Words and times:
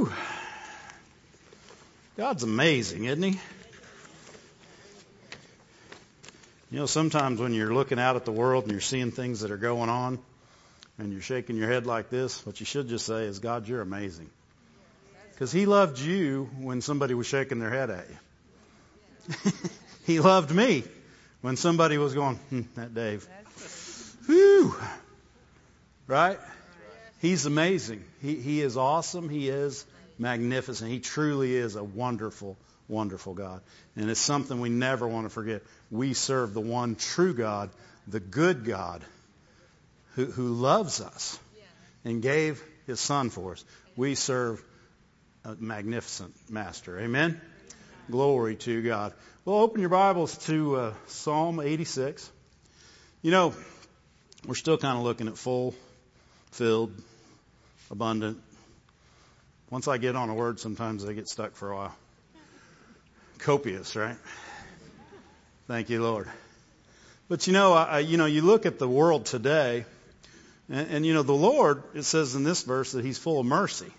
Whew. 0.00 0.12
God's 2.16 2.42
amazing, 2.42 3.04
isn't 3.04 3.22
He? 3.22 3.38
You 6.70 6.78
know, 6.78 6.86
sometimes 6.86 7.38
when 7.38 7.52
you're 7.52 7.74
looking 7.74 7.98
out 7.98 8.16
at 8.16 8.24
the 8.24 8.32
world 8.32 8.64
and 8.64 8.72
you're 8.72 8.80
seeing 8.80 9.10
things 9.10 9.40
that 9.40 9.50
are 9.50 9.58
going 9.58 9.90
on 9.90 10.18
and 10.98 11.12
you're 11.12 11.20
shaking 11.20 11.56
your 11.56 11.68
head 11.68 11.86
like 11.86 12.08
this, 12.08 12.46
what 12.46 12.60
you 12.60 12.66
should 12.66 12.88
just 12.88 13.04
say 13.04 13.24
is, 13.24 13.40
God, 13.40 13.68
you're 13.68 13.82
amazing. 13.82 14.30
Because 15.32 15.52
He 15.52 15.66
loved 15.66 15.98
you 15.98 16.48
when 16.60 16.80
somebody 16.80 17.12
was 17.12 17.26
shaking 17.26 17.58
their 17.58 17.70
head 17.70 17.90
at 17.90 18.06
you. 18.08 19.52
he 20.06 20.20
loved 20.20 20.50
me 20.50 20.82
when 21.42 21.56
somebody 21.56 21.98
was 21.98 22.14
going, 22.14 22.36
hmm, 22.36 22.62
that 22.74 22.94
Dave. 22.94 23.28
Whew. 24.26 24.74
Right? 26.06 26.38
He's 27.20 27.44
amazing. 27.44 28.02
He, 28.22 28.36
he 28.36 28.62
is 28.62 28.76
awesome. 28.76 29.28
He 29.28 29.48
is 29.48 29.84
magnificent. 30.18 30.90
He 30.90 31.00
truly 31.00 31.54
is 31.54 31.76
a 31.76 31.84
wonderful, 31.84 32.56
wonderful 32.88 33.34
God. 33.34 33.60
And 33.94 34.10
it's 34.10 34.20
something 34.20 34.60
we 34.60 34.70
never 34.70 35.06
want 35.06 35.26
to 35.26 35.30
forget. 35.30 35.62
We 35.90 36.14
serve 36.14 36.54
the 36.54 36.60
one 36.60 36.96
true 36.96 37.34
God, 37.34 37.70
the 38.06 38.20
good 38.20 38.64
God, 38.64 39.04
who, 40.14 40.26
who 40.26 40.54
loves 40.54 41.02
us 41.02 41.38
and 42.04 42.22
gave 42.22 42.62
his 42.86 43.00
son 43.00 43.28
for 43.28 43.52
us. 43.52 43.64
We 43.96 44.14
serve 44.14 44.62
a 45.44 45.54
magnificent 45.56 46.34
master. 46.48 46.98
Amen? 46.98 47.38
Glory 48.10 48.56
to 48.56 48.82
God. 48.82 49.12
Well, 49.44 49.56
open 49.56 49.80
your 49.80 49.90
Bibles 49.90 50.38
to 50.46 50.76
uh, 50.76 50.94
Psalm 51.06 51.60
86. 51.60 52.30
You 53.20 53.30
know, 53.30 53.54
we're 54.46 54.54
still 54.54 54.78
kind 54.78 54.96
of 54.96 55.04
looking 55.04 55.28
at 55.28 55.36
full, 55.36 55.74
filled, 56.50 56.92
abundant. 57.90 58.38
Once 59.70 59.88
I 59.88 59.98
get 59.98 60.16
on 60.16 60.30
a 60.30 60.34
word, 60.34 60.58
sometimes 60.60 61.04
I 61.04 61.12
get 61.12 61.28
stuck 61.28 61.54
for 61.54 61.70
a 61.70 61.76
while. 61.76 61.96
Copious, 63.38 63.96
right? 63.96 64.16
Thank 65.66 65.90
you, 65.90 66.02
Lord. 66.02 66.28
But 67.28 67.46
you 67.46 67.52
know, 67.52 67.72
I, 67.72 68.00
you 68.00 68.16
know, 68.16 68.26
you 68.26 68.42
look 68.42 68.66
at 68.66 68.78
the 68.78 68.88
world 68.88 69.26
today, 69.26 69.84
and, 70.68 70.90
and 70.90 71.06
you 71.06 71.14
know, 71.14 71.22
the 71.22 71.32
Lord. 71.32 71.82
It 71.94 72.02
says 72.02 72.34
in 72.34 72.42
this 72.42 72.62
verse 72.62 72.92
that 72.92 73.04
He's 73.04 73.18
full 73.18 73.38
of 73.38 73.46
mercy. 73.46 73.92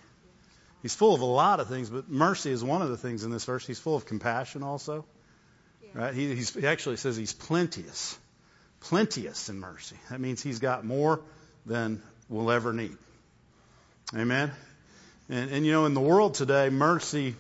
He's 0.82 0.96
full 0.96 1.14
of 1.14 1.22
a 1.22 1.26
lot 1.26 1.60
of 1.60 1.68
things, 1.68 1.90
but 1.90 2.10
mercy 2.10 2.52
is 2.52 2.64
one 2.64 2.82
of 2.82 2.90
the 2.90 2.98
things 2.98 3.24
in 3.24 3.32
this 3.32 3.46
verse. 3.46 3.66
He's 3.66 3.80
full 3.80 3.96
of 3.96 4.06
compassion 4.06 4.64
also, 4.64 5.06
right? 5.94 6.14
He, 6.14 6.36
he 6.36 6.68
actually 6.68 6.98
says 6.98 7.16
He's 7.16 7.34
plenteous, 7.34 8.18
plenteous 8.82 9.48
in 9.48 9.60
mercy. 9.60 9.96
That 10.10 10.20
means 10.20 10.42
He's 10.44 10.60
got 10.60 10.84
more 10.84 11.22
than 11.66 12.02
we'll 12.28 12.52
ever 12.52 12.74
need. 12.74 12.98
Amen? 14.16 14.52
And, 15.30 15.50
and 15.52 15.66
you 15.66 15.72
know, 15.72 15.86
in 15.86 15.94
the 15.94 16.02
world 16.02 16.34
today, 16.34 16.70
mercy 16.70 17.36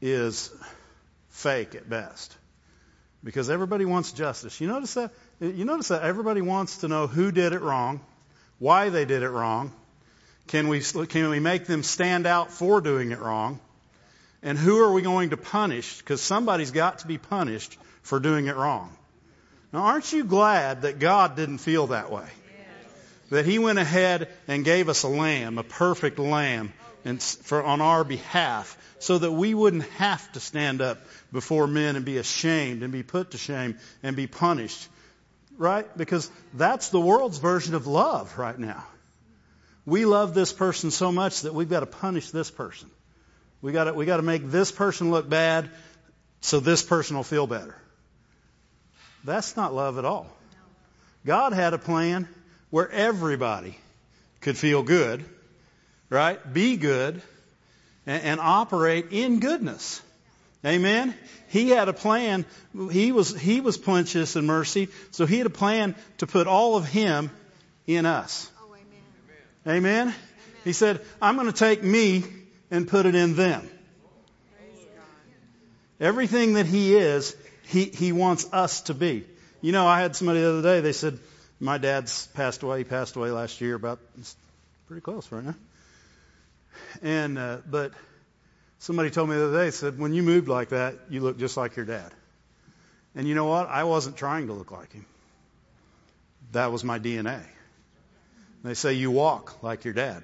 is 0.00 0.50
fake 1.28 1.74
at 1.74 1.88
best. 1.88 2.36
Because 3.22 3.50
everybody 3.50 3.84
wants 3.84 4.12
justice. 4.12 4.60
You 4.60 4.66
notice 4.66 4.94
that? 4.94 5.12
You 5.40 5.64
notice 5.64 5.88
that 5.88 6.02
everybody 6.02 6.40
wants 6.40 6.78
to 6.78 6.88
know 6.88 7.06
who 7.06 7.30
did 7.32 7.52
it 7.52 7.60
wrong, 7.60 8.00
why 8.58 8.88
they 8.88 9.04
did 9.04 9.22
it 9.22 9.28
wrong. 9.28 9.72
Can 10.48 10.68
we, 10.68 10.80
can 10.80 11.28
we 11.28 11.38
make 11.38 11.66
them 11.66 11.82
stand 11.82 12.26
out 12.26 12.50
for 12.50 12.80
doing 12.80 13.12
it 13.12 13.20
wrong? 13.20 13.60
And 14.42 14.58
who 14.58 14.78
are 14.78 14.92
we 14.92 15.02
going 15.02 15.30
to 15.30 15.36
punish? 15.36 15.98
Because 15.98 16.20
somebody's 16.20 16.70
got 16.70 17.00
to 17.00 17.06
be 17.06 17.18
punished 17.18 17.78
for 18.02 18.18
doing 18.18 18.46
it 18.46 18.56
wrong. 18.56 18.90
Now, 19.72 19.80
aren't 19.80 20.12
you 20.12 20.24
glad 20.24 20.82
that 20.82 20.98
God 20.98 21.36
didn't 21.36 21.58
feel 21.58 21.88
that 21.88 22.10
way? 22.10 22.26
That 23.30 23.46
he 23.46 23.58
went 23.58 23.78
ahead 23.78 24.28
and 24.46 24.64
gave 24.64 24.88
us 24.88 25.04
a 25.04 25.08
lamb, 25.08 25.58
a 25.58 25.62
perfect 25.62 26.18
lamb, 26.18 26.72
and 27.04 27.22
for 27.22 27.62
on 27.62 27.80
our 27.80 28.04
behalf, 28.04 28.76
so 28.98 29.16
that 29.16 29.32
we 29.32 29.54
wouldn't 29.54 29.84
have 29.92 30.30
to 30.32 30.40
stand 30.40 30.82
up 30.82 30.98
before 31.32 31.66
men 31.66 31.96
and 31.96 32.04
be 32.04 32.18
ashamed 32.18 32.82
and 32.82 32.92
be 32.92 33.02
put 33.02 33.30
to 33.30 33.38
shame 33.38 33.78
and 34.02 34.16
be 34.16 34.26
punished. 34.26 34.88
Right? 35.56 35.86
Because 35.96 36.30
that's 36.54 36.88
the 36.88 37.00
world's 37.00 37.38
version 37.38 37.74
of 37.74 37.86
love 37.86 38.36
right 38.38 38.58
now. 38.58 38.84
We 39.86 40.04
love 40.04 40.34
this 40.34 40.52
person 40.52 40.90
so 40.90 41.10
much 41.10 41.42
that 41.42 41.54
we've 41.54 41.68
got 41.68 41.80
to 41.80 41.86
punish 41.86 42.30
this 42.30 42.50
person. 42.50 42.90
We 43.62 43.72
got 43.72 43.84
to, 43.84 43.94
we 43.94 44.06
got 44.06 44.16
to 44.18 44.22
make 44.22 44.50
this 44.50 44.72
person 44.72 45.10
look 45.10 45.28
bad 45.28 45.70
so 46.40 46.60
this 46.60 46.82
person 46.82 47.16
will 47.16 47.24
feel 47.24 47.46
better. 47.46 47.76
That's 49.24 49.56
not 49.56 49.74
love 49.74 49.98
at 49.98 50.04
all. 50.04 50.26
God 51.26 51.52
had 51.52 51.74
a 51.74 51.78
plan 51.78 52.28
where 52.70 52.90
everybody 52.90 53.76
could 54.40 54.56
feel 54.56 54.82
good, 54.82 55.24
right? 56.08 56.52
Be 56.52 56.76
good 56.76 57.20
and, 58.06 58.22
and 58.22 58.40
operate 58.40 59.06
in 59.10 59.40
goodness. 59.40 60.00
Amen. 60.64 61.14
He 61.48 61.70
had 61.70 61.88
a 61.88 61.92
plan. 61.92 62.44
He 62.90 63.12
was 63.12 63.38
he 63.38 63.60
was 63.60 63.78
plenteous 63.78 64.36
in 64.36 64.46
mercy, 64.46 64.88
so 65.10 65.26
he 65.26 65.38
had 65.38 65.46
a 65.46 65.50
plan 65.50 65.94
to 66.18 66.26
put 66.26 66.46
all 66.46 66.76
of 66.76 66.84
him 66.86 67.30
in 67.86 68.06
us. 68.06 68.50
Oh, 68.60 68.74
amen. 68.74 68.84
amen. 69.66 70.08
amen. 70.08 70.14
He 70.64 70.72
said, 70.74 71.00
"I'm 71.20 71.36
going 71.36 71.46
to 71.46 71.52
take 71.52 71.82
me 71.82 72.24
and 72.70 72.86
put 72.86 73.06
it 73.06 73.14
in 73.14 73.36
them." 73.36 73.68
Everything 75.98 76.54
that 76.54 76.66
he 76.66 76.94
is, 76.94 77.34
he 77.66 77.84
he 77.84 78.12
wants 78.12 78.46
us 78.52 78.82
to 78.82 78.94
be. 78.94 79.24
You 79.62 79.72
know, 79.72 79.86
I 79.86 80.00
had 80.00 80.14
somebody 80.16 80.40
the 80.40 80.48
other 80.50 80.62
day. 80.62 80.80
They 80.80 80.92
said, 80.92 81.18
my 81.60 81.78
dad's 81.78 82.26
passed 82.28 82.62
away. 82.62 82.78
He 82.78 82.84
passed 82.84 83.16
away 83.16 83.30
last 83.30 83.60
year, 83.60 83.74
about 83.74 84.00
pretty 84.88 85.02
close 85.02 85.30
right 85.30 85.44
now. 85.44 85.54
And 87.02 87.38
uh, 87.38 87.58
but 87.68 87.92
somebody 88.78 89.10
told 89.10 89.28
me 89.28 89.36
the 89.36 89.46
other 89.46 89.64
day 89.64 89.70
said 89.70 89.98
when 89.98 90.14
you 90.14 90.22
moved 90.22 90.48
like 90.48 90.70
that, 90.70 90.94
you 91.10 91.20
look 91.20 91.38
just 91.38 91.56
like 91.56 91.76
your 91.76 91.86
dad. 91.86 92.10
And 93.14 93.28
you 93.28 93.34
know 93.34 93.46
what? 93.46 93.68
I 93.68 93.84
wasn't 93.84 94.16
trying 94.16 94.46
to 94.46 94.52
look 94.52 94.70
like 94.70 94.92
him. 94.92 95.04
That 96.52 96.72
was 96.72 96.82
my 96.82 96.98
DNA. 96.98 97.40
They 98.62 98.74
say 98.74 98.94
you 98.94 99.10
walk 99.10 99.62
like 99.62 99.84
your 99.84 99.94
dad. 99.94 100.22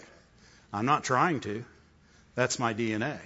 I'm 0.73 0.87
not 0.87 1.05
trying 1.05 1.41
to. 1.41 1.65
That's 2.35 2.59
my 2.59 2.75
DNA. 2.75 3.19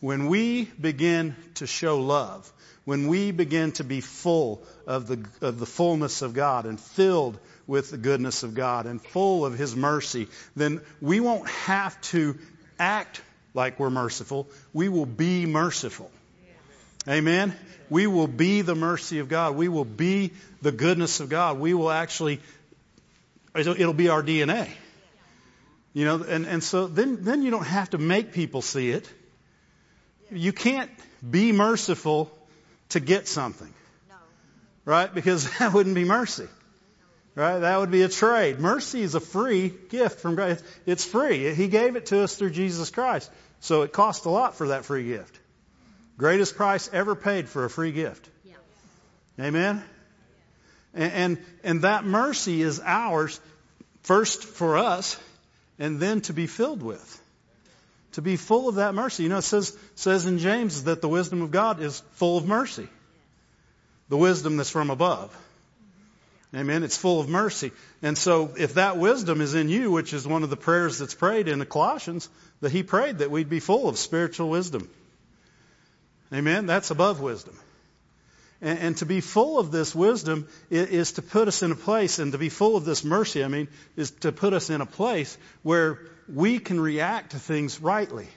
When 0.00 0.28
we 0.28 0.64
begin 0.64 1.34
to 1.54 1.66
show 1.66 2.00
love, 2.00 2.50
when 2.86 3.08
we 3.08 3.32
begin 3.32 3.72
to 3.72 3.84
be 3.84 4.00
full 4.00 4.62
of 4.86 5.08
the, 5.08 5.28
of 5.44 5.58
the 5.58 5.66
fullness 5.66 6.22
of 6.22 6.34
God 6.34 6.66
and 6.66 6.80
filled 6.80 7.36
with 7.66 7.90
the 7.90 7.98
goodness 7.98 8.44
of 8.44 8.54
God 8.54 8.86
and 8.86 9.02
full 9.02 9.44
of 9.44 9.58
His 9.58 9.74
mercy, 9.74 10.28
then 10.54 10.80
we 11.00 11.18
won't 11.18 11.50
have 11.50 12.00
to 12.12 12.38
act 12.78 13.20
like 13.54 13.80
we're 13.80 13.90
merciful. 13.90 14.48
We 14.72 14.88
will 14.88 15.04
be 15.04 15.46
merciful. 15.46 16.12
Amen? 17.08 17.56
We 17.90 18.06
will 18.06 18.28
be 18.28 18.62
the 18.62 18.76
mercy 18.76 19.18
of 19.18 19.28
God. 19.28 19.56
We 19.56 19.66
will 19.66 19.84
be 19.84 20.30
the 20.62 20.70
goodness 20.70 21.18
of 21.18 21.28
God. 21.28 21.58
We 21.58 21.74
will 21.74 21.90
actually, 21.90 22.40
it'll 23.56 23.94
be 23.94 24.10
our 24.10 24.22
DNA. 24.22 24.68
You 25.92 26.04
know, 26.04 26.22
and, 26.22 26.46
and 26.46 26.62
so 26.62 26.86
then, 26.86 27.24
then 27.24 27.42
you 27.42 27.50
don't 27.50 27.66
have 27.66 27.90
to 27.90 27.98
make 27.98 28.32
people 28.32 28.62
see 28.62 28.90
it. 28.90 29.12
You 30.30 30.52
can't 30.52 30.90
be 31.28 31.50
merciful 31.50 32.30
to 32.90 33.00
get 33.00 33.28
something. 33.28 33.72
Right? 34.84 35.12
Because 35.12 35.50
that 35.58 35.72
wouldn't 35.72 35.94
be 35.94 36.04
mercy. 36.04 36.48
Right? 37.34 37.58
That 37.58 37.80
would 37.80 37.90
be 37.90 38.02
a 38.02 38.08
trade. 38.08 38.60
Mercy 38.60 39.02
is 39.02 39.14
a 39.14 39.20
free 39.20 39.72
gift 39.90 40.20
from 40.20 40.36
God. 40.36 40.60
It's 40.86 41.04
free. 41.04 41.52
He 41.54 41.68
gave 41.68 41.96
it 41.96 42.06
to 42.06 42.22
us 42.22 42.34
through 42.36 42.50
Jesus 42.50 42.90
Christ. 42.90 43.30
So 43.60 43.82
it 43.82 43.92
cost 43.92 44.24
a 44.24 44.30
lot 44.30 44.54
for 44.54 44.68
that 44.68 44.84
free 44.84 45.06
gift. 45.06 45.38
Greatest 46.16 46.56
price 46.56 46.88
ever 46.92 47.14
paid 47.14 47.48
for 47.48 47.64
a 47.64 47.70
free 47.70 47.92
gift. 47.92 48.26
Amen? 49.38 49.82
And, 50.94 51.12
and, 51.12 51.38
and 51.62 51.82
that 51.82 52.04
mercy 52.04 52.62
is 52.62 52.80
ours 52.82 53.38
first 54.02 54.44
for 54.44 54.78
us 54.78 55.18
and 55.78 56.00
then 56.00 56.22
to 56.22 56.32
be 56.32 56.46
filled 56.46 56.82
with 56.82 57.20
to 58.16 58.22
be 58.22 58.36
full 58.36 58.66
of 58.66 58.76
that 58.76 58.94
mercy. 58.94 59.24
You 59.24 59.28
know, 59.28 59.36
it 59.36 59.42
says, 59.42 59.76
says 59.94 60.24
in 60.24 60.38
James 60.38 60.84
that 60.84 61.02
the 61.02 61.08
wisdom 61.08 61.42
of 61.42 61.50
God 61.50 61.82
is 61.82 62.00
full 62.12 62.38
of 62.38 62.46
mercy. 62.46 62.88
The 64.08 64.16
wisdom 64.16 64.56
that's 64.56 64.70
from 64.70 64.88
above. 64.88 65.36
Amen. 66.54 66.82
It's 66.82 66.96
full 66.96 67.20
of 67.20 67.28
mercy. 67.28 67.72
And 68.00 68.16
so 68.16 68.54
if 68.56 68.74
that 68.74 68.96
wisdom 68.96 69.42
is 69.42 69.54
in 69.54 69.68
you, 69.68 69.90
which 69.90 70.14
is 70.14 70.26
one 70.26 70.44
of 70.44 70.48
the 70.48 70.56
prayers 70.56 70.96
that's 70.96 71.12
prayed 71.12 71.46
in 71.46 71.58
the 71.58 71.66
Colossians, 71.66 72.30
that 72.62 72.72
he 72.72 72.82
prayed 72.82 73.18
that 73.18 73.30
we'd 73.30 73.50
be 73.50 73.60
full 73.60 73.86
of 73.86 73.98
spiritual 73.98 74.48
wisdom. 74.48 74.88
Amen. 76.32 76.64
That's 76.64 76.90
above 76.90 77.20
wisdom. 77.20 77.58
And, 78.60 78.78
and, 78.78 78.96
to 78.98 79.06
be 79.06 79.20
full 79.20 79.58
of 79.58 79.70
this 79.70 79.94
wisdom 79.94 80.48
is, 80.70 80.88
is, 80.88 81.12
to 81.12 81.22
put 81.22 81.46
us 81.46 81.62
in 81.62 81.72
a 81.72 81.76
place, 81.76 82.18
and 82.18 82.32
to 82.32 82.38
be 82.38 82.48
full 82.48 82.76
of 82.76 82.84
this 82.86 83.04
mercy, 83.04 83.44
I 83.44 83.48
mean, 83.48 83.68
is 83.96 84.12
to 84.22 84.32
put 84.32 84.54
us 84.54 84.70
in 84.70 84.80
a 84.80 84.86
place 84.86 85.36
where 85.62 86.00
we 86.32 86.58
can 86.58 86.80
react 86.80 87.32
to 87.32 87.38
things 87.38 87.80
rightly. 87.80 88.28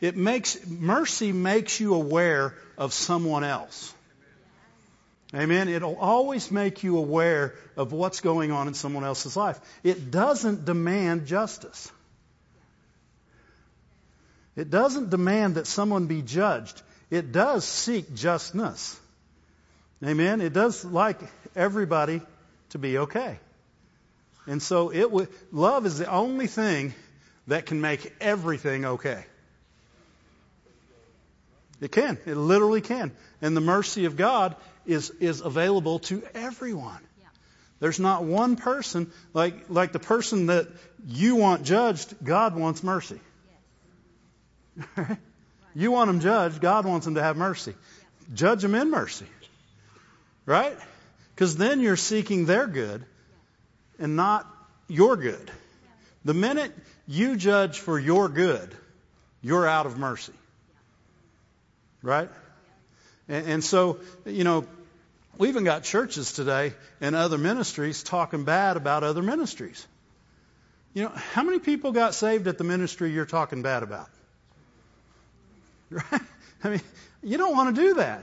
It 0.00 0.16
makes, 0.16 0.66
mercy 0.66 1.32
makes 1.32 1.78
you 1.78 1.94
aware 1.94 2.54
of 2.76 2.92
someone 2.92 3.44
else. 3.44 3.94
Amen. 5.34 5.68
It'll 5.68 5.98
always 5.98 6.50
make 6.50 6.82
you 6.82 6.96
aware 6.96 7.54
of 7.76 7.92
what's 7.92 8.20
going 8.20 8.50
on 8.50 8.66
in 8.66 8.74
someone 8.74 9.04
else's 9.04 9.36
life. 9.36 9.60
It 9.82 10.10
doesn't 10.10 10.64
demand 10.64 11.26
justice. 11.26 11.92
It 14.56 14.70
doesn't 14.70 15.10
demand 15.10 15.56
that 15.56 15.66
someone 15.66 16.06
be 16.06 16.22
judged. 16.22 16.80
It 17.10 17.30
does 17.30 17.64
seek 17.64 18.14
justness. 18.14 18.98
Amen. 20.04 20.40
It 20.40 20.52
does 20.52 20.84
like 20.84 21.20
everybody 21.56 22.20
to 22.70 22.78
be 22.78 22.98
okay. 22.98 23.38
And 24.46 24.62
so 24.62 24.90
it 24.90 25.02
w- 25.02 25.26
love 25.52 25.86
is 25.86 25.98
the 25.98 26.10
only 26.10 26.46
thing 26.46 26.94
that 27.48 27.66
can 27.66 27.80
make 27.80 28.14
everything 28.20 28.84
okay. 28.84 29.24
It 31.80 31.92
can. 31.92 32.18
It 32.26 32.36
literally 32.36 32.80
can. 32.80 33.12
And 33.42 33.56
the 33.56 33.60
mercy 33.60 34.04
of 34.04 34.16
God 34.16 34.56
is, 34.86 35.10
is 35.20 35.40
available 35.40 35.98
to 36.00 36.22
everyone. 36.34 37.00
There's 37.80 38.00
not 38.00 38.24
one 38.24 38.56
person, 38.56 39.12
like, 39.34 39.54
like 39.68 39.92
the 39.92 40.00
person 40.00 40.46
that 40.46 40.66
you 41.06 41.36
want 41.36 41.62
judged, 41.62 42.12
God 42.24 42.56
wants 42.56 42.82
mercy. 42.82 43.20
Yes. 44.96 45.16
you 45.76 45.92
want 45.92 46.08
them 46.08 46.18
judged, 46.18 46.60
God 46.60 46.86
wants 46.86 47.04
them 47.04 47.14
to 47.14 47.22
have 47.22 47.36
mercy. 47.36 47.74
Judge 48.34 48.62
them 48.62 48.74
in 48.74 48.90
mercy. 48.90 49.26
Right? 50.48 50.78
Because 51.34 51.58
then 51.58 51.80
you're 51.80 51.98
seeking 51.98 52.46
their 52.46 52.66
good 52.66 53.04
and 53.98 54.16
not 54.16 54.46
your 54.88 55.14
good. 55.18 55.50
The 56.24 56.32
minute 56.32 56.72
you 57.06 57.36
judge 57.36 57.80
for 57.80 57.98
your 57.98 58.30
good, 58.30 58.74
you're 59.42 59.68
out 59.68 59.84
of 59.84 59.98
mercy. 59.98 60.32
Right? 62.00 62.30
And, 63.28 63.46
and 63.46 63.64
so, 63.64 63.98
you 64.24 64.42
know, 64.42 64.64
we 65.36 65.50
even 65.50 65.64
got 65.64 65.82
churches 65.82 66.32
today 66.32 66.72
and 67.02 67.14
other 67.14 67.36
ministries 67.36 68.02
talking 68.02 68.44
bad 68.44 68.78
about 68.78 69.04
other 69.04 69.22
ministries. 69.22 69.86
You 70.94 71.02
know, 71.02 71.12
how 71.34 71.42
many 71.42 71.58
people 71.58 71.92
got 71.92 72.14
saved 72.14 72.46
at 72.46 72.56
the 72.56 72.64
ministry 72.64 73.12
you're 73.12 73.26
talking 73.26 73.60
bad 73.60 73.82
about? 73.82 74.08
Right? 75.90 76.22
I 76.64 76.68
mean, 76.70 76.80
you 77.22 77.36
don't 77.36 77.54
want 77.54 77.76
to 77.76 77.82
do 77.82 77.94
that. 77.94 78.22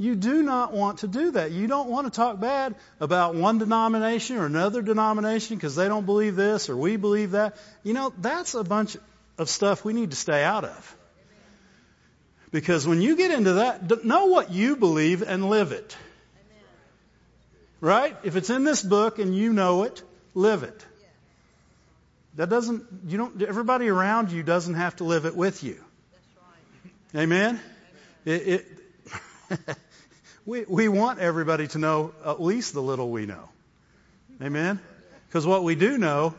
You 0.00 0.14
do 0.14 0.42
not 0.42 0.72
want 0.72 1.00
to 1.00 1.08
do 1.08 1.32
that. 1.32 1.50
You 1.50 1.66
don't 1.66 1.90
want 1.90 2.06
to 2.06 2.10
talk 2.10 2.40
bad 2.40 2.74
about 3.00 3.34
one 3.34 3.58
denomination 3.58 4.38
or 4.38 4.46
another 4.46 4.80
denomination 4.80 5.56
because 5.56 5.76
they 5.76 5.88
don't 5.88 6.06
believe 6.06 6.36
this 6.36 6.70
or 6.70 6.76
we 6.76 6.96
believe 6.96 7.32
that. 7.32 7.58
You 7.82 7.92
know, 7.92 8.10
that's 8.16 8.54
a 8.54 8.64
bunch 8.64 8.96
of 9.36 9.50
stuff 9.50 9.84
we 9.84 9.92
need 9.92 10.12
to 10.12 10.16
stay 10.16 10.42
out 10.42 10.64
of. 10.64 10.96
Because 12.50 12.88
when 12.88 13.02
you 13.02 13.14
get 13.14 13.30
into 13.30 13.52
that, 13.52 14.02
know 14.02 14.24
what 14.24 14.50
you 14.50 14.74
believe 14.74 15.20
and 15.20 15.50
live 15.50 15.70
it. 15.70 15.94
Right? 17.82 18.16
If 18.22 18.36
it's 18.36 18.48
in 18.48 18.64
this 18.64 18.80
book 18.82 19.18
and 19.18 19.36
you 19.36 19.52
know 19.52 19.82
it, 19.82 20.02
live 20.32 20.62
it. 20.62 20.86
That 22.36 22.48
doesn't, 22.48 22.86
you 23.06 23.18
don't, 23.18 23.42
everybody 23.42 23.88
around 23.88 24.32
you 24.32 24.42
doesn't 24.42 24.76
have 24.76 24.96
to 24.96 25.04
live 25.04 25.26
it 25.26 25.36
with 25.36 25.62
you. 25.62 25.78
Amen? 27.14 27.60
It, 28.24 28.48
it 28.48 28.66
we, 30.50 30.64
we 30.68 30.88
want 30.88 31.20
everybody 31.20 31.68
to 31.68 31.78
know 31.78 32.12
at 32.26 32.42
least 32.42 32.74
the 32.74 32.82
little 32.82 33.08
we 33.08 33.24
know. 33.24 33.48
Amen? 34.42 34.80
Because 35.28 35.46
what 35.46 35.62
we 35.62 35.76
do 35.76 35.96
know 35.96 36.34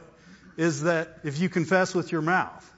is 0.57 0.83
that 0.83 1.19
if 1.23 1.39
you 1.39 1.47
confess 1.47 1.95
with 1.95 2.11
your 2.11 2.21
mouth 2.21 2.69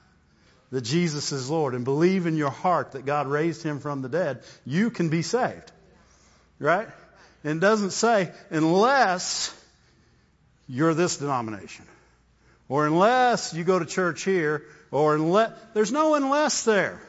that 0.70 0.82
Jesus 0.82 1.32
is 1.32 1.50
Lord 1.50 1.74
and 1.74 1.84
believe 1.84 2.26
in 2.26 2.36
your 2.36 2.50
heart 2.50 2.92
that 2.92 3.04
God 3.04 3.26
raised 3.26 3.64
him 3.64 3.80
from 3.80 4.00
the 4.00 4.08
dead, 4.08 4.44
you 4.64 4.90
can 4.90 5.08
be 5.08 5.22
saved. 5.22 5.72
Right? 6.60 6.86
And 7.42 7.56
it 7.56 7.60
doesn't 7.60 7.90
say 7.90 8.30
unless 8.50 9.52
you're 10.68 10.94
this 10.94 11.16
denomination. 11.16 11.84
Or 12.68 12.86
unless 12.86 13.52
you 13.52 13.64
go 13.64 13.80
to 13.80 13.86
church 13.86 14.22
here, 14.22 14.62
or 14.92 15.16
unless, 15.16 15.50
there's 15.74 15.90
no 15.90 16.14
unless 16.14 16.64
there. 16.64 17.00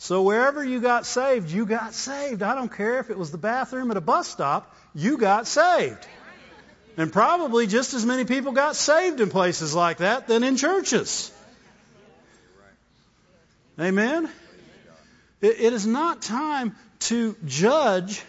So 0.00 0.22
wherever 0.22 0.64
you 0.64 0.80
got 0.80 1.04
saved, 1.04 1.50
you 1.50 1.66
got 1.66 1.92
saved. 1.92 2.42
I 2.42 2.54
don't 2.54 2.72
care 2.72 3.00
if 3.00 3.10
it 3.10 3.18
was 3.18 3.30
the 3.32 3.38
bathroom 3.38 3.90
at 3.90 3.98
a 3.98 4.00
bus 4.00 4.26
stop, 4.26 4.74
you 4.94 5.18
got 5.18 5.46
saved. 5.46 6.06
And 6.96 7.12
probably 7.12 7.66
just 7.66 7.92
as 7.92 8.06
many 8.06 8.24
people 8.24 8.52
got 8.52 8.76
saved 8.76 9.20
in 9.20 9.28
places 9.28 9.74
like 9.74 9.98
that 9.98 10.26
than 10.26 10.42
in 10.42 10.56
churches. 10.56 11.30
Amen? 13.78 14.30
It, 15.42 15.60
it 15.60 15.72
is 15.74 15.86
not 15.86 16.22
time 16.22 16.74
to 17.00 17.36
judge 17.44 18.22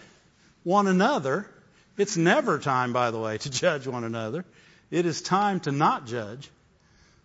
one 0.64 0.88
another. 0.88 1.50
It's 1.98 2.18
never 2.18 2.60
time, 2.60 2.92
by 2.92 3.12
the 3.12 3.20
way, 3.20 3.38
to 3.38 3.50
judge 3.64 3.88
one 3.88 4.04
another. 4.04 4.44
It 4.92 5.06
is 5.06 5.22
time 5.22 5.62
to 5.62 5.72
not 5.72 6.06
judge, 6.06 6.50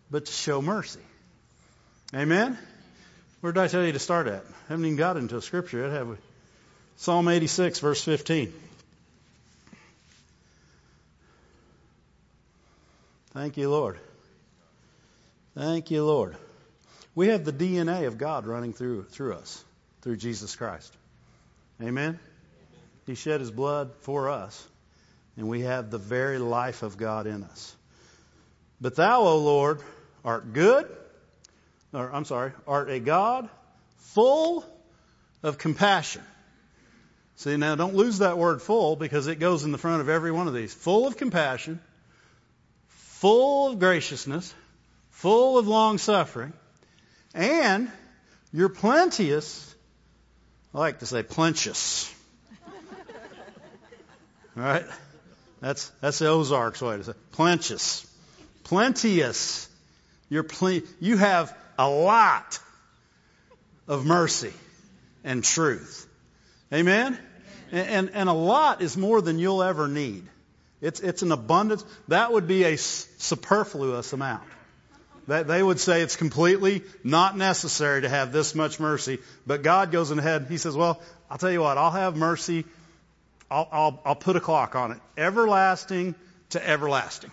but 0.08 0.26
to 0.26 0.32
show 0.32 0.62
mercy. 0.62 1.00
Amen? 2.14 2.56
Where 3.46 3.52
did 3.52 3.62
I 3.62 3.68
tell 3.68 3.84
you 3.84 3.92
to 3.92 4.00
start 4.00 4.26
at? 4.26 4.42
I 4.42 4.70
haven't 4.70 4.86
even 4.86 4.96
got 4.96 5.16
into 5.16 5.40
scripture 5.40 5.82
yet, 5.82 5.92
have 5.92 6.08
we? 6.08 6.16
Psalm 6.96 7.28
86, 7.28 7.78
verse 7.78 8.02
15. 8.02 8.52
Thank 13.30 13.56
you, 13.56 13.70
Lord. 13.70 14.00
Thank 15.54 15.92
you, 15.92 16.04
Lord. 16.04 16.34
We 17.14 17.28
have 17.28 17.44
the 17.44 17.52
DNA 17.52 18.08
of 18.08 18.18
God 18.18 18.48
running 18.48 18.72
through 18.72 19.04
through 19.04 19.34
us, 19.34 19.64
through 20.02 20.16
Jesus 20.16 20.56
Christ. 20.56 20.92
Amen. 21.80 22.18
He 23.06 23.14
shed 23.14 23.38
his 23.38 23.52
blood 23.52 23.92
for 24.00 24.28
us, 24.28 24.66
and 25.36 25.48
we 25.48 25.60
have 25.60 25.92
the 25.92 25.98
very 25.98 26.40
life 26.40 26.82
of 26.82 26.96
God 26.96 27.28
in 27.28 27.44
us. 27.44 27.76
But 28.80 28.96
thou, 28.96 29.20
O 29.20 29.38
Lord, 29.38 29.80
art 30.24 30.52
good 30.52 30.88
or 31.92 32.12
I'm 32.12 32.24
sorry, 32.24 32.52
art 32.66 32.90
a 32.90 33.00
God 33.00 33.48
full 33.98 34.64
of 35.42 35.58
compassion. 35.58 36.22
See, 37.36 37.56
now 37.56 37.74
don't 37.74 37.94
lose 37.94 38.18
that 38.18 38.38
word 38.38 38.62
full 38.62 38.96
because 38.96 39.26
it 39.26 39.38
goes 39.38 39.62
in 39.64 39.72
the 39.72 39.78
front 39.78 40.00
of 40.00 40.08
every 40.08 40.32
one 40.32 40.48
of 40.48 40.54
these. 40.54 40.72
Full 40.72 41.06
of 41.06 41.18
compassion, 41.18 41.80
full 42.88 43.72
of 43.72 43.78
graciousness, 43.78 44.54
full 45.10 45.58
of 45.58 45.68
long 45.68 45.98
suffering, 45.98 46.54
and 47.34 47.90
you're 48.52 48.70
plenteous. 48.70 49.74
I 50.74 50.78
like 50.78 51.00
to 51.00 51.06
say 51.06 51.22
plenteous. 51.22 52.12
All 54.56 54.62
right? 54.62 54.86
That's, 55.60 55.90
that's 56.00 56.18
the 56.18 56.28
Ozarks 56.28 56.80
way 56.80 56.96
to 56.96 57.04
say 57.04 57.12
plenteous. 57.32 58.06
Plenteous. 58.64 59.68
You're 60.28 60.42
ple- 60.42 60.82
you 61.00 61.18
have 61.18 61.56
a 61.78 61.88
lot 61.88 62.58
of 63.88 64.04
mercy 64.04 64.52
and 65.24 65.44
truth. 65.44 66.06
Amen? 66.72 67.18
And, 67.70 67.88
and, 67.88 68.10
and, 68.10 68.28
a 68.28 68.32
lot 68.32 68.80
is 68.80 68.96
more 68.96 69.20
than 69.20 69.38
you'll 69.38 69.62
ever 69.62 69.88
need. 69.88 70.24
It's, 70.80 71.00
it's 71.00 71.22
an 71.22 71.32
abundance. 71.32 71.84
That 72.08 72.32
would 72.32 72.46
be 72.46 72.64
a 72.64 72.76
superfluous 72.76 74.12
amount. 74.12 74.42
That 75.26 75.48
they 75.48 75.60
would 75.62 75.80
say 75.80 76.02
it's 76.02 76.14
completely 76.14 76.82
not 77.02 77.36
necessary 77.36 78.02
to 78.02 78.08
have 78.08 78.32
this 78.32 78.54
much 78.54 78.78
mercy. 78.78 79.18
But 79.46 79.62
God 79.62 79.90
goes 79.90 80.10
ahead. 80.10 80.46
He 80.48 80.58
says, 80.58 80.76
well, 80.76 81.00
I'll 81.28 81.38
tell 81.38 81.50
you 81.50 81.60
what, 81.60 81.78
I'll 81.78 81.90
have 81.90 82.16
mercy. 82.16 82.64
I'll, 83.50 83.68
I'll, 83.72 84.02
I'll 84.04 84.16
put 84.16 84.36
a 84.36 84.40
clock 84.40 84.76
on 84.76 84.92
it. 84.92 84.98
Everlasting 85.16 86.14
to 86.50 86.68
everlasting. 86.68 87.32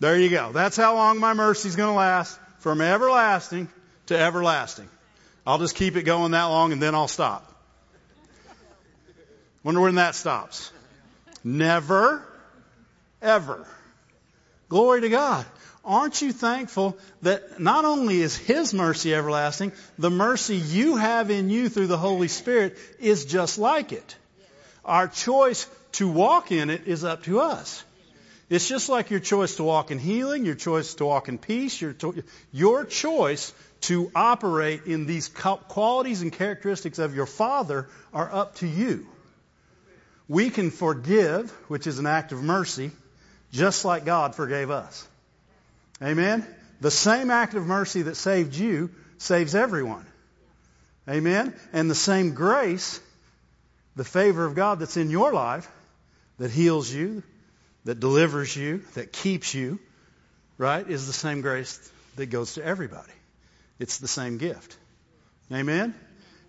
There 0.00 0.18
you 0.18 0.28
go. 0.28 0.50
That's 0.52 0.76
how 0.76 0.94
long 0.94 1.20
my 1.20 1.34
mercy's 1.34 1.76
going 1.76 1.90
to 1.90 1.96
last 1.96 2.38
from 2.64 2.80
everlasting 2.80 3.68
to 4.06 4.18
everlasting. 4.18 4.88
I'll 5.46 5.58
just 5.58 5.76
keep 5.76 5.96
it 5.96 6.04
going 6.04 6.30
that 6.30 6.44
long 6.44 6.72
and 6.72 6.80
then 6.80 6.94
I'll 6.94 7.08
stop. 7.08 7.46
Wonder 9.62 9.82
when 9.82 9.96
that 9.96 10.14
stops. 10.14 10.72
Never, 11.44 12.26
ever. 13.20 13.66
Glory 14.70 15.02
to 15.02 15.10
God. 15.10 15.44
Aren't 15.84 16.22
you 16.22 16.32
thankful 16.32 16.96
that 17.20 17.60
not 17.60 17.84
only 17.84 18.22
is 18.22 18.34
His 18.34 18.72
mercy 18.72 19.14
everlasting, 19.14 19.72
the 19.98 20.08
mercy 20.08 20.56
you 20.56 20.96
have 20.96 21.30
in 21.30 21.50
you 21.50 21.68
through 21.68 21.88
the 21.88 21.98
Holy 21.98 22.28
Spirit 22.28 22.78
is 22.98 23.26
just 23.26 23.58
like 23.58 23.92
it. 23.92 24.16
Our 24.86 25.06
choice 25.08 25.68
to 25.92 26.08
walk 26.08 26.50
in 26.50 26.70
it 26.70 26.86
is 26.86 27.04
up 27.04 27.24
to 27.24 27.40
us. 27.40 27.84
It's 28.50 28.68
just 28.68 28.88
like 28.88 29.10
your 29.10 29.20
choice 29.20 29.56
to 29.56 29.64
walk 29.64 29.90
in 29.90 29.98
healing, 29.98 30.44
your 30.44 30.54
choice 30.54 30.94
to 30.94 31.06
walk 31.06 31.28
in 31.28 31.38
peace, 31.38 31.80
your, 31.80 31.94
to, 31.94 32.22
your 32.52 32.84
choice 32.84 33.52
to 33.82 34.10
operate 34.14 34.84
in 34.86 35.06
these 35.06 35.28
qualities 35.28 36.22
and 36.22 36.32
characteristics 36.32 36.98
of 36.98 37.14
your 37.14 37.26
Father 37.26 37.88
are 38.12 38.32
up 38.32 38.56
to 38.56 38.66
you. 38.66 39.06
We 40.28 40.50
can 40.50 40.70
forgive, 40.70 41.50
which 41.68 41.86
is 41.86 41.98
an 41.98 42.06
act 42.06 42.32
of 42.32 42.42
mercy, 42.42 42.90
just 43.52 43.84
like 43.84 44.04
God 44.04 44.34
forgave 44.34 44.70
us. 44.70 45.06
Amen? 46.02 46.46
The 46.80 46.90
same 46.90 47.30
act 47.30 47.54
of 47.54 47.66
mercy 47.66 48.02
that 48.02 48.16
saved 48.16 48.54
you 48.54 48.90
saves 49.18 49.54
everyone. 49.54 50.06
Amen? 51.08 51.54
And 51.72 51.90
the 51.90 51.94
same 51.94 52.34
grace, 52.34 53.00
the 53.96 54.04
favor 54.04 54.44
of 54.44 54.54
God 54.54 54.80
that's 54.80 54.96
in 54.96 55.10
your 55.10 55.32
life, 55.32 55.70
that 56.38 56.50
heals 56.50 56.90
you, 56.92 57.22
that 57.84 58.00
delivers 58.00 58.54
you, 58.56 58.82
that 58.94 59.12
keeps 59.12 59.54
you, 59.54 59.78
right, 60.58 60.88
is 60.88 61.06
the 61.06 61.12
same 61.12 61.40
grace 61.40 61.78
that 62.16 62.26
goes 62.26 62.54
to 62.54 62.64
everybody. 62.64 63.12
it's 63.78 63.98
the 63.98 64.08
same 64.08 64.38
gift. 64.38 64.76
Amen? 65.52 65.94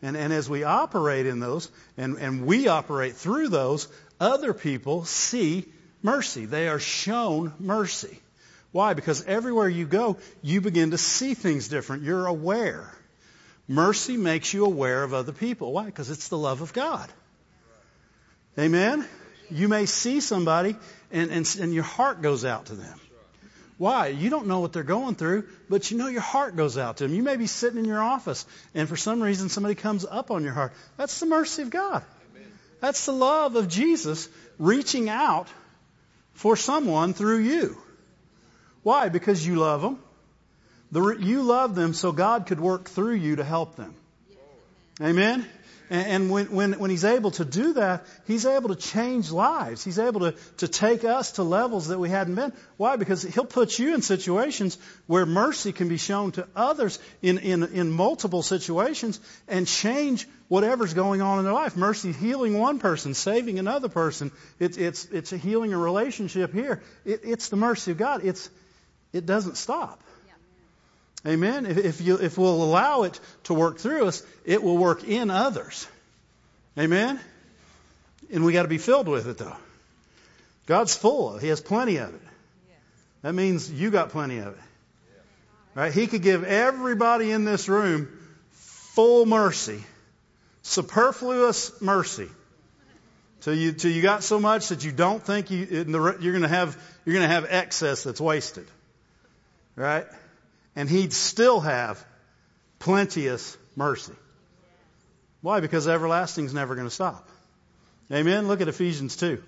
And, 0.01 0.15
and 0.15 0.31
as 0.31 0.49
we 0.49 0.63
operate 0.63 1.25
in 1.25 1.39
those, 1.39 1.69
and, 1.97 2.17
and 2.17 2.45
we 2.45 2.67
operate 2.67 3.15
through 3.15 3.49
those, 3.49 3.87
other 4.19 4.53
people 4.53 5.05
see 5.05 5.65
mercy. 6.03 6.45
They 6.45 6.67
are 6.67 6.79
shown 6.79 7.53
mercy. 7.59 8.19
Why? 8.71 8.93
Because 8.93 9.23
everywhere 9.25 9.69
you 9.69 9.85
go, 9.85 10.17
you 10.41 10.61
begin 10.61 10.91
to 10.91 10.97
see 10.97 11.33
things 11.33 11.67
different. 11.67 12.03
You're 12.03 12.27
aware. 12.27 12.93
Mercy 13.67 14.17
makes 14.17 14.53
you 14.53 14.65
aware 14.65 15.03
of 15.03 15.13
other 15.13 15.31
people. 15.31 15.71
Why? 15.71 15.85
Because 15.85 16.09
it's 16.09 16.27
the 16.27 16.37
love 16.37 16.61
of 16.61 16.73
God. 16.73 17.09
Amen? 18.59 19.07
You 19.49 19.67
may 19.67 19.85
see 19.85 20.19
somebody 20.19 20.75
and, 21.11 21.31
and, 21.31 21.57
and 21.59 21.73
your 21.73 21.83
heart 21.83 22.21
goes 22.21 22.45
out 22.45 22.67
to 22.67 22.75
them. 22.75 22.99
Why? 23.77 24.07
You 24.07 24.29
don't 24.29 24.47
know 24.47 24.61
what 24.61 24.71
they're 24.71 24.83
going 24.83 25.15
through, 25.15 25.47
but 25.69 25.91
you 25.91 25.97
know 25.97 26.07
your 26.07 26.21
heart 26.21 26.55
goes 26.55 26.77
out 26.77 26.97
to 26.97 27.03
them. 27.03 27.13
You 27.13 27.23
may 27.23 27.35
be 27.35 27.47
sitting 27.47 27.77
in 27.77 27.85
your 27.85 28.01
office 28.01 28.45
and 28.73 28.87
for 28.87 28.95
some 28.95 29.21
reason 29.21 29.49
somebody 29.49 29.75
comes 29.75 30.05
up 30.05 30.31
on 30.31 30.43
your 30.43 30.53
heart. 30.53 30.73
That's 30.97 31.19
the 31.19 31.25
mercy 31.25 31.61
of 31.63 31.69
God. 31.69 32.03
That's 32.79 33.05
the 33.05 33.11
love 33.11 33.55
of 33.55 33.67
Jesus 33.67 34.29
reaching 34.59 35.09
out 35.09 35.47
for 36.33 36.55
someone 36.55 37.13
through 37.13 37.39
you. 37.39 37.77
Why? 38.83 39.09
Because 39.09 39.45
you 39.45 39.55
love 39.55 39.81
them. 39.81 39.99
The, 40.91 41.17
you 41.19 41.41
love 41.41 41.75
them 41.75 41.93
so 41.93 42.11
God 42.11 42.45
could 42.45 42.59
work 42.59 42.89
through 42.89 43.15
you 43.15 43.37
to 43.37 43.43
help 43.43 43.75
them. 43.75 43.95
Amen? 45.01 45.45
And 45.89 46.31
when, 46.31 46.47
when, 46.51 46.73
when 46.73 46.89
he's 46.89 47.05
able 47.05 47.31
to 47.31 47.45
do 47.45 47.73
that, 47.73 48.05
he's 48.25 48.45
able 48.45 48.69
to 48.69 48.75
change 48.75 49.31
lives. 49.31 49.83
He's 49.83 49.99
able 49.99 50.21
to, 50.21 50.31
to 50.57 50.67
take 50.67 51.03
us 51.03 51.33
to 51.33 51.43
levels 51.43 51.87
that 51.89 51.99
we 51.99 52.09
hadn't 52.09 52.35
been. 52.35 52.53
Why? 52.77 52.95
Because 52.95 53.21
he'll 53.21 53.45
put 53.45 53.77
you 53.77 53.93
in 53.93 54.01
situations 54.01 54.77
where 55.05 55.25
mercy 55.25 55.71
can 55.71 55.87
be 55.87 55.97
shown 55.97 56.31
to 56.33 56.47
others 56.55 56.97
in, 57.21 57.37
in, 57.37 57.63
in 57.63 57.91
multiple 57.91 58.41
situations 58.41 59.19
and 59.47 59.67
change 59.67 60.27
whatever's 60.47 60.93
going 60.93 61.21
on 61.21 61.37
in 61.39 61.45
their 61.45 61.53
life. 61.53 61.77
Mercy 61.77 62.11
healing 62.11 62.57
one 62.57 62.79
person, 62.79 63.13
saving 63.13 63.59
another 63.59 63.89
person. 63.89 64.31
It's, 64.59 64.77
it's, 64.77 65.05
it's 65.05 65.33
a 65.33 65.37
healing 65.37 65.73
a 65.73 65.77
relationship 65.77 66.51
here. 66.51 66.81
It, 67.05 67.21
it's 67.23 67.49
the 67.49 67.57
mercy 67.57 67.91
of 67.91 67.97
God. 67.97 68.23
It's, 68.23 68.49
it 69.13 69.25
doesn't 69.25 69.57
stop. 69.57 70.01
Amen. 71.27 71.65
If, 71.65 72.01
you, 72.01 72.17
if 72.17 72.37
we'll 72.37 72.63
allow 72.63 73.03
it 73.03 73.19
to 73.45 73.53
work 73.53 73.79
through 73.79 74.07
us, 74.07 74.23
it 74.45 74.61
will 74.61 74.77
work 74.77 75.03
in 75.03 75.31
others. 75.31 75.87
Amen. 76.77 77.19
And 78.31 78.45
we 78.45 78.53
got 78.53 78.63
to 78.63 78.67
be 78.67 78.77
filled 78.77 79.07
with 79.07 79.27
it 79.27 79.37
though. 79.37 79.55
God's 80.67 80.95
full. 80.95 81.37
He 81.37 81.47
has 81.47 81.61
plenty 81.61 81.97
of 81.97 82.13
it. 82.13 82.21
That 83.21 83.33
means 83.33 83.71
you 83.71 83.89
got 83.89 84.09
plenty 84.09 84.37
of 84.37 84.47
it. 84.47 84.63
Right? 85.73 85.91
He 85.91 86.07
could 86.07 86.21
give 86.21 86.43
everybody 86.43 87.31
in 87.31 87.43
this 87.43 87.67
room 87.67 88.07
full 88.51 89.25
mercy, 89.25 89.83
superfluous 90.61 91.81
mercy. 91.81 92.29
Till 93.41 93.53
you, 93.53 93.73
till 93.73 93.91
you 93.91 94.01
got 94.01 94.23
so 94.23 94.39
much 94.39 94.69
that 94.69 94.83
you 94.83 94.91
don't 94.91 95.23
think 95.23 95.51
you, 95.51 95.65
the, 95.65 96.17
you're 96.19 96.33
going 96.33 96.43
to 96.43 96.47
have, 96.47 96.81
you're 97.03 97.13
going 97.13 97.27
to 97.27 97.33
have 97.33 97.45
excess 97.49 98.03
that's 98.03 98.21
wasted. 98.21 98.67
Right? 99.75 100.05
And 100.75 100.89
he'd 100.89 101.13
still 101.13 101.59
have 101.59 102.03
plenteous 102.79 103.57
mercy. 103.75 104.13
Why? 105.41 105.59
Because 105.59 105.87
everlasting's 105.87 106.53
never 106.53 106.75
going 106.75 106.87
to 106.87 106.93
stop. 106.93 107.29
Amen? 108.11 108.47
Look 108.47 108.61
at 108.61 108.67
Ephesians 108.67 109.15
2. 109.15 109.41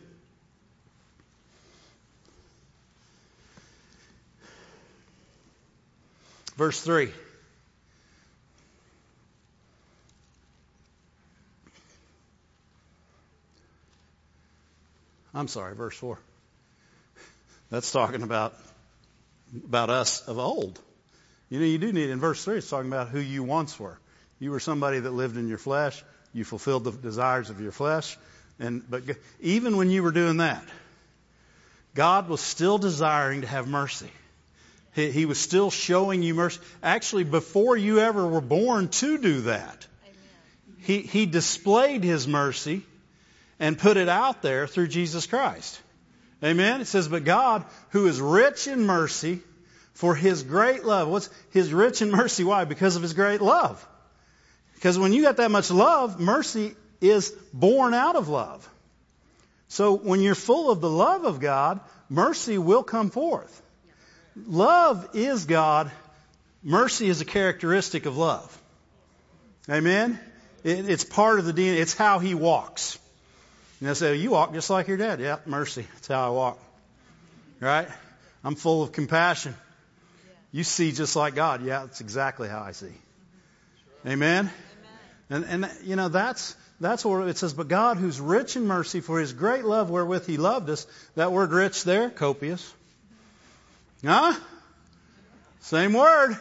Verse 6.55 6.81
3. 6.81 7.11
I'm 15.35 15.47
sorry, 15.47 15.75
verse 15.75 15.95
4. 15.97 16.17
That's 17.69 17.91
talking 17.91 18.23
about 18.23 18.55
about 19.65 19.91
us 19.91 20.27
of 20.27 20.39
old. 20.39 20.79
You 21.49 21.59
know, 21.59 21.65
you 21.65 21.77
do 21.77 21.93
need, 21.93 22.09
in 22.09 22.19
verse 22.19 22.43
3, 22.43 22.57
it's 22.57 22.69
talking 22.69 22.91
about 22.91 23.09
who 23.09 23.19
you 23.19 23.43
once 23.43 23.79
were. 23.79 23.97
You 24.39 24.51
were 24.51 24.59
somebody 24.59 24.99
that 24.99 25.11
lived 25.11 25.37
in 25.37 25.47
your 25.47 25.57
flesh. 25.57 26.03
You 26.33 26.43
fulfilled 26.43 26.83
the 26.83 26.91
desires 26.91 27.49
of 27.49 27.61
your 27.61 27.71
flesh. 27.71 28.17
And, 28.59 28.83
but 28.89 29.03
even 29.39 29.77
when 29.77 29.89
you 29.89 30.03
were 30.03 30.11
doing 30.11 30.37
that, 30.37 30.63
God 31.95 32.29
was 32.29 32.41
still 32.41 32.77
desiring 32.77 33.41
to 33.41 33.47
have 33.47 33.67
mercy. 33.67 34.11
He, 34.93 35.11
he 35.11 35.25
was 35.25 35.39
still 35.39 35.71
showing 35.71 36.21
you 36.21 36.33
mercy. 36.33 36.59
Actually, 36.83 37.23
before 37.23 37.77
you 37.77 37.99
ever 37.99 38.27
were 38.27 38.41
born 38.41 38.89
to 38.89 39.17
do 39.17 39.41
that, 39.41 39.87
he, 40.79 41.01
he 41.01 41.25
displayed 41.25 42.03
His 42.03 42.27
mercy 42.27 42.83
and 43.59 43.77
put 43.77 43.97
it 43.97 44.09
out 44.09 44.41
there 44.41 44.67
through 44.67 44.87
Jesus 44.87 45.25
Christ. 45.25 45.81
Amen? 46.43 46.81
It 46.81 46.85
says, 46.85 47.07
but 47.07 47.23
God, 47.23 47.65
who 47.89 48.07
is 48.07 48.21
rich 48.21 48.67
in 48.67 48.85
mercy, 48.85 49.39
for 49.97 50.13
his 50.13 50.43
great 50.43 50.85
love. 50.85 51.07
What's 51.07 51.27
his 51.49 51.73
rich 51.73 52.03
in 52.03 52.11
mercy? 52.11 52.43
Why? 52.43 52.65
Because 52.65 52.95
of 52.95 53.01
his 53.01 53.15
great 53.15 53.41
love. 53.41 53.83
Because 54.75 54.99
when 54.99 55.11
you 55.11 55.23
got 55.23 55.37
that 55.37 55.49
much 55.49 55.71
love, 55.71 56.19
mercy 56.19 56.75
is 57.01 57.31
born 57.51 57.95
out 57.95 58.15
of 58.15 58.29
love. 58.29 58.69
So 59.69 59.97
when 59.97 60.21
you're 60.21 60.35
full 60.35 60.69
of 60.69 60.81
the 60.81 60.89
love 60.89 61.25
of 61.25 61.39
God, 61.39 61.79
mercy 62.09 62.59
will 62.59 62.83
come 62.83 63.09
forth. 63.09 63.61
Love 64.45 65.09
is 65.15 65.45
God. 65.45 65.91
Mercy 66.61 67.09
is 67.09 67.21
a 67.21 67.25
characteristic 67.25 68.05
of 68.05 68.17
love. 68.17 68.55
Amen? 69.67 70.19
It, 70.63 70.87
it's 70.87 71.05
part 71.05 71.39
of 71.39 71.45
the 71.45 71.53
DNA. 71.53 71.79
It's 71.79 71.95
how 71.95 72.19
he 72.19 72.35
walks. 72.35 72.99
You 73.81 73.87
know, 73.87 73.95
say, 73.95 74.15
you 74.17 74.29
walk 74.29 74.53
just 74.53 74.69
like 74.69 74.87
your 74.87 74.97
dad. 74.97 75.19
Yeah, 75.19 75.37
mercy. 75.47 75.87
That's 75.95 76.07
how 76.07 76.27
I 76.27 76.29
walk. 76.29 76.59
Right? 77.59 77.87
I'm 78.43 78.53
full 78.53 78.83
of 78.83 78.91
compassion. 78.91 79.55
You 80.57 80.63
see 80.63 80.91
just 80.91 81.15
like 81.15 81.35
God. 81.35 81.63
Yeah, 81.63 81.81
that's 81.81 82.01
exactly 82.01 82.49
how 82.49 82.63
I 82.63 82.71
see. 82.71 82.91
Amen? 84.07 84.49
And, 85.29 85.45
and, 85.45 85.71
you 85.83 85.95
know, 85.95 86.09
that's, 86.09 86.55
that's 86.79 87.05
where 87.05 87.27
it 87.27 87.37
says, 87.37 87.53
but 87.53 87.67
God 87.67 87.97
who's 87.97 88.19
rich 88.19 88.55
in 88.55 88.65
mercy 88.65 88.99
for 88.99 89.19
his 89.19 89.33
great 89.33 89.65
love 89.65 89.91
wherewith 89.91 90.25
he 90.25 90.37
loved 90.37 90.67
us. 90.71 90.87
That 91.13 91.31
word 91.31 91.51
rich 91.51 91.83
there, 91.83 92.09
copious. 92.09 92.73
Huh? 94.03 94.33
Same 95.59 95.93
word. 95.93 96.35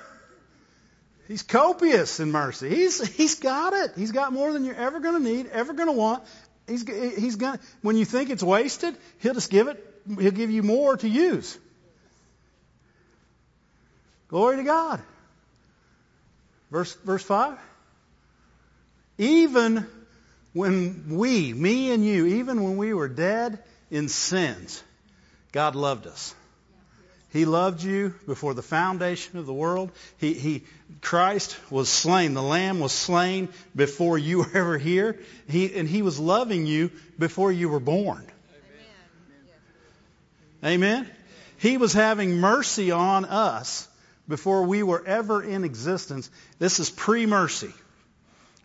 He's 1.29 1.43
copious 1.43 2.19
in 2.19 2.33
mercy. 2.33 2.71
He's, 2.71 3.07
he's 3.19 3.35
got 3.35 3.75
it. 3.75 3.93
He's 3.97 4.13
got 4.13 4.33
more 4.33 4.51
than 4.51 4.65
you're 4.65 4.77
ever 4.77 4.99
going 5.01 5.23
to 5.23 5.31
need, 5.31 5.49
ever 5.49 5.75
going 5.75 5.89
to 5.89 5.93
want. 5.93 6.25
He's, 6.67 6.89
he's 6.89 7.37
going 7.37 7.59
to, 7.59 7.65
when 7.83 7.99
you 7.99 8.07
think 8.07 8.31
it's 8.31 8.43
wasted, 8.43 8.97
he'll 9.19 9.35
just 9.35 9.51
give 9.51 9.69
it, 9.69 9.85
he'll 10.19 10.31
give 10.31 10.51
you 10.51 10.63
more 10.63 10.97
to 10.97 11.07
use. 11.07 11.59
Glory 14.29 14.57
to 14.57 14.65
God. 14.65 15.01
Verse, 16.71 16.95
verse 16.95 17.23
5. 17.23 17.59
Even 19.19 19.87
when 20.53 21.17
we, 21.17 21.53
me 21.53 21.93
and 21.93 22.05
you, 22.05 22.27
even 22.27 22.63
when 22.63 22.77
we 22.77 22.93
were 22.93 23.09
dead 23.09 23.59
in 23.91 24.09
sins, 24.09 24.83
God 25.53 25.75
loved 25.75 26.07
us. 26.07 26.35
He 27.33 27.45
loved 27.45 27.83
you 27.83 28.15
before 28.27 28.55
the 28.55 28.63
foundation 28.63 29.39
of 29.39 29.47
the 29.47 29.53
world. 29.53 29.91
He, 30.19 30.33
he, 30.33 30.63
Christ 31.03 31.57
was 31.71 31.89
slain. 31.89 32.35
The 32.35 32.43
Lamb 32.43 32.81
was 32.81 32.93
slain 32.93 33.49
before 33.75 34.17
you 34.17 34.39
were 34.39 34.51
ever 34.55 34.79
here. 34.79 35.19
He, 35.49 35.75
and 35.75 35.89
He 35.89 36.03
was 36.03 36.19
loving 36.19 36.67
you 36.67 36.91
before 37.19 37.53
you 37.53 37.69
were 37.69 37.81
born. 37.81 38.27
Amen? 40.65 41.03
Amen? 41.03 41.11
He 41.59 41.77
was 41.77 41.93
having 41.93 42.39
mercy 42.39 42.91
on 42.91 43.25
us 43.25 43.87
before 44.29 44.65
we 44.65 44.83
were 44.83 45.05
ever 45.07 45.43
in 45.43 45.65
existence. 45.65 46.31
This 46.59 46.81
is 46.81 46.91
pre-mercy. 46.91 47.73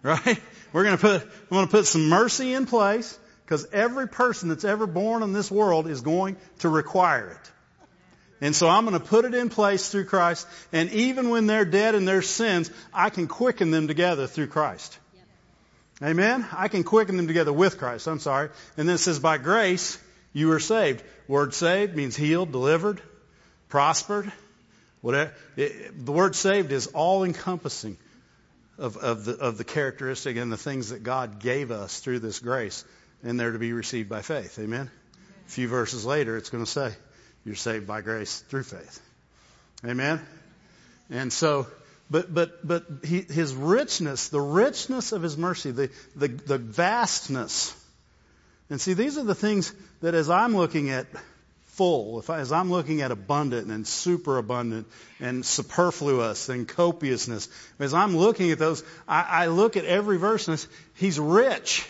Right? 0.03 0.39
We're 0.73 0.83
going 0.83 0.97
to 0.97 1.01
put, 1.01 1.21
I'm 1.21 1.49
going 1.49 1.65
to 1.67 1.71
put 1.71 1.85
some 1.85 2.09
mercy 2.09 2.53
in 2.53 2.65
place 2.65 3.17
because 3.45 3.67
every 3.71 4.07
person 4.07 4.49
that's 4.49 4.63
ever 4.63 4.87
born 4.87 5.23
in 5.23 5.33
this 5.33 5.51
world 5.51 5.87
is 5.87 6.01
going 6.01 6.37
to 6.59 6.69
require 6.69 7.29
it. 7.29 7.51
And 8.43 8.55
so 8.55 8.67
I'm 8.67 8.85
going 8.85 8.99
to 8.99 9.05
put 9.05 9.25
it 9.25 9.35
in 9.35 9.49
place 9.49 9.89
through 9.89 10.05
Christ. 10.05 10.47
And 10.71 10.89
even 10.91 11.29
when 11.29 11.45
they're 11.45 11.65
dead 11.65 11.93
in 11.93 12.05
their 12.05 12.23
sins, 12.23 12.71
I 12.91 13.11
can 13.11 13.27
quicken 13.27 13.69
them 13.69 13.87
together 13.87 14.25
through 14.25 14.47
Christ. 14.47 14.97
Amen? 16.01 16.47
I 16.51 16.67
can 16.67 16.83
quicken 16.83 17.17
them 17.17 17.27
together 17.27 17.53
with 17.53 17.77
Christ. 17.77 18.07
I'm 18.07 18.19
sorry. 18.19 18.49
And 18.77 18.89
then 18.89 18.95
it 18.95 18.99
says, 18.99 19.19
by 19.19 19.37
grace, 19.37 19.99
you 20.33 20.51
are 20.53 20.59
saved. 20.59 21.03
Word 21.27 21.53
saved 21.53 21.95
means 21.95 22.15
healed, 22.15 22.51
delivered, 22.51 22.99
prospered. 23.69 24.31
Whatever, 25.01 25.33
it, 25.57 26.05
the 26.05 26.11
word 26.11 26.35
saved 26.35 26.71
is 26.71 26.87
all 26.87 27.23
encompassing 27.23 27.97
of, 28.77 28.97
of, 28.97 29.25
the, 29.25 29.33
of 29.33 29.57
the 29.57 29.63
characteristic 29.63 30.37
and 30.37 30.51
the 30.51 30.57
things 30.57 30.89
that 30.89 31.03
God 31.03 31.39
gave 31.39 31.71
us 31.71 31.99
through 31.99 32.19
this 32.19 32.39
grace, 32.39 32.85
and 33.23 33.39
they're 33.39 33.51
to 33.51 33.59
be 33.59 33.73
received 33.73 34.09
by 34.09 34.21
faith. 34.21 34.57
Amen? 34.59 34.89
A 35.47 35.49
few 35.49 35.67
verses 35.67 36.05
later, 36.05 36.37
it's 36.37 36.49
going 36.49 36.63
to 36.63 36.69
say, 36.69 36.93
you're 37.45 37.55
saved 37.55 37.87
by 37.87 38.01
grace 38.01 38.39
through 38.49 38.63
faith. 38.63 39.01
Amen? 39.85 40.21
And 41.09 41.33
so, 41.33 41.67
But, 42.11 42.33
but, 42.33 42.67
but 42.67 42.85
he, 43.03 43.21
his 43.21 43.53
richness, 43.53 44.29
the 44.29 44.41
richness 44.41 45.13
of 45.13 45.23
his 45.23 45.37
mercy, 45.37 45.71
the, 45.71 45.89
the, 46.15 46.27
the 46.27 46.57
vastness. 46.57 47.73
And 48.69 48.81
see, 48.81 48.93
these 48.93 49.17
are 49.17 49.23
the 49.23 49.35
things 49.35 49.73
that 50.01 50.13
as 50.13 50.29
I'm 50.29 50.55
looking 50.55 50.89
at 50.89 51.07
full, 51.71 52.19
if 52.19 52.29
I, 52.29 52.39
as 52.39 52.51
I'm 52.51 52.69
looking 52.69 53.01
at 53.01 53.11
abundant 53.11 53.67
and 53.71 53.87
super 53.87 54.37
abundant 54.37 54.87
and 55.19 55.45
superfluous 55.45 56.49
and 56.49 56.67
copiousness, 56.67 57.47
as 57.79 57.93
I'm 57.93 58.17
looking 58.17 58.51
at 58.51 58.59
those, 58.59 58.83
I, 59.07 59.21
I 59.21 59.47
look 59.47 59.77
at 59.77 59.85
every 59.85 60.17
verse 60.17 60.47
and 60.47 60.65
he's 60.95 61.19
rich 61.19 61.87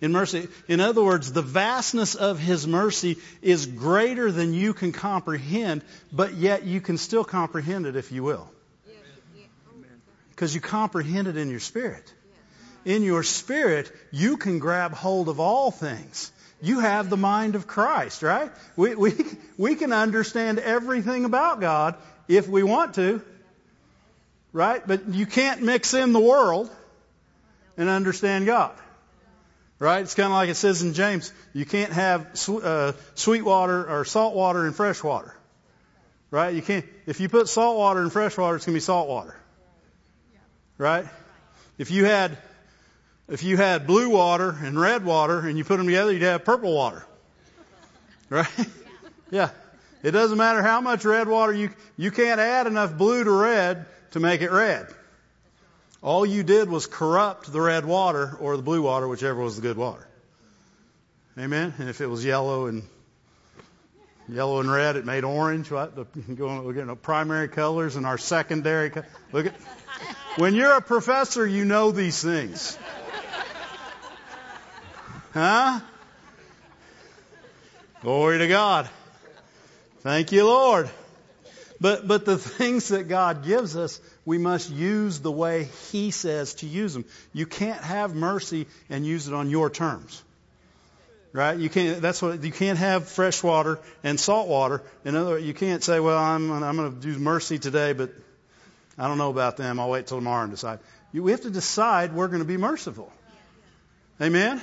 in 0.00 0.12
mercy. 0.12 0.48
In 0.68 0.80
other 0.80 1.02
words, 1.02 1.32
the 1.32 1.42
vastness 1.42 2.14
of 2.14 2.38
his 2.38 2.66
mercy 2.66 3.16
is 3.40 3.66
greater 3.66 4.30
than 4.30 4.52
you 4.52 4.74
can 4.74 4.92
comprehend, 4.92 5.82
but 6.12 6.34
yet 6.34 6.64
you 6.64 6.80
can 6.80 6.98
still 6.98 7.24
comprehend 7.24 7.86
it 7.86 7.96
if 7.96 8.12
you 8.12 8.22
will. 8.22 8.50
Because 10.30 10.54
you 10.54 10.60
comprehend 10.60 11.28
it 11.28 11.36
in 11.36 11.48
your 11.48 11.60
spirit. 11.60 12.12
In 12.84 13.02
your 13.02 13.22
spirit, 13.22 13.90
you 14.10 14.36
can 14.36 14.58
grab 14.58 14.92
hold 14.92 15.30
of 15.30 15.40
all 15.40 15.70
things. 15.70 16.30
You 16.62 16.80
have 16.80 17.10
the 17.10 17.16
mind 17.16 17.54
of 17.56 17.66
Christ, 17.66 18.22
right? 18.22 18.50
We, 18.76 18.94
we, 18.94 19.12
we 19.58 19.74
can 19.74 19.92
understand 19.92 20.58
everything 20.58 21.24
about 21.24 21.60
God 21.60 21.96
if 22.28 22.48
we 22.48 22.62
want 22.62 22.94
to, 22.94 23.22
right? 24.52 24.86
But 24.86 25.08
you 25.08 25.26
can't 25.26 25.62
mix 25.62 25.94
in 25.94 26.12
the 26.12 26.20
world 26.20 26.70
and 27.76 27.88
understand 27.88 28.46
God. 28.46 28.74
Right? 29.80 30.02
It's 30.02 30.14
kind 30.14 30.28
of 30.28 30.32
like 30.32 30.48
it 30.48 30.54
says 30.54 30.82
in 30.82 30.94
James, 30.94 31.32
you 31.52 31.66
can't 31.66 31.92
have 31.92 32.40
uh, 32.48 32.92
sweet 33.14 33.42
water 33.42 33.86
or 33.90 34.04
salt 34.04 34.34
water 34.34 34.64
and 34.64 34.74
fresh 34.74 35.02
water. 35.02 35.34
Right? 36.30 36.54
You 36.54 36.62
can't, 36.62 36.86
if 37.06 37.20
you 37.20 37.28
put 37.28 37.48
salt 37.48 37.76
water 37.76 38.02
in 38.02 38.10
fresh 38.10 38.38
water, 38.38 38.56
it's 38.56 38.64
going 38.64 38.74
to 38.74 38.76
be 38.76 38.80
salt 38.80 39.08
water. 39.08 39.36
Right? 40.78 41.06
If 41.76 41.90
you 41.90 42.04
had, 42.04 42.38
if 43.28 43.42
you 43.42 43.56
had 43.56 43.86
blue 43.86 44.10
water 44.10 44.56
and 44.62 44.78
red 44.78 45.04
water 45.04 45.40
and 45.40 45.56
you 45.56 45.64
put 45.64 45.78
them 45.78 45.86
together, 45.86 46.12
you'd 46.12 46.22
have 46.22 46.44
purple 46.44 46.74
water. 46.74 47.04
Right? 48.30 48.48
Yeah. 49.30 49.50
It 50.04 50.12
doesn't 50.12 50.36
matter 50.36 50.62
how 50.62 50.80
much 50.80 51.04
red 51.04 51.26
water 51.26 51.52
you, 51.52 51.70
you 51.96 52.12
can't 52.12 52.38
add 52.38 52.68
enough 52.68 52.96
blue 52.96 53.24
to 53.24 53.30
red 53.30 53.86
to 54.12 54.20
make 54.20 54.42
it 54.42 54.52
red. 54.52 54.86
All 56.02 56.26
you 56.26 56.42
did 56.42 56.68
was 56.68 56.86
corrupt 56.86 57.50
the 57.50 57.60
red 57.60 57.86
water 57.86 58.36
or 58.38 58.56
the 58.56 58.62
blue 58.62 58.82
water, 58.82 59.08
whichever 59.08 59.40
was 59.40 59.56
the 59.56 59.62
good 59.62 59.78
water. 59.78 60.06
Amen. 61.38 61.74
And 61.78 61.88
if 61.88 62.02
it 62.02 62.06
was 62.06 62.24
yellow 62.24 62.66
and 62.66 62.82
yellow 64.28 64.60
and 64.60 64.70
red, 64.70 64.96
it 64.96 65.06
made 65.06 65.24
orange. 65.24 65.70
What? 65.70 65.96
The, 65.96 66.06
we're 66.62 66.74
getting 66.74 66.94
primary 66.96 67.48
colors 67.48 67.96
and 67.96 68.04
our 68.06 68.18
secondary. 68.18 68.92
Look 69.32 69.46
at. 69.46 69.54
When 70.36 70.54
you're 70.54 70.76
a 70.76 70.82
professor, 70.82 71.46
you 71.46 71.64
know 71.64 71.90
these 71.92 72.22
things. 72.22 72.78
Huh? 75.34 75.80
Glory 78.02 78.38
to 78.38 78.46
God. 78.46 78.88
Thank 80.02 80.30
you, 80.30 80.46
Lord. 80.46 80.88
But, 81.80 82.06
but 82.06 82.24
the 82.24 82.38
things 82.58 82.88
that 82.88 83.08
God 83.08 83.44
gives 83.44 83.76
us, 83.76 84.00
we 84.24 84.38
must 84.38 84.70
use 84.70 85.18
the 85.18 85.32
way 85.32 85.64
He 85.90 86.12
says 86.12 86.54
to 86.56 86.66
use 86.66 86.94
them. 86.94 87.04
You 87.32 87.46
can't 87.46 87.82
have 87.82 88.14
mercy 88.14 88.68
and 88.88 89.04
use 89.04 89.26
it 89.26 89.34
on 89.34 89.50
your 89.50 89.70
terms. 89.70 90.22
Right? 91.32 91.58
You 91.58 91.68
can't, 91.68 92.00
that's 92.00 92.22
what, 92.22 92.44
you 92.44 92.52
can't 92.52 92.78
have 92.78 93.08
fresh 93.08 93.42
water 93.42 93.80
and 94.04 94.20
salt 94.20 94.46
water. 94.46 94.82
In 95.04 95.16
other 95.16 95.30
words, 95.30 95.44
you 95.44 95.52
can't 95.52 95.82
say, 95.82 95.98
well, 95.98 96.16
I'm, 96.16 96.52
I'm 96.52 96.76
going 96.76 96.94
to 96.94 97.00
do 97.00 97.18
mercy 97.18 97.58
today, 97.58 97.92
but 97.92 98.10
I 98.96 99.08
don't 99.08 99.18
know 99.18 99.30
about 99.30 99.56
them. 99.56 99.80
I'll 99.80 99.90
wait 99.90 100.06
till 100.06 100.18
tomorrow 100.18 100.44
and 100.44 100.52
decide. 100.52 100.78
You, 101.12 101.24
we 101.24 101.32
have 101.32 101.40
to 101.40 101.50
decide 101.50 102.12
we're 102.12 102.28
going 102.28 102.38
to 102.38 102.46
be 102.46 102.56
merciful. 102.56 103.10
Amen? 104.22 104.62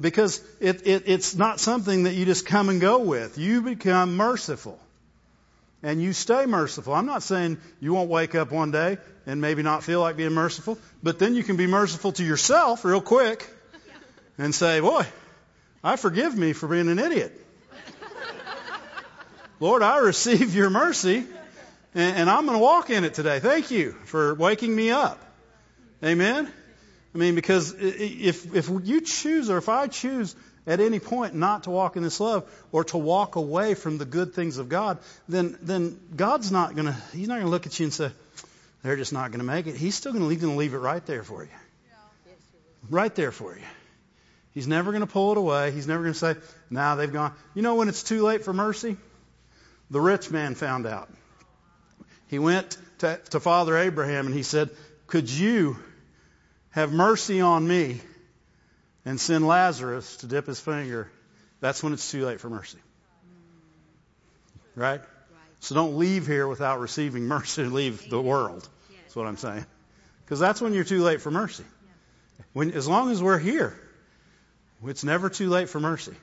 Because 0.00 0.42
it, 0.60 0.86
it, 0.86 1.04
it's 1.06 1.34
not 1.36 1.60
something 1.60 2.04
that 2.04 2.14
you 2.14 2.24
just 2.24 2.46
come 2.46 2.68
and 2.68 2.80
go 2.80 2.98
with. 2.98 3.38
You 3.38 3.62
become 3.62 4.16
merciful 4.16 4.78
and 5.84 6.02
you 6.02 6.12
stay 6.12 6.46
merciful. 6.46 6.94
I'm 6.94 7.06
not 7.06 7.22
saying 7.22 7.58
you 7.78 7.92
won't 7.92 8.10
wake 8.10 8.34
up 8.34 8.50
one 8.50 8.72
day 8.72 8.98
and 9.26 9.40
maybe 9.40 9.62
not 9.62 9.84
feel 9.84 10.00
like 10.00 10.16
being 10.16 10.32
merciful, 10.32 10.78
but 11.02 11.18
then 11.18 11.34
you 11.34 11.44
can 11.44 11.56
be 11.56 11.66
merciful 11.66 12.10
to 12.12 12.24
yourself 12.24 12.84
real 12.84 13.00
quick 13.00 13.48
and 14.36 14.54
say, 14.54 14.80
boy, 14.80 15.06
I 15.82 15.96
forgive 15.96 16.36
me 16.36 16.54
for 16.54 16.66
being 16.66 16.88
an 16.88 16.98
idiot. 16.98 17.40
Lord, 19.60 19.82
I 19.82 19.98
receive 19.98 20.54
your 20.54 20.70
mercy 20.70 21.24
and, 21.94 22.16
and 22.16 22.30
I'm 22.30 22.46
going 22.46 22.58
to 22.58 22.62
walk 22.62 22.90
in 22.90 23.04
it 23.04 23.14
today. 23.14 23.38
Thank 23.38 23.70
you 23.70 23.92
for 24.06 24.34
waking 24.34 24.74
me 24.74 24.90
up. 24.90 25.20
Amen. 26.02 26.52
I 27.14 27.18
mean, 27.18 27.36
because 27.36 27.74
if, 27.78 28.54
if 28.54 28.68
you 28.82 29.00
choose 29.00 29.48
or 29.48 29.58
if 29.58 29.68
I 29.68 29.86
choose 29.86 30.34
at 30.66 30.80
any 30.80 30.98
point 30.98 31.34
not 31.34 31.64
to 31.64 31.70
walk 31.70 31.96
in 31.96 32.02
this 32.02 32.18
love 32.18 32.44
or 32.72 32.84
to 32.84 32.98
walk 32.98 33.36
away 33.36 33.74
from 33.74 33.98
the 33.98 34.04
good 34.04 34.34
things 34.34 34.58
of 34.58 34.68
God, 34.68 34.98
then 35.28 35.56
then 35.62 36.00
God's 36.16 36.50
not 36.50 36.74
gonna 36.74 36.96
He's 37.12 37.28
not 37.28 37.38
gonna 37.38 37.50
look 37.50 37.66
at 37.66 37.78
you 37.78 37.84
and 37.84 37.92
say, 37.92 38.10
They're 38.82 38.96
just 38.96 39.12
not 39.12 39.30
gonna 39.30 39.44
make 39.44 39.66
it. 39.66 39.76
He's 39.76 39.94
still 39.94 40.12
gonna 40.12 40.24
leave, 40.24 40.42
leave 40.42 40.74
it 40.74 40.78
right 40.78 41.04
there 41.06 41.22
for 41.22 41.44
you. 41.44 41.50
Right 42.90 43.14
there 43.14 43.30
for 43.30 43.54
you. 43.54 43.62
He's 44.52 44.66
never 44.66 44.90
gonna 44.90 45.06
pull 45.06 45.32
it 45.32 45.38
away. 45.38 45.70
He's 45.70 45.86
never 45.86 46.02
gonna 46.02 46.14
say, 46.14 46.34
Now 46.68 46.90
nah, 46.90 46.94
they've 46.96 47.12
gone. 47.12 47.32
You 47.54 47.62
know 47.62 47.76
when 47.76 47.88
it's 47.88 48.02
too 48.02 48.22
late 48.22 48.44
for 48.44 48.52
mercy? 48.52 48.96
The 49.90 50.00
rich 50.00 50.30
man 50.30 50.56
found 50.56 50.86
out. 50.86 51.08
He 52.26 52.40
went 52.40 52.76
to, 52.98 53.20
to 53.30 53.38
Father 53.38 53.76
Abraham 53.76 54.26
and 54.26 54.34
he 54.34 54.42
said, 54.42 54.70
Could 55.06 55.30
you 55.30 55.76
have 56.74 56.92
mercy 56.92 57.40
on 57.40 57.66
me 57.66 58.00
and 59.04 59.20
send 59.20 59.46
Lazarus 59.46 60.16
to 60.18 60.26
dip 60.26 60.48
his 60.48 60.58
finger, 60.58 61.08
that's 61.60 61.84
when 61.84 61.92
it's 61.92 62.10
too 62.10 62.26
late 62.26 62.40
for 62.40 62.50
mercy. 62.50 62.78
Right? 64.74 65.00
So 65.60 65.76
don't 65.76 65.98
leave 65.98 66.26
here 66.26 66.48
without 66.48 66.80
receiving 66.80 67.26
mercy 67.28 67.62
and 67.62 67.72
leave 67.72 68.10
the 68.10 68.20
world. 68.20 68.68
That's 69.02 69.14
what 69.14 69.28
I'm 69.28 69.36
saying. 69.36 69.64
Because 70.24 70.40
that's 70.40 70.60
when 70.60 70.72
you're 70.74 70.82
too 70.82 71.04
late 71.04 71.20
for 71.20 71.30
mercy. 71.30 71.64
When, 72.54 72.72
as 72.72 72.88
long 72.88 73.12
as 73.12 73.22
we're 73.22 73.38
here, 73.38 73.78
it's 74.84 75.04
never 75.04 75.30
too 75.30 75.50
late 75.50 75.68
for 75.68 75.78
mercy. 75.78 76.14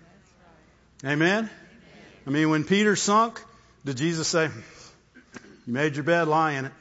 Amen? 1.05 1.49
I 2.27 2.29
mean, 2.29 2.49
when 2.49 2.65
Peter 2.65 2.97
sunk, 2.97 3.41
did 3.85 3.95
Jesus 3.95 4.27
say, 4.27 4.49
You 5.65 5.73
made 5.73 5.95
your 5.95 6.03
bed, 6.03 6.27
lie 6.27 6.53
in 6.53 6.65
it? 6.65 6.71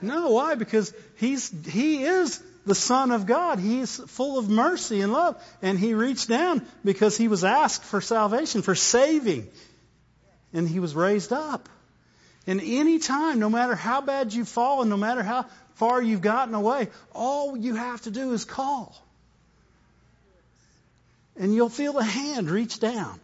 No, 0.00 0.30
why? 0.30 0.54
Because 0.54 0.94
he's, 1.18 1.52
he 1.66 2.02
is 2.04 2.42
the 2.66 2.74
Son 2.74 3.10
of 3.10 3.26
God. 3.26 3.58
He's 3.58 3.96
full 3.96 4.38
of 4.38 4.48
mercy 4.48 5.00
and 5.00 5.12
love. 5.12 5.42
And 5.62 5.78
he 5.78 5.94
reached 5.94 6.28
down 6.28 6.66
because 6.84 7.16
he 7.16 7.28
was 7.28 7.44
asked 7.44 7.82
for 7.82 8.00
salvation, 8.00 8.62
for 8.62 8.74
saving. 8.74 9.48
And 10.52 10.68
he 10.68 10.80
was 10.80 10.94
raised 10.94 11.32
up. 11.32 11.68
And 12.46 12.60
any 12.62 12.98
time, 12.98 13.40
no 13.40 13.50
matter 13.50 13.74
how 13.74 14.00
bad 14.00 14.32
you've 14.32 14.48
fallen, 14.48 14.88
no 14.88 14.96
matter 14.96 15.22
how 15.22 15.46
far 15.74 16.00
you've 16.00 16.22
gotten 16.22 16.54
away, 16.54 16.88
all 17.12 17.56
you 17.56 17.74
have 17.74 18.00
to 18.02 18.10
do 18.10 18.32
is 18.32 18.44
call. 18.44 18.96
And 21.36 21.54
you'll 21.54 21.68
feel 21.68 21.98
a 21.98 22.04
hand 22.04 22.50
reach 22.50 22.80
down 22.80 23.20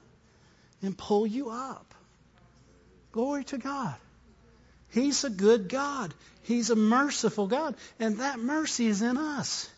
and 0.83 0.97
pull 0.97 1.27
you 1.27 1.51
up. 1.51 1.95
Glory 3.13 3.45
to 3.45 3.59
God. 3.59 3.95
He's 4.95 5.25
a 5.25 5.31
good 5.31 5.69
God. 5.69 6.15
He's 6.43 6.71
a 6.71 6.77
merciful 6.77 7.49
God. 7.49 7.75
And 7.99 8.19
that 8.19 8.39
mercy 8.39 8.87
is 8.87 9.03
in 9.03 9.17
us. 9.17 9.69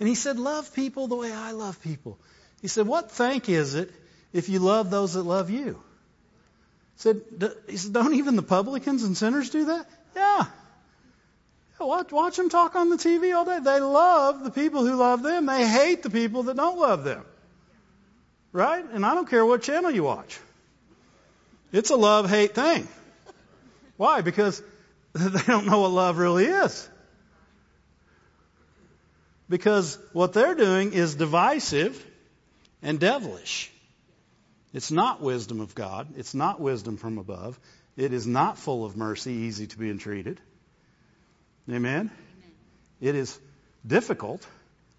And 0.00 0.08
he 0.08 0.16
said, 0.16 0.36
love 0.36 0.74
people 0.74 1.06
the 1.06 1.14
way 1.14 1.32
I 1.32 1.52
love 1.52 1.80
people. 1.80 2.18
He 2.60 2.66
said, 2.66 2.86
what 2.86 3.12
thank 3.12 3.48
is 3.48 3.76
it 3.76 3.92
if 4.32 4.48
you 4.48 4.58
love 4.58 4.90
those 4.90 5.14
that 5.14 5.22
love 5.22 5.48
you? 5.48 5.80
He 6.96 7.02
said, 7.02 7.20
he 7.68 7.76
said 7.76 7.92
don't 7.92 8.14
even 8.14 8.34
the 8.34 8.42
publicans 8.42 9.04
and 9.04 9.16
sinners 9.16 9.50
do 9.50 9.66
that? 9.66 9.88
Yeah. 10.16 10.46
Watch, 11.78 12.10
watch 12.10 12.36
them 12.36 12.50
talk 12.50 12.74
on 12.74 12.90
the 12.90 12.96
TV 12.96 13.32
all 13.36 13.44
day. 13.44 13.60
They 13.60 13.78
love 13.78 14.42
the 14.42 14.50
people 14.50 14.84
who 14.84 14.96
love 14.96 15.22
them. 15.22 15.46
They 15.46 15.64
hate 15.64 16.02
the 16.02 16.10
people 16.10 16.42
that 16.44 16.56
don't 16.56 16.80
love 16.80 17.04
them. 17.04 17.24
Right? 18.50 18.84
And 18.84 19.06
I 19.06 19.14
don't 19.14 19.30
care 19.30 19.46
what 19.46 19.62
channel 19.62 19.92
you 19.92 20.02
watch. 20.02 20.40
It's 21.70 21.90
a 21.90 21.96
love-hate 21.96 22.56
thing. 22.56 22.88
Why? 23.98 24.22
Because 24.22 24.62
they 25.12 25.42
don't 25.46 25.66
know 25.66 25.80
what 25.80 25.90
love 25.90 26.16
really 26.16 26.46
is. 26.46 26.88
Because 29.50 29.98
what 30.12 30.32
they're 30.32 30.54
doing 30.54 30.92
is 30.92 31.14
divisive 31.14 32.02
and 32.82 32.98
devilish. 32.98 33.70
It's 34.72 34.90
not 34.90 35.20
wisdom 35.20 35.60
of 35.60 35.74
God. 35.74 36.08
It's 36.16 36.34
not 36.34 36.60
wisdom 36.60 36.96
from 36.96 37.18
above. 37.18 37.58
It 37.96 38.12
is 38.12 38.26
not 38.26 38.58
full 38.58 38.84
of 38.84 38.96
mercy, 38.96 39.32
easy 39.32 39.66
to 39.66 39.78
be 39.78 39.90
entreated. 39.90 40.40
Amen? 41.68 41.82
Amen? 41.84 42.10
It 43.00 43.14
is 43.14 43.38
difficult 43.86 44.46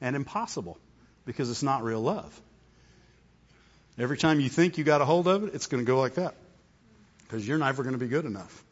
and 0.02 0.16
impossible 0.16 0.78
because 1.26 1.50
it's 1.50 1.64
not 1.64 1.84
real 1.84 2.02
love. 2.02 2.42
Every 3.98 4.18
time 4.18 4.40
you 4.40 4.50
think 4.50 4.78
you 4.78 4.84
got 4.84 5.02
a 5.02 5.06
hold 5.06 5.28
of 5.28 5.44
it, 5.44 5.54
it's 5.54 5.68
going 5.68 5.84
to 5.84 5.88
go 5.88 6.00
like 6.00 6.16
that 6.16 6.34
because 7.24 7.48
you're 7.48 7.58
never 7.58 7.84
going 7.84 7.94
to 7.94 8.00
be 8.00 8.08
good 8.08 8.26
enough. 8.26 8.64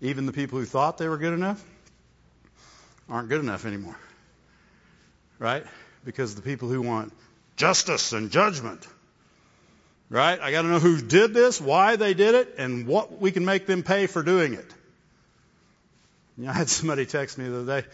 Even 0.00 0.26
the 0.26 0.32
people 0.32 0.58
who 0.58 0.64
thought 0.64 0.98
they 0.98 1.08
were 1.08 1.18
good 1.18 1.34
enough 1.34 1.62
aren't 3.08 3.28
good 3.28 3.40
enough 3.40 3.66
anymore. 3.66 3.96
Right? 5.38 5.64
Because 6.04 6.34
the 6.34 6.42
people 6.42 6.68
who 6.68 6.82
want 6.82 7.12
justice 7.56 8.12
and 8.12 8.30
judgment, 8.30 8.86
right? 10.08 10.40
I 10.40 10.50
got 10.50 10.62
to 10.62 10.68
know 10.68 10.78
who 10.78 11.00
did 11.00 11.34
this, 11.34 11.60
why 11.60 11.96
they 11.96 12.14
did 12.14 12.34
it, 12.34 12.54
and 12.58 12.86
what 12.86 13.20
we 13.20 13.32
can 13.32 13.44
make 13.44 13.66
them 13.66 13.82
pay 13.82 14.06
for 14.06 14.22
doing 14.22 14.54
it. 14.54 14.66
You 16.36 16.44
know, 16.44 16.50
I 16.50 16.54
had 16.54 16.68
somebody 16.68 17.06
text 17.06 17.36
me 17.38 17.48
the 17.48 17.60
other 17.60 17.82
day, 17.82 17.88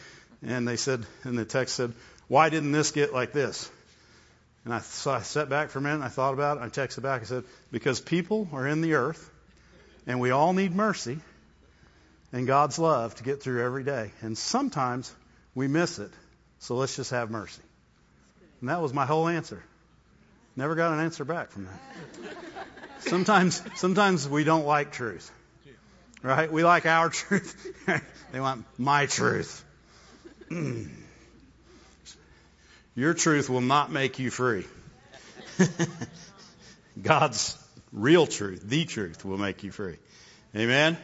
and 0.46 0.66
they 0.66 0.76
said, 0.76 1.04
and 1.24 1.38
the 1.38 1.44
text 1.44 1.74
said, 1.74 1.92
why 2.28 2.48
didn't 2.48 2.72
this 2.72 2.90
get 2.90 3.12
like 3.12 3.32
this? 3.32 3.70
And 4.64 4.74
I, 4.74 4.80
so 4.80 5.12
I 5.12 5.22
sat 5.22 5.48
back 5.48 5.70
for 5.70 5.78
a 5.78 5.82
minute 5.82 6.02
I 6.02 6.08
thought 6.08 6.34
about 6.34 6.56
it. 6.58 6.62
I 6.62 6.68
texted 6.68 7.02
back. 7.02 7.22
I 7.22 7.24
said, 7.24 7.44
because 7.70 8.00
people 8.00 8.48
are 8.52 8.66
in 8.66 8.80
the 8.80 8.94
earth 8.94 9.30
and 10.08 10.18
we 10.18 10.32
all 10.32 10.52
need 10.52 10.74
mercy 10.74 11.18
and 12.32 12.46
God's 12.46 12.78
love 12.78 13.14
to 13.16 13.24
get 13.24 13.42
through 13.42 13.64
every 13.64 13.84
day. 13.84 14.10
And 14.20 14.36
sometimes 14.36 15.14
we 15.54 15.68
miss 15.68 15.98
it. 15.98 16.10
So 16.58 16.74
let's 16.76 16.96
just 16.96 17.10
have 17.10 17.30
mercy. 17.30 17.62
And 18.60 18.70
that 18.70 18.80
was 18.80 18.92
my 18.92 19.06
whole 19.06 19.28
answer. 19.28 19.62
Never 20.56 20.74
got 20.74 20.92
an 20.92 21.00
answer 21.00 21.24
back 21.24 21.50
from 21.50 21.66
that. 21.66 21.80
Sometimes, 23.00 23.62
sometimes 23.76 24.28
we 24.28 24.44
don't 24.44 24.66
like 24.66 24.92
truth. 24.92 25.30
Right? 26.22 26.50
We 26.50 26.64
like 26.64 26.86
our 26.86 27.08
truth. 27.10 27.74
they 28.32 28.40
want 28.40 28.64
my 28.78 29.06
truth. 29.06 29.64
Your 32.94 33.12
truth 33.14 33.50
will 33.50 33.60
not 33.60 33.92
make 33.92 34.18
you 34.18 34.30
free. 34.30 34.64
God's 37.02 37.56
real 37.92 38.26
truth, 38.26 38.62
the 38.62 38.86
truth, 38.86 39.24
will 39.24 39.36
make 39.36 39.62
you 39.62 39.70
free. 39.70 39.98
Amen? 40.54 40.96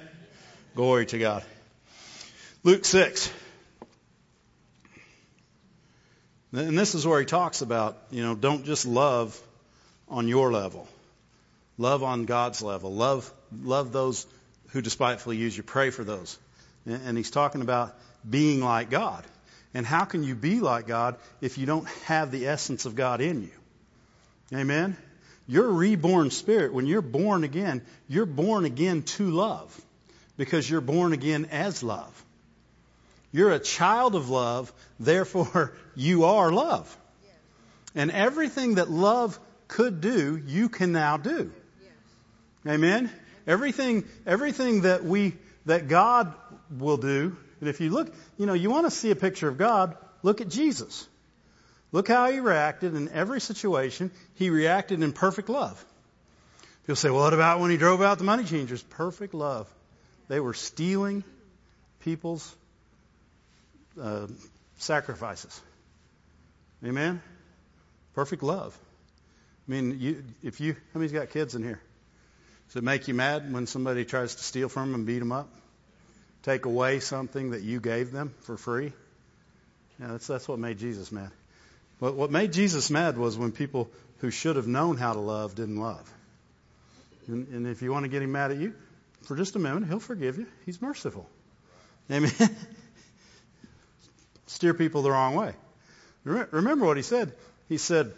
Glory 0.74 1.04
to 1.04 1.18
God. 1.18 1.44
Luke 2.64 2.86
6. 2.86 3.30
And 6.52 6.78
this 6.78 6.94
is 6.94 7.06
where 7.06 7.20
he 7.20 7.26
talks 7.26 7.60
about, 7.60 7.98
you 8.10 8.22
know, 8.22 8.34
don't 8.34 8.64
just 8.64 8.86
love 8.86 9.38
on 10.08 10.28
your 10.28 10.50
level. 10.50 10.88
Love 11.76 12.02
on 12.02 12.24
God's 12.24 12.62
level. 12.62 12.94
Love, 12.94 13.30
love 13.62 13.92
those 13.92 14.26
who 14.68 14.80
despitefully 14.80 15.36
use 15.36 15.54
you. 15.54 15.62
Pray 15.62 15.90
for 15.90 16.04
those. 16.04 16.38
And 16.86 17.18
he's 17.18 17.30
talking 17.30 17.60
about 17.60 17.94
being 18.28 18.60
like 18.60 18.88
God. 18.88 19.24
And 19.74 19.84
how 19.84 20.06
can 20.06 20.22
you 20.22 20.34
be 20.34 20.60
like 20.60 20.86
God 20.86 21.16
if 21.42 21.58
you 21.58 21.66
don't 21.66 21.86
have 22.06 22.30
the 22.30 22.46
essence 22.46 22.86
of 22.86 22.94
God 22.94 23.20
in 23.20 23.42
you? 23.42 24.58
Amen? 24.58 24.96
Your 25.46 25.68
reborn 25.68 26.30
spirit, 26.30 26.72
when 26.72 26.86
you're 26.86 27.02
born 27.02 27.44
again, 27.44 27.82
you're 28.08 28.24
born 28.24 28.64
again 28.64 29.02
to 29.02 29.30
love 29.30 29.78
because 30.36 30.68
you're 30.68 30.80
born 30.80 31.12
again 31.12 31.46
as 31.50 31.82
love. 31.82 32.24
You're 33.32 33.52
a 33.52 33.58
child 33.58 34.14
of 34.14 34.28
love, 34.28 34.72
therefore 35.00 35.74
you 35.94 36.24
are 36.24 36.52
love. 36.52 36.96
And 37.94 38.10
everything 38.10 38.76
that 38.76 38.90
love 38.90 39.38
could 39.68 40.00
do, 40.00 40.42
you 40.46 40.68
can 40.68 40.92
now 40.92 41.16
do. 41.16 41.52
Amen? 42.66 43.10
Everything, 43.46 44.04
everything 44.26 44.82
that 44.82 45.04
we, 45.04 45.34
that 45.66 45.88
God 45.88 46.32
will 46.70 46.96
do, 46.96 47.36
and 47.60 47.68
if 47.68 47.80
you 47.80 47.90
look, 47.90 48.12
you 48.38 48.46
know, 48.46 48.54
you 48.54 48.70
want 48.70 48.86
to 48.86 48.90
see 48.90 49.10
a 49.10 49.16
picture 49.16 49.48
of 49.48 49.58
God, 49.58 49.96
look 50.22 50.40
at 50.40 50.48
Jesus. 50.48 51.06
Look 51.92 52.08
how 52.08 52.30
he 52.30 52.40
reacted 52.40 52.94
in 52.94 53.08
every 53.10 53.40
situation. 53.40 54.10
He 54.34 54.50
reacted 54.50 55.02
in 55.02 55.12
perfect 55.12 55.48
love. 55.48 55.84
People 56.82 56.96
say, 56.96 57.10
well, 57.10 57.22
what 57.22 57.34
about 57.34 57.60
when 57.60 57.70
he 57.70 57.76
drove 57.76 58.02
out 58.02 58.18
the 58.18 58.24
money 58.24 58.44
changers? 58.44 58.82
Perfect 58.82 59.34
love. 59.34 59.72
They 60.32 60.40
were 60.40 60.54
stealing 60.54 61.24
people's 62.00 62.56
uh, 64.00 64.28
sacrifices. 64.78 65.60
Amen? 66.82 67.20
Perfect 68.14 68.42
love. 68.42 68.74
I 69.68 69.70
mean, 69.70 70.00
you, 70.00 70.24
if 70.42 70.58
you, 70.58 70.72
how 70.72 71.00
many's 71.00 71.12
got 71.12 71.28
kids 71.28 71.54
in 71.54 71.62
here? 71.62 71.82
Does 72.68 72.76
it 72.76 72.82
make 72.82 73.08
you 73.08 73.12
mad 73.12 73.52
when 73.52 73.66
somebody 73.66 74.06
tries 74.06 74.34
to 74.34 74.42
steal 74.42 74.70
from 74.70 74.92
them 74.92 75.00
and 75.00 75.06
beat 75.06 75.18
them 75.18 75.32
up? 75.32 75.50
take 76.44 76.64
away 76.64 77.00
something 77.00 77.50
that 77.50 77.60
you 77.60 77.78
gave 77.78 78.10
them 78.10 78.32
for 78.40 78.56
free. 78.56 78.94
Yeah, 80.00 80.06
that's, 80.12 80.26
that's 80.26 80.48
what 80.48 80.58
made 80.58 80.78
Jesus 80.78 81.12
mad. 81.12 81.30
What, 81.98 82.14
what 82.14 82.30
made 82.30 82.54
Jesus 82.54 82.88
mad 82.88 83.18
was 83.18 83.36
when 83.36 83.52
people 83.52 83.90
who 84.20 84.30
should 84.30 84.56
have 84.56 84.66
known 84.66 84.96
how 84.96 85.12
to 85.12 85.20
love 85.20 85.56
didn't 85.56 85.76
love. 85.76 86.10
And, 87.28 87.48
and 87.48 87.66
if 87.66 87.82
you 87.82 87.92
want 87.92 88.06
to 88.06 88.08
get 88.08 88.22
him 88.22 88.32
mad 88.32 88.50
at 88.50 88.56
you, 88.56 88.72
for 89.24 89.36
just 89.36 89.56
a 89.56 89.58
moment, 89.58 89.86
he'll 89.86 90.00
forgive 90.00 90.38
you. 90.38 90.46
He's 90.66 90.80
merciful. 90.80 91.28
Amen. 92.10 92.32
Steer 94.46 94.74
people 94.74 95.02
the 95.02 95.10
wrong 95.10 95.34
way. 95.34 95.54
Remember 96.24 96.86
what 96.86 96.96
he 96.96 97.02
said. 97.02 97.32
He 97.68 97.78
said, 97.78 98.12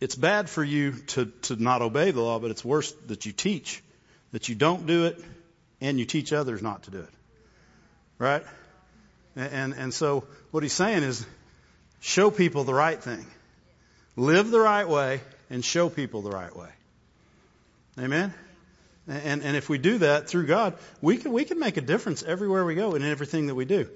it's 0.00 0.14
bad 0.14 0.48
for 0.48 0.62
you 0.62 0.92
to, 1.08 1.26
to 1.42 1.56
not 1.56 1.82
obey 1.82 2.12
the 2.12 2.20
law, 2.20 2.38
but 2.38 2.50
it's 2.50 2.64
worse 2.64 2.92
that 3.08 3.26
you 3.26 3.32
teach, 3.32 3.82
that 4.32 4.48
you 4.48 4.54
don't 4.54 4.86
do 4.86 5.06
it, 5.06 5.22
and 5.80 5.98
you 5.98 6.04
teach 6.04 6.32
others 6.32 6.62
not 6.62 6.84
to 6.84 6.90
do 6.90 7.00
it. 7.00 7.10
Right? 8.18 8.44
And, 9.36 9.52
and, 9.52 9.74
and 9.74 9.94
so 9.94 10.24
what 10.50 10.62
he's 10.62 10.72
saying 10.72 11.02
is 11.02 11.26
show 12.00 12.30
people 12.30 12.64
the 12.64 12.74
right 12.74 13.02
thing. 13.02 13.26
Live 14.16 14.50
the 14.50 14.60
right 14.60 14.88
way 14.88 15.20
and 15.50 15.64
show 15.64 15.88
people 15.88 16.22
the 16.22 16.30
right 16.30 16.54
way. 16.54 16.70
Amen? 17.98 18.32
And, 19.08 19.42
and 19.42 19.56
if 19.56 19.68
we 19.68 19.78
do 19.78 19.98
that 19.98 20.28
through 20.28 20.46
God, 20.46 20.74
we 21.00 21.16
can, 21.16 21.32
we 21.32 21.44
can 21.44 21.58
make 21.58 21.78
a 21.78 21.80
difference 21.80 22.22
everywhere 22.22 22.64
we 22.64 22.74
go 22.74 22.94
in 22.94 23.02
everything 23.02 23.46
that 23.46 23.54
we 23.54 23.64
do. 23.64 23.88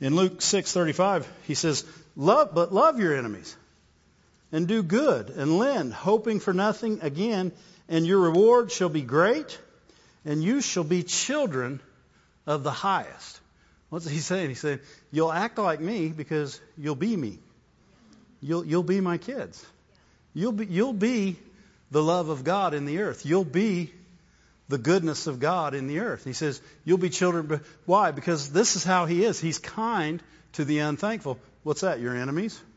In 0.00 0.14
Luke 0.16 0.38
6:35, 0.38 1.26
he 1.46 1.54
says, 1.54 1.84
"Love, 2.16 2.54
but 2.54 2.72
love 2.72 2.98
your 2.98 3.16
enemies, 3.16 3.56
and 4.52 4.68
do 4.68 4.82
good, 4.82 5.30
and 5.30 5.58
lend, 5.58 5.92
hoping 5.92 6.40
for 6.40 6.52
nothing 6.52 7.00
again, 7.02 7.52
and 7.88 8.06
your 8.06 8.18
reward 8.18 8.70
shall 8.70 8.88
be 8.88 9.02
great, 9.02 9.58
and 10.24 10.42
you 10.42 10.60
shall 10.60 10.84
be 10.84 11.02
children 11.02 11.80
of 12.46 12.62
the 12.62 12.70
highest. 12.70 13.40
What's 13.90 14.08
he 14.08 14.18
saying? 14.18 14.48
He 14.48 14.54
said, 14.54 14.80
You'll 15.10 15.32
act 15.32 15.58
like 15.58 15.80
me 15.80 16.08
because 16.08 16.60
you'll 16.78 16.94
be 16.94 17.16
me. 17.16 17.38
You'll, 18.40 18.64
you'll 18.64 18.82
be 18.82 19.00
my 19.00 19.18
kids. 19.18 19.64
You'll 20.34 20.52
be, 20.52 20.66
you'll 20.66 20.94
be 20.94 21.36
the 21.90 22.02
love 22.02 22.28
of 22.28 22.42
God 22.42 22.74
in 22.74 22.86
the 22.86 23.00
earth. 23.00 23.26
You'll 23.26 23.44
be 23.44 23.92
the 24.72 24.78
goodness 24.78 25.26
of 25.26 25.38
God 25.38 25.74
in 25.74 25.86
the 25.86 25.98
earth. 25.98 26.24
He 26.24 26.32
says, 26.32 26.58
You'll 26.86 26.96
be 26.96 27.10
children. 27.10 27.60
Why? 27.84 28.10
Because 28.10 28.50
this 28.50 28.74
is 28.74 28.82
how 28.82 29.04
He 29.04 29.22
is. 29.22 29.38
He's 29.38 29.58
kind 29.58 30.22
to 30.54 30.64
the 30.64 30.78
unthankful. 30.78 31.38
What's 31.62 31.82
that? 31.82 32.00
Your 32.00 32.16
enemies? 32.16 32.58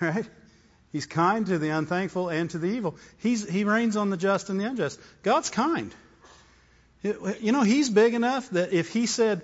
Right? 0.00 0.24
He's 0.92 1.04
kind 1.04 1.46
to 1.46 1.58
the 1.58 1.68
unthankful 1.68 2.30
and 2.30 2.48
to 2.50 2.58
the 2.58 2.68
evil. 2.68 2.96
He's, 3.18 3.48
he 3.48 3.64
rains 3.64 3.96
on 3.96 4.08
the 4.08 4.16
just 4.16 4.48
and 4.48 4.58
the 4.58 4.64
unjust. 4.64 4.98
God's 5.22 5.50
kind. 5.50 5.94
You 7.02 7.52
know, 7.52 7.62
he's 7.62 7.90
big 7.90 8.14
enough 8.14 8.48
that 8.50 8.72
if 8.72 8.92
he 8.92 9.04
said, 9.06 9.42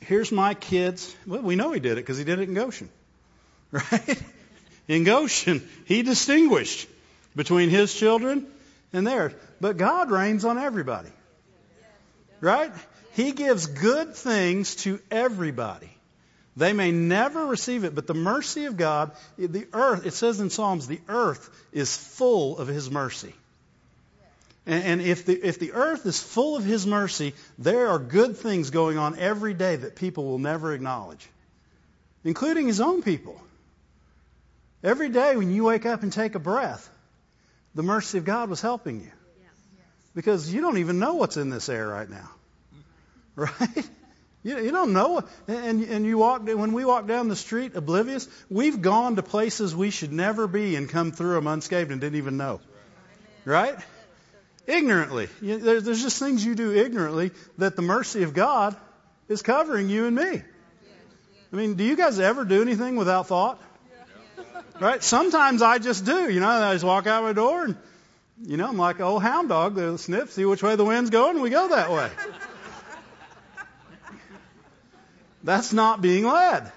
here's 0.00 0.32
my 0.32 0.54
kids, 0.54 1.14
well, 1.26 1.42
we 1.42 1.56
know 1.56 1.72
he 1.72 1.80
did 1.80 1.92
it 1.92 1.96
because 1.96 2.16
he 2.16 2.24
did 2.24 2.38
it 2.38 2.48
in 2.48 2.54
Goshen. 2.54 2.88
Right? 3.70 4.22
In 4.88 5.04
Goshen, 5.04 5.68
he 5.84 6.02
distinguished 6.02 6.88
between 7.34 7.68
his 7.68 7.92
children 7.92 8.46
and 8.96 9.06
theirs. 9.06 9.32
But 9.60 9.76
God 9.76 10.10
rains 10.10 10.44
on 10.44 10.58
everybody. 10.58 11.10
Right? 12.40 12.72
He 13.12 13.32
gives 13.32 13.66
good 13.66 14.14
things 14.14 14.76
to 14.76 15.00
everybody. 15.10 15.90
They 16.56 16.72
may 16.72 16.90
never 16.90 17.46
receive 17.46 17.84
it, 17.84 17.94
but 17.94 18.06
the 18.06 18.14
mercy 18.14 18.64
of 18.64 18.76
God, 18.76 19.12
the 19.36 19.66
earth, 19.72 20.06
it 20.06 20.14
says 20.14 20.40
in 20.40 20.48
Psalms, 20.48 20.86
the 20.86 21.00
earth 21.06 21.50
is 21.72 21.94
full 21.96 22.58
of 22.58 22.66
His 22.66 22.90
mercy. 22.90 23.34
And, 24.68 25.00
if 25.00 25.26
the, 25.26 25.34
if 25.34 25.60
the 25.60 25.74
earth 25.74 26.06
is 26.06 26.20
full 26.20 26.56
of 26.56 26.64
His 26.64 26.86
mercy, 26.86 27.34
there 27.56 27.88
are 27.88 28.00
good 28.00 28.36
things 28.36 28.70
going 28.70 28.98
on 28.98 29.16
every 29.18 29.54
day 29.54 29.76
that 29.76 29.94
people 29.94 30.24
will 30.24 30.40
never 30.40 30.72
acknowledge, 30.72 31.24
including 32.24 32.66
His 32.66 32.80
own 32.80 33.02
people. 33.02 33.40
Every 34.82 35.08
day 35.08 35.36
when 35.36 35.52
you 35.52 35.64
wake 35.64 35.86
up 35.86 36.02
and 36.02 36.12
take 36.12 36.34
a 36.34 36.40
breath, 36.40 36.90
the 37.76 37.82
mercy 37.82 38.18
of 38.18 38.24
God 38.24 38.50
was 38.50 38.60
helping 38.60 39.00
you. 39.00 39.12
Because 40.14 40.52
you 40.52 40.62
don't 40.62 40.78
even 40.78 40.98
know 40.98 41.14
what's 41.14 41.36
in 41.36 41.50
this 41.50 41.68
air 41.68 41.86
right 41.86 42.10
now. 42.10 42.30
Right? 43.36 43.90
You, 44.42 44.58
you 44.60 44.70
don't 44.70 44.94
know. 44.94 45.22
And, 45.46 45.82
and 45.82 46.06
you 46.06 46.16
walk, 46.16 46.46
when 46.46 46.72
we 46.72 46.86
walk 46.86 47.06
down 47.06 47.28
the 47.28 47.36
street 47.36 47.76
oblivious, 47.76 48.26
we've 48.48 48.80
gone 48.80 49.16
to 49.16 49.22
places 49.22 49.76
we 49.76 49.90
should 49.90 50.10
never 50.10 50.46
be 50.46 50.74
and 50.74 50.88
come 50.88 51.12
through 51.12 51.34
them 51.34 51.46
unscathed 51.46 51.90
and 51.90 52.00
didn't 52.00 52.16
even 52.16 52.38
know. 52.38 52.60
Right? 53.44 53.76
ignorantly. 54.66 55.28
you 55.40 55.58
There's 55.58 56.02
just 56.02 56.18
things 56.18 56.44
you 56.44 56.54
do 56.54 56.74
ignorantly 56.74 57.30
that 57.58 57.76
the 57.76 57.82
mercy 57.82 58.22
of 58.22 58.34
God 58.34 58.76
is 59.28 59.42
covering 59.42 59.88
you 59.88 60.06
and 60.06 60.16
me. 60.16 60.42
I 61.52 61.56
mean, 61.56 61.74
do 61.74 61.84
you 61.84 61.96
guys 61.96 62.18
ever 62.18 62.44
do 62.44 62.62
anything 62.62 62.96
without 62.96 63.28
thought? 63.28 63.60
Right? 64.80 65.02
Sometimes 65.02 65.62
I 65.62 65.78
just 65.78 66.04
do. 66.04 66.30
You 66.30 66.40
know, 66.40 66.48
I 66.48 66.72
just 66.74 66.84
walk 66.84 67.06
out 67.06 67.22
my 67.22 67.32
door 67.32 67.64
and, 67.64 67.76
you 68.42 68.56
know, 68.56 68.68
I'm 68.68 68.76
like 68.76 68.96
an 68.96 69.02
old 69.02 69.22
hound 69.22 69.48
dog. 69.48 69.74
They 69.74 69.96
sniff, 69.96 70.32
see 70.32 70.44
which 70.44 70.62
way 70.62 70.76
the 70.76 70.84
wind's 70.84 71.10
going, 71.10 71.40
we 71.40 71.50
go 71.50 71.68
that 71.68 71.90
way. 71.90 72.10
That's 75.42 75.72
not 75.72 76.02
being 76.02 76.24
led. 76.24 76.70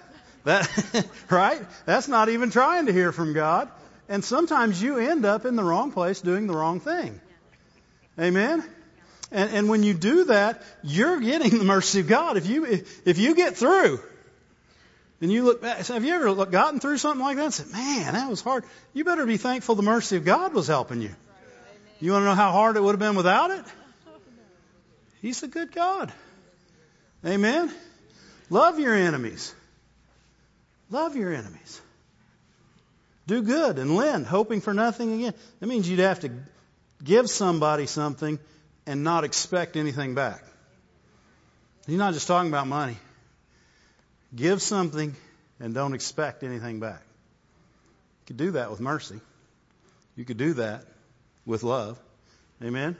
That, 0.43 1.07
right? 1.29 1.61
That's 1.85 2.07
not 2.07 2.29
even 2.29 2.51
trying 2.51 2.85
to 2.85 2.93
hear 2.93 3.11
from 3.11 3.33
God. 3.33 3.69
And 4.07 4.23
sometimes 4.23 4.81
you 4.81 4.97
end 4.97 5.25
up 5.25 5.45
in 5.45 5.55
the 5.55 5.63
wrong 5.63 5.91
place 5.91 6.21
doing 6.21 6.47
the 6.47 6.55
wrong 6.55 6.79
thing. 6.79 7.19
Amen? 8.19 8.63
And, 9.31 9.51
and 9.51 9.69
when 9.69 9.83
you 9.83 9.93
do 9.93 10.25
that, 10.25 10.63
you're 10.83 11.19
getting 11.19 11.57
the 11.57 11.63
mercy 11.63 11.99
of 11.99 12.07
God. 12.07 12.37
If 12.37 12.47
you, 12.47 12.65
if 13.05 13.17
you 13.17 13.35
get 13.35 13.57
through, 13.57 13.99
and 15.21 15.31
you 15.31 15.43
look 15.43 15.61
back, 15.61 15.85
have 15.85 16.05
you 16.05 16.13
ever 16.13 16.45
gotten 16.45 16.79
through 16.79 16.97
something 16.97 17.23
like 17.23 17.37
that 17.37 17.45
and 17.45 17.53
said, 17.53 17.71
man, 17.71 18.13
that 18.13 18.29
was 18.29 18.41
hard. 18.41 18.63
You 18.93 19.03
better 19.03 19.25
be 19.25 19.37
thankful 19.37 19.75
the 19.75 19.83
mercy 19.83 20.15
of 20.15 20.25
God 20.25 20.53
was 20.53 20.67
helping 20.67 21.01
you. 21.01 21.13
You 21.99 22.13
want 22.13 22.21
to 22.21 22.25
know 22.27 22.35
how 22.35 22.51
hard 22.51 22.77
it 22.77 22.83
would 22.83 22.93
have 22.93 22.99
been 22.99 23.15
without 23.15 23.51
it? 23.51 23.65
He's 25.21 25.43
a 25.43 25.47
good 25.47 25.73
God. 25.73 26.13
Amen. 27.25 27.69
Love 28.49 28.79
your 28.79 28.95
enemies. 28.95 29.53
Love 30.89 31.17
your 31.17 31.33
enemies. 31.33 31.81
Do 33.27 33.41
good 33.41 33.77
and 33.77 33.95
lend, 33.95 34.25
hoping 34.25 34.61
for 34.61 34.73
nothing 34.73 35.13
again. 35.13 35.33
That 35.59 35.67
means 35.67 35.87
you'd 35.89 35.99
have 35.99 36.21
to 36.21 36.31
give 37.03 37.29
somebody 37.29 37.85
something 37.85 38.39
and 38.87 39.03
not 39.03 39.25
expect 39.25 39.75
anything 39.75 40.15
back. 40.15 40.43
He's 41.85 41.97
not 41.97 42.13
just 42.13 42.27
talking 42.27 42.49
about 42.49 42.67
money. 42.67 42.97
Give 44.35 44.61
something 44.61 45.15
and 45.59 45.73
don't 45.73 45.93
expect 45.93 46.43
anything 46.43 46.79
back. 46.79 47.01
You 47.01 48.27
could 48.27 48.37
do 48.37 48.51
that 48.51 48.69
with 48.69 48.79
mercy. 48.79 49.19
You 50.15 50.25
could 50.25 50.37
do 50.37 50.53
that 50.55 50.83
with 51.45 51.63
love. 51.63 51.99
Amen. 52.63 52.95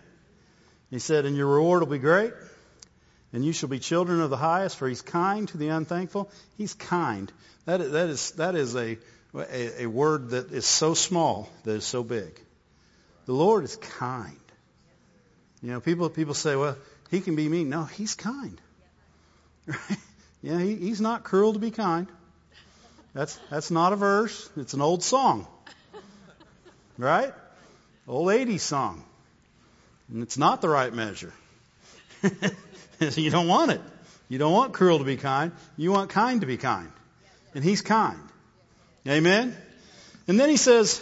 He 0.90 1.00
said, 1.00 1.26
and 1.26 1.36
your 1.36 1.48
reward 1.48 1.82
will 1.82 1.88
be 1.88 2.00
great, 2.00 2.34
and 3.32 3.46
you 3.46 3.54
shall 3.54 3.70
be 3.70 3.80
children 3.80 4.22
of 4.22 4.30
the 4.30 4.38
highest, 4.38 4.78
for 4.78 4.88
he's 4.88 5.02
kind 5.02 5.48
to 5.50 5.58
the 5.58 5.68
unthankful. 5.68 6.32
He's 6.58 6.74
kind. 6.74 7.32
That 7.66 7.82
is, 7.82 7.92
that 7.92 8.10
is, 8.10 8.32
that 8.32 8.56
is 8.56 8.76
a, 8.76 8.98
a, 9.36 9.84
a 9.84 9.86
word 9.86 10.32
that 10.32 10.52
is 10.52 10.66
so 10.66 10.96
small 10.96 11.50
that 11.64 11.74
is 11.74 11.86
so 11.86 12.04
big. 12.04 12.40
The 13.26 13.34
Lord 13.34 13.64
is 13.64 13.76
kind. 13.76 14.36
You 15.62 15.72
know, 15.72 15.82
people, 15.82 16.10
people 16.10 16.34
say, 16.34 16.56
well, 16.56 16.78
he 17.12 17.22
can 17.22 17.36
be 17.36 17.48
mean. 17.50 17.70
No, 17.70 17.84
he's 17.84 18.16
kind. 18.16 18.60
Right? 19.68 20.00
Yeah, 20.42 20.60
he, 20.60 20.76
he's 20.76 21.02
not 21.02 21.24
cruel 21.24 21.54
to 21.54 21.60
be 21.60 21.72
kind. 21.72 22.08
That's, 23.14 23.38
that's 23.50 23.72
not 23.72 23.94
a 23.94 23.96
verse. 23.96 24.50
It's 24.56 24.74
an 24.74 24.82
old 24.82 25.04
song. 25.04 25.48
Right? 26.98 27.34
Old 28.08 28.28
80s 28.28 28.60
song. 28.60 29.04
And 30.12 30.24
it's 30.24 30.38
not 30.38 30.62
the 30.62 30.70
right 30.70 30.94
measure. 30.94 31.34
you 33.00 33.30
don't 33.30 33.48
want 33.48 33.72
it. 33.72 33.82
You 34.28 34.38
don't 34.38 34.54
want 34.54 34.74
cruel 34.74 35.00
to 35.00 35.06
be 35.06 35.18
kind. 35.18 35.52
You 35.78 35.92
want 35.92 36.10
kind 36.10 36.42
to 36.42 36.48
be 36.48 36.58
kind. 36.58 36.92
And 37.56 37.64
he's 37.64 37.82
kind. 37.82 38.20
Amen? 39.08 39.56
And 40.28 40.40
then 40.40 40.50
he 40.50 40.58
says, 40.58 41.02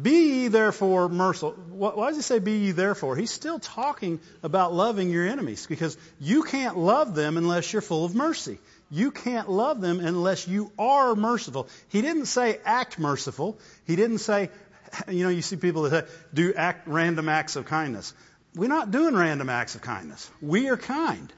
be 0.00 0.42
ye 0.42 0.48
therefore 0.48 1.08
merciful. 1.08 1.52
Why 1.52 2.08
does 2.08 2.16
he 2.16 2.22
say 2.22 2.38
be 2.38 2.52
ye 2.52 2.70
therefore? 2.72 3.16
He's 3.16 3.30
still 3.30 3.58
talking 3.58 4.20
about 4.42 4.74
loving 4.74 5.10
your 5.10 5.26
enemies 5.26 5.66
because 5.66 5.96
you 6.20 6.42
can't 6.42 6.76
love 6.76 7.14
them 7.14 7.36
unless 7.36 7.72
you're 7.72 7.82
full 7.82 8.04
of 8.04 8.14
mercy. 8.14 8.58
You 8.90 9.10
can't 9.10 9.50
love 9.50 9.80
them 9.80 10.00
unless 10.00 10.46
you 10.46 10.72
are 10.78 11.14
merciful. 11.14 11.68
He 11.88 12.02
didn't 12.02 12.26
say 12.26 12.58
act 12.64 12.98
merciful. 12.98 13.58
He 13.86 13.96
didn't 13.96 14.18
say, 14.18 14.50
you 15.08 15.24
know, 15.24 15.30
you 15.30 15.42
see 15.42 15.56
people 15.56 15.82
that 15.82 16.08
say, 16.08 16.14
do 16.32 16.54
act 16.54 16.86
random 16.86 17.28
acts 17.28 17.56
of 17.56 17.64
kindness. 17.64 18.12
We're 18.54 18.68
not 18.68 18.90
doing 18.90 19.14
random 19.14 19.48
acts 19.48 19.74
of 19.74 19.82
kindness. 19.82 20.30
We 20.40 20.68
are 20.68 20.76
kind. 20.76 21.32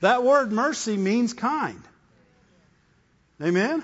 That 0.00 0.22
word 0.22 0.52
mercy 0.52 0.96
means 0.96 1.34
kind. 1.34 1.82
Amen? 3.42 3.82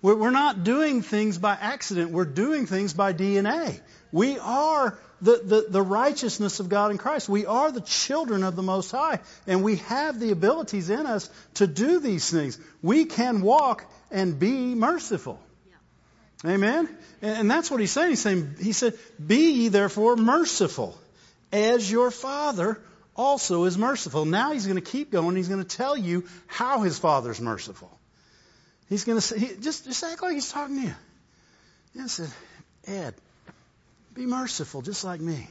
We're 0.00 0.30
not 0.30 0.62
doing 0.62 1.02
things 1.02 1.38
by 1.38 1.56
accident. 1.60 2.12
We're 2.12 2.24
doing 2.24 2.66
things 2.66 2.92
by 2.92 3.12
DNA. 3.12 3.80
We 4.12 4.38
are 4.38 4.96
the, 5.20 5.40
the, 5.42 5.66
the, 5.68 5.82
righteousness 5.82 6.60
of 6.60 6.68
God 6.68 6.92
in 6.92 6.98
Christ. 6.98 7.28
We 7.28 7.46
are 7.46 7.72
the 7.72 7.80
children 7.80 8.44
of 8.44 8.54
the 8.54 8.62
Most 8.62 8.92
High, 8.92 9.18
and 9.48 9.64
we 9.64 9.76
have 9.76 10.20
the 10.20 10.30
abilities 10.30 10.90
in 10.90 11.06
us 11.06 11.28
to 11.54 11.66
do 11.66 11.98
these 11.98 12.30
things. 12.30 12.58
We 12.80 13.06
can 13.06 13.42
walk 13.42 13.84
and 14.12 14.38
be 14.38 14.76
merciful. 14.76 15.40
Yeah. 15.68 16.52
Amen? 16.52 16.88
And, 17.20 17.38
and 17.38 17.50
that's 17.50 17.68
what 17.68 17.80
he's 17.80 17.90
saying. 17.90 18.10
He's 18.10 18.22
saying, 18.22 18.54
he 18.60 18.72
said, 18.72 18.94
Be 19.24 19.50
ye 19.50 19.68
therefore 19.68 20.14
merciful, 20.14 20.96
as 21.52 21.90
your 21.90 22.12
Father 22.12 22.80
also 23.16 23.64
is 23.64 23.76
merciful. 23.76 24.24
Now 24.24 24.52
he's 24.52 24.66
going 24.66 24.80
to 24.80 24.90
keep 24.90 25.10
going. 25.10 25.34
He's 25.34 25.48
going 25.48 25.64
to 25.64 25.76
tell 25.76 25.96
you 25.96 26.24
how 26.46 26.82
his 26.82 26.96
Father's 26.96 27.40
merciful. 27.40 27.97
He's 28.88 29.04
going 29.04 29.18
to 29.18 29.22
say, 29.22 29.38
he, 29.38 29.56
just, 29.56 29.84
just 29.84 30.02
act 30.02 30.22
like 30.22 30.34
he's 30.34 30.50
talking 30.50 30.76
to 30.82 30.86
you. 30.88 30.94
I 32.02 32.06
said, 32.06 32.30
Ed, 32.86 33.14
be 34.14 34.26
merciful 34.26 34.82
just 34.82 35.04
like 35.04 35.20
me. 35.20 35.48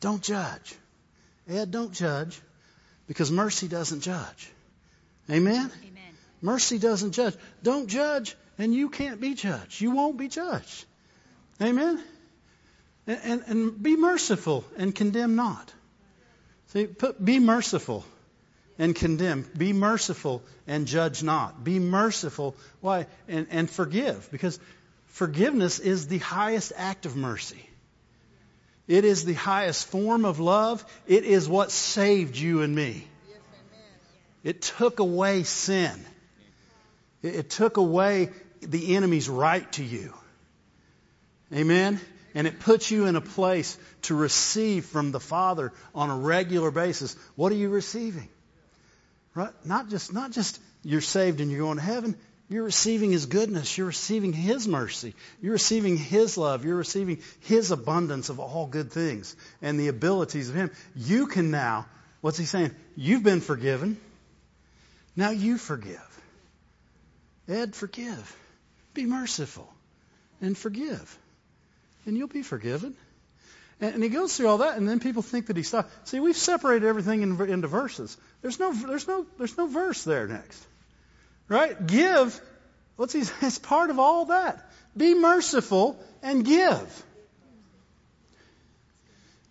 Don't 0.00 0.22
judge. 0.22 0.74
Ed, 1.48 1.70
don't 1.70 1.92
judge 1.92 2.40
because 3.06 3.30
mercy 3.30 3.68
doesn't 3.68 4.00
judge. 4.00 4.50
Amen? 5.28 5.70
Amen? 5.82 6.02
Mercy 6.40 6.78
doesn't 6.78 7.12
judge. 7.12 7.34
Don't 7.62 7.88
judge 7.88 8.36
and 8.58 8.74
you 8.74 8.88
can't 8.88 9.20
be 9.20 9.34
judged. 9.34 9.80
You 9.80 9.90
won't 9.90 10.16
be 10.16 10.28
judged. 10.28 10.84
Amen? 11.60 12.02
And, 13.06 13.20
and, 13.24 13.42
and 13.46 13.82
be 13.82 13.96
merciful 13.96 14.64
and 14.76 14.94
condemn 14.94 15.34
not. 15.34 15.72
See, 16.68 16.86
put, 16.86 17.22
be 17.22 17.38
merciful 17.40 18.04
and 18.80 18.96
condemn. 18.96 19.46
Be 19.56 19.74
merciful 19.74 20.42
and 20.66 20.86
judge 20.86 21.22
not. 21.22 21.62
Be 21.62 21.78
merciful. 21.78 22.56
Why? 22.80 23.06
And, 23.28 23.46
and 23.50 23.70
forgive. 23.70 24.28
Because 24.32 24.58
forgiveness 25.08 25.78
is 25.78 26.08
the 26.08 26.16
highest 26.16 26.72
act 26.74 27.04
of 27.04 27.14
mercy. 27.14 27.68
It 28.88 29.04
is 29.04 29.26
the 29.26 29.34
highest 29.34 29.86
form 29.88 30.24
of 30.24 30.40
love. 30.40 30.82
It 31.06 31.24
is 31.24 31.46
what 31.46 31.70
saved 31.70 32.38
you 32.38 32.62
and 32.62 32.74
me. 32.74 33.06
It 34.42 34.62
took 34.62 34.98
away 34.98 35.42
sin. 35.42 35.92
It, 37.22 37.34
it 37.34 37.50
took 37.50 37.76
away 37.76 38.30
the 38.62 38.96
enemy's 38.96 39.28
right 39.28 39.70
to 39.72 39.84
you. 39.84 40.14
Amen? 41.54 42.00
And 42.34 42.46
it 42.46 42.60
puts 42.60 42.90
you 42.90 43.04
in 43.04 43.16
a 43.16 43.20
place 43.20 43.76
to 44.02 44.14
receive 44.14 44.86
from 44.86 45.12
the 45.12 45.20
Father 45.20 45.74
on 45.94 46.08
a 46.08 46.16
regular 46.16 46.70
basis. 46.70 47.14
What 47.36 47.52
are 47.52 47.56
you 47.56 47.68
receiving? 47.68 48.30
Right? 49.34 49.52
Not 49.64 49.88
just, 49.88 50.12
not 50.12 50.32
just 50.32 50.60
you're 50.82 51.00
saved 51.00 51.40
and 51.40 51.50
you're 51.50 51.60
going 51.60 51.78
to 51.78 51.82
heaven. 51.82 52.16
You're 52.48 52.64
receiving 52.64 53.12
His 53.12 53.26
goodness. 53.26 53.78
You're 53.78 53.86
receiving 53.86 54.32
His 54.32 54.66
mercy. 54.66 55.14
You're 55.40 55.52
receiving 55.52 55.96
His 55.96 56.36
love. 56.36 56.64
You're 56.64 56.76
receiving 56.76 57.22
His 57.40 57.70
abundance 57.70 58.28
of 58.28 58.40
all 58.40 58.66
good 58.66 58.90
things 58.90 59.36
and 59.62 59.78
the 59.78 59.88
abilities 59.88 60.48
of 60.48 60.56
Him. 60.56 60.70
You 60.96 61.28
can 61.28 61.52
now, 61.52 61.86
what's 62.20 62.38
He 62.38 62.44
saying? 62.44 62.74
You've 62.96 63.22
been 63.22 63.40
forgiven. 63.40 64.00
Now 65.14 65.30
you 65.30 65.58
forgive. 65.58 66.00
Ed, 67.48 67.76
forgive. 67.76 68.36
Be 68.94 69.06
merciful 69.06 69.72
and 70.40 70.58
forgive. 70.58 71.18
And 72.06 72.16
you'll 72.16 72.28
be 72.28 72.42
forgiven. 72.42 72.96
And, 73.80 74.02
he 74.02 74.10
goes 74.10 74.36
through 74.36 74.48
all 74.48 74.58
that, 74.58 74.76
and 74.76 74.86
then 74.86 75.00
people 75.00 75.22
think 75.22 75.46
that 75.46 75.56
he 75.56 75.62
stopped. 75.62 76.08
See, 76.08 76.20
we've 76.20 76.36
separated 76.36 76.86
everything 76.86 77.22
into 77.22 77.66
verses. 77.66 78.16
There's 78.42 78.60
no, 78.60 78.72
there's 78.72 79.08
no, 79.08 79.24
there's 79.38 79.56
no 79.56 79.66
verse 79.66 80.04
there 80.04 80.26
next, 80.26 80.62
right? 81.48 81.86
Give. 81.86 82.38
What's 82.96 83.14
he? 83.14 83.22
It's 83.42 83.58
part 83.58 83.90
of 83.90 83.98
all 83.98 84.26
that. 84.26 84.70
Be 84.96 85.14
merciful 85.14 85.98
and 86.22 86.44
give. 86.44 87.04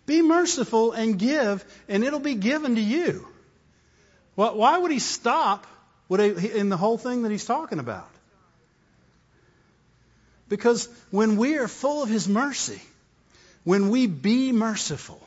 Be 0.06 0.22
merciful 0.22 0.92
and 0.92 1.18
give, 1.18 1.64
and 1.88 2.04
it'll 2.04 2.20
be 2.20 2.34
given 2.34 2.76
to 2.76 2.80
you. 2.80 3.26
Why 4.34 4.78
would 4.78 4.90
he 4.90 5.00
stop 5.00 5.66
in 6.08 6.68
the 6.68 6.76
whole 6.76 6.98
thing 6.98 7.22
that 7.22 7.30
he's 7.30 7.44
talking 7.44 7.78
about? 7.78 8.08
Because 10.48 10.88
when 11.10 11.36
we 11.36 11.58
are 11.58 11.68
full 11.68 12.02
of 12.02 12.08
his 12.08 12.28
mercy, 12.28 12.80
when 13.64 13.90
we 13.90 14.06
be 14.06 14.52
merciful, 14.52 15.20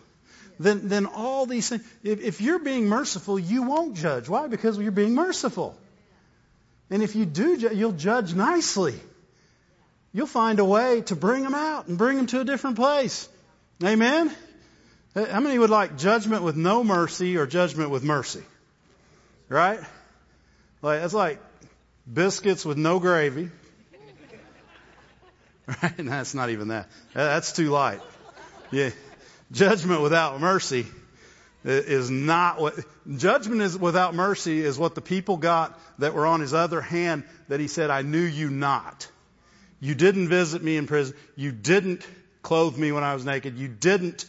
then, 0.60 0.88
then 0.88 1.06
all 1.06 1.46
these 1.46 1.70
things, 1.70 1.84
if, 2.04 2.22
if 2.22 2.42
you're 2.42 2.60
being 2.60 2.88
merciful, 2.88 3.40
you 3.40 3.64
won't 3.64 3.96
judge. 3.96 4.30
Why? 4.30 4.48
Because 4.48 4.78
you're 4.78 4.92
being 4.92 5.16
merciful. 5.16 5.78
And 6.90 7.02
if 7.02 7.16
you 7.16 7.26
do, 7.26 7.56
you'll 7.56 7.92
judge 7.92 8.34
nicely. 8.36 9.00
You'll 10.14 10.28
find 10.28 10.60
a 10.60 10.66
way 10.66 11.02
to 11.02 11.16
bring 11.16 11.44
them 11.44 11.56
out 11.56 11.88
and 11.88 11.98
bring 11.98 12.18
them 12.18 12.28
to 12.28 12.42
a 12.42 12.44
different 12.44 12.76
place. 12.76 13.28
Amen? 13.84 14.32
How 15.16 15.40
many 15.40 15.58
would 15.58 15.70
like 15.70 15.98
judgment 15.98 16.44
with 16.44 16.56
no 16.56 16.84
mercy 16.84 17.38
or 17.38 17.48
judgment 17.48 17.90
with 17.90 18.04
mercy? 18.04 18.44
Right? 19.50 19.80
Like, 20.82 21.02
it's 21.02 21.14
like 21.14 21.40
biscuits 22.12 22.66
with 22.66 22.78
no 22.78 23.00
gravy. 23.00 23.50
Right? 25.66 25.98
And 25.98 26.10
that's 26.10 26.34
not 26.34 26.50
even 26.50 26.68
that. 26.68 26.90
That's 27.14 27.54
too 27.54 27.70
light. 27.70 28.02
Yeah. 28.74 28.90
Judgment 29.52 30.02
without 30.02 30.42
mercy 30.42 30.88
is 31.64 32.10
not 32.10 32.60
what 32.60 32.74
judgment 33.18 33.62
is 33.62 33.78
without 33.78 34.16
mercy 34.16 34.62
is 34.62 34.80
what 34.80 34.96
the 34.96 35.02
people 35.02 35.38
got 35.38 35.80
that 36.00 36.16
were 36.16 36.26
on 36.26 36.42
his 36.42 36.54
other 36.54 36.82
hand 36.82 37.24
that 37.50 37.60
he 37.60 37.68
said, 37.68 37.92
I 37.92 38.02
knew 38.02 38.24
you 38.24 38.50
not. 38.50 39.08
You 39.80 39.94
didn't 39.94 40.28
visit 40.28 40.64
me 40.64 40.78
in 40.78 40.88
prison. 40.88 41.16
You 41.36 41.52
didn't 41.52 42.06
clothe 42.42 42.78
me 42.78 42.92
when 42.92 43.04
I 43.04 43.14
was 43.14 43.26
naked. 43.26 43.58
You 43.58 43.68
didn't 43.68 44.28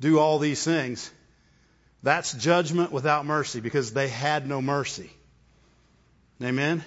do 0.00 0.18
all 0.18 0.38
these 0.38 0.64
things. 0.64 1.10
That's 2.02 2.32
judgment 2.32 2.92
without 2.92 3.26
mercy 3.26 3.60
because 3.60 3.92
they 3.92 4.08
had 4.08 4.48
no 4.48 4.62
mercy. 4.62 5.10
Amen? 6.42 6.82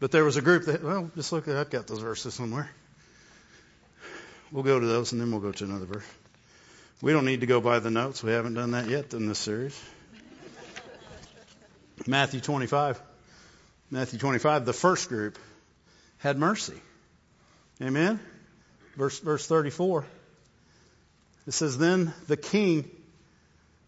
But 0.00 0.10
there 0.10 0.24
was 0.24 0.36
a 0.36 0.42
group 0.42 0.66
that, 0.66 0.82
well, 0.82 1.10
just 1.16 1.32
look 1.32 1.48
I've 1.48 1.70
got 1.70 1.86
those 1.86 2.00
verses 2.00 2.34
somewhere. 2.34 2.68
We'll 4.50 4.62
go 4.62 4.80
to 4.80 4.86
those 4.86 5.12
and 5.12 5.20
then 5.20 5.30
we'll 5.30 5.40
go 5.40 5.52
to 5.52 5.64
another 5.64 5.84
verse. 5.84 6.04
We 7.02 7.12
don't 7.12 7.26
need 7.26 7.40
to 7.40 7.46
go 7.46 7.60
by 7.60 7.78
the 7.80 7.90
notes. 7.90 8.22
We 8.22 8.32
haven't 8.32 8.54
done 8.54 8.70
that 8.70 8.88
yet 8.88 9.12
in 9.12 9.28
this 9.28 9.38
series. 9.38 9.78
Matthew 12.06 12.40
25. 12.40 13.00
Matthew 13.90 14.18
25, 14.18 14.64
the 14.64 14.72
first 14.72 15.08
group 15.08 15.38
had 16.18 16.38
mercy. 16.38 16.80
Amen? 17.82 18.20
Verse, 18.96 19.18
verse 19.20 19.46
34. 19.46 20.04
It 21.46 21.52
says, 21.52 21.78
Then 21.78 22.12
the 22.26 22.36
king, 22.36 22.90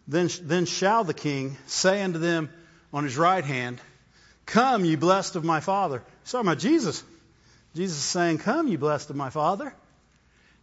then, 0.06 0.28
then 0.42 0.66
shall 0.66 1.04
the 1.04 1.14
king 1.14 1.56
say 1.66 2.02
unto 2.02 2.18
them 2.18 2.50
on 2.92 3.04
his 3.04 3.16
right 3.16 3.44
hand, 3.44 3.80
Come, 4.46 4.84
you 4.84 4.96
blessed 4.96 5.36
of 5.36 5.44
my 5.44 5.60
Father. 5.60 6.02
Talking 6.26 6.48
about 6.48 6.58
Jesus. 6.58 7.02
Jesus 7.74 7.98
is 7.98 8.04
saying, 8.04 8.38
Come, 8.38 8.68
you 8.68 8.78
blessed 8.78 9.10
of 9.10 9.16
my 9.16 9.30
Father, 9.30 9.74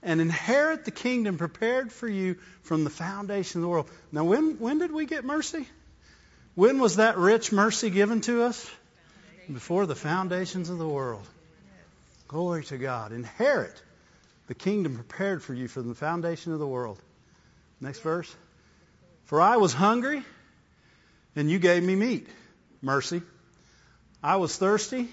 and 0.08 0.22
inherit 0.22 0.86
the 0.86 0.92
kingdom 0.92 1.38
prepared 1.38 1.92
for 1.92 2.08
you 2.08 2.38
from 2.62 2.86
the 2.86 2.90
foundation 2.90 3.60
of 3.60 3.64
the 3.64 3.68
world. 3.68 3.90
Now, 4.10 4.24
when, 4.24 4.58
when 4.58 4.80
did 4.80 4.94
we 4.94 5.06
get 5.06 5.26
mercy? 5.26 5.68
When 6.56 6.80
was 6.80 6.96
that 6.96 7.18
rich 7.18 7.52
mercy 7.52 7.90
given 7.90 8.22
to 8.22 8.44
us? 8.44 8.72
Before 9.52 9.86
the 9.86 9.96
foundations 9.96 10.70
of 10.70 10.78
the 10.78 10.88
world. 10.88 11.28
Glory 12.30 12.64
to 12.66 12.78
God. 12.78 13.12
Inherit 13.12 13.82
the 14.48 14.54
kingdom 14.54 14.96
prepared 14.96 15.44
for 15.44 15.54
you 15.54 15.68
from 15.68 15.90
the 15.90 15.96
foundation 15.96 16.54
of 16.54 16.60
the 16.60 16.68
world. 16.68 16.98
Next 17.82 18.00
verse. 18.00 18.34
For 19.26 19.42
I 19.42 19.58
was 19.58 19.74
hungry, 19.74 20.24
and 21.36 21.52
you 21.52 21.60
gave 21.60 21.84
me 21.84 21.96
meat. 21.96 22.30
Mercy. 22.82 23.22
I 24.24 24.38
was 24.38 24.56
thirsty, 24.56 25.10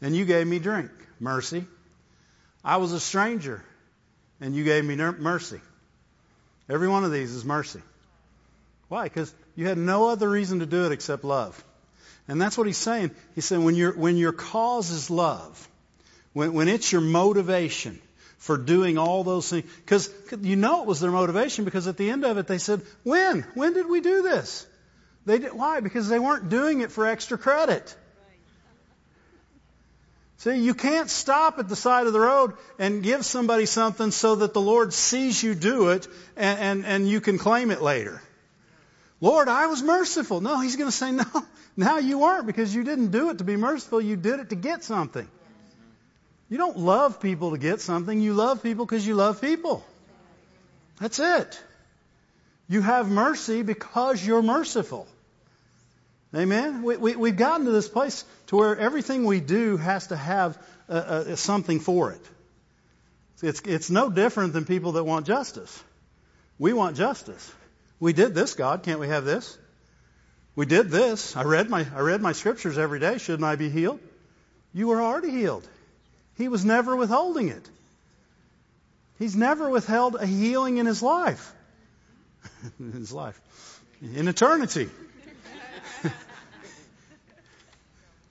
and 0.00 0.14
you 0.14 0.24
gave 0.26 0.46
me 0.46 0.60
drink. 0.60 0.92
Mercy. 1.18 1.66
I 2.64 2.76
was 2.76 2.92
a 2.92 3.00
stranger, 3.00 3.64
and 4.42 4.56
you 4.56 4.64
gave 4.64 4.84
me 4.84 4.96
mercy. 4.96 5.60
Every 6.68 6.88
one 6.88 7.04
of 7.04 7.12
these 7.12 7.30
is 7.32 7.44
mercy. 7.44 7.80
Why? 8.88 9.04
Because 9.04 9.32
you 9.54 9.68
had 9.68 9.78
no 9.78 10.08
other 10.08 10.28
reason 10.28 10.58
to 10.58 10.66
do 10.66 10.84
it 10.84 10.92
except 10.92 11.24
love. 11.24 11.64
And 12.26 12.42
that's 12.42 12.58
what 12.58 12.66
he's 12.66 12.76
saying. 12.76 13.12
He's 13.34 13.44
saying 13.44 13.64
when, 13.64 13.76
your 13.76 13.92
when 13.92 14.16
your 14.16 14.32
cause 14.32 14.90
is 14.90 15.10
love, 15.10 15.68
when, 16.32 16.52
when 16.54 16.68
it's 16.68 16.90
your 16.90 17.00
motivation 17.00 18.00
for 18.38 18.58
doing 18.58 18.98
all 18.98 19.22
those 19.22 19.48
things, 19.48 19.70
because 19.84 20.10
you 20.40 20.56
know 20.56 20.82
it 20.82 20.88
was 20.88 20.98
their 20.98 21.12
motivation 21.12 21.64
because 21.64 21.86
at 21.86 21.96
the 21.96 22.10
end 22.10 22.24
of 22.24 22.36
it 22.36 22.48
they 22.48 22.58
said, 22.58 22.82
when? 23.04 23.42
When 23.54 23.74
did 23.74 23.88
we 23.88 24.00
do 24.00 24.22
this? 24.22 24.66
They 25.24 25.38
did, 25.38 25.52
why? 25.52 25.80
Because 25.80 26.08
they 26.08 26.18
weren't 26.18 26.48
doing 26.48 26.80
it 26.80 26.90
for 26.90 27.06
extra 27.06 27.38
credit. 27.38 27.94
See, 30.42 30.56
you 30.56 30.74
can't 30.74 31.08
stop 31.08 31.60
at 31.60 31.68
the 31.68 31.76
side 31.76 32.08
of 32.08 32.12
the 32.12 32.18
road 32.18 32.54
and 32.76 33.00
give 33.00 33.24
somebody 33.24 33.64
something 33.64 34.10
so 34.10 34.34
that 34.34 34.52
the 34.52 34.60
Lord 34.60 34.92
sees 34.92 35.40
you 35.40 35.54
do 35.54 35.90
it 35.90 36.08
and, 36.36 36.58
and, 36.58 36.84
and 36.84 37.08
you 37.08 37.20
can 37.20 37.38
claim 37.38 37.70
it 37.70 37.80
later. 37.80 38.20
Lord, 39.20 39.46
I 39.46 39.68
was 39.68 39.84
merciful. 39.84 40.40
No, 40.40 40.58
he's 40.58 40.74
going 40.74 40.90
to 40.90 40.96
say, 40.96 41.12
no, 41.12 41.24
now 41.76 41.98
you 41.98 42.18
weren't 42.18 42.48
because 42.48 42.74
you 42.74 42.82
didn't 42.82 43.12
do 43.12 43.30
it 43.30 43.38
to 43.38 43.44
be 43.44 43.54
merciful. 43.54 44.00
You 44.00 44.16
did 44.16 44.40
it 44.40 44.48
to 44.48 44.56
get 44.56 44.82
something. 44.82 45.28
You 46.48 46.58
don't 46.58 46.76
love 46.76 47.20
people 47.20 47.52
to 47.52 47.58
get 47.58 47.80
something. 47.80 48.20
You 48.20 48.34
love 48.34 48.64
people 48.64 48.84
because 48.84 49.06
you 49.06 49.14
love 49.14 49.40
people. 49.40 49.86
That's 50.98 51.20
it. 51.20 51.62
You 52.68 52.80
have 52.80 53.08
mercy 53.08 53.62
because 53.62 54.26
you're 54.26 54.42
merciful. 54.42 55.06
Amen. 56.34 56.82
We, 56.82 56.96
we, 56.96 57.16
we've 57.16 57.36
gotten 57.36 57.66
to 57.66 57.72
this 57.72 57.88
place 57.88 58.24
to 58.46 58.56
where 58.56 58.76
everything 58.76 59.24
we 59.24 59.40
do 59.40 59.76
has 59.76 60.06
to 60.06 60.16
have 60.16 60.58
uh, 60.88 60.92
uh, 60.92 61.36
something 61.36 61.80
for 61.80 62.12
it. 62.12 62.20
It's, 63.42 63.60
it's 63.62 63.90
no 63.90 64.08
different 64.08 64.52
than 64.52 64.64
people 64.64 64.92
that 64.92 65.04
want 65.04 65.26
justice. 65.26 65.82
We 66.58 66.72
want 66.72 66.96
justice. 66.96 67.52
We 67.98 68.12
did 68.12 68.34
this, 68.34 68.54
God. 68.54 68.82
Can't 68.82 69.00
we 69.00 69.08
have 69.08 69.24
this? 69.24 69.58
We 70.54 70.64
did 70.64 70.90
this. 70.90 71.36
I 71.36 71.42
read 71.42 71.68
my, 71.68 71.86
I 71.94 72.00
read 72.00 72.20
my 72.22 72.32
scriptures 72.32 72.78
every 72.78 73.00
day. 73.00 73.18
Shouldn't 73.18 73.44
I 73.44 73.56
be 73.56 73.68
healed? 73.68 74.00
You 74.72 74.88
were 74.88 75.02
already 75.02 75.30
healed. 75.30 75.66
He 76.38 76.48
was 76.48 76.64
never 76.64 76.94
withholding 76.96 77.48
it. 77.48 77.68
He's 79.18 79.36
never 79.36 79.68
withheld 79.68 80.16
a 80.16 80.26
healing 80.26 80.78
in 80.78 80.86
his 80.86 81.02
life. 81.02 81.54
in 82.80 82.92
his 82.92 83.12
life. 83.12 83.40
In 84.00 84.28
eternity. 84.28 84.88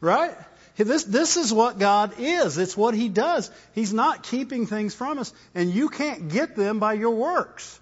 Right? 0.01 0.35
This, 0.75 1.03
this 1.03 1.37
is 1.37 1.53
what 1.53 1.77
God 1.77 2.13
is. 2.17 2.57
It's 2.57 2.75
what 2.75 2.95
He 2.95 3.07
does. 3.07 3.51
He's 3.73 3.93
not 3.93 4.23
keeping 4.23 4.65
things 4.65 4.95
from 4.95 5.19
us. 5.19 5.31
And 5.53 5.71
you 5.71 5.89
can't 5.89 6.29
get 6.29 6.55
them 6.55 6.79
by 6.79 6.93
your 6.93 7.11
works. 7.11 7.79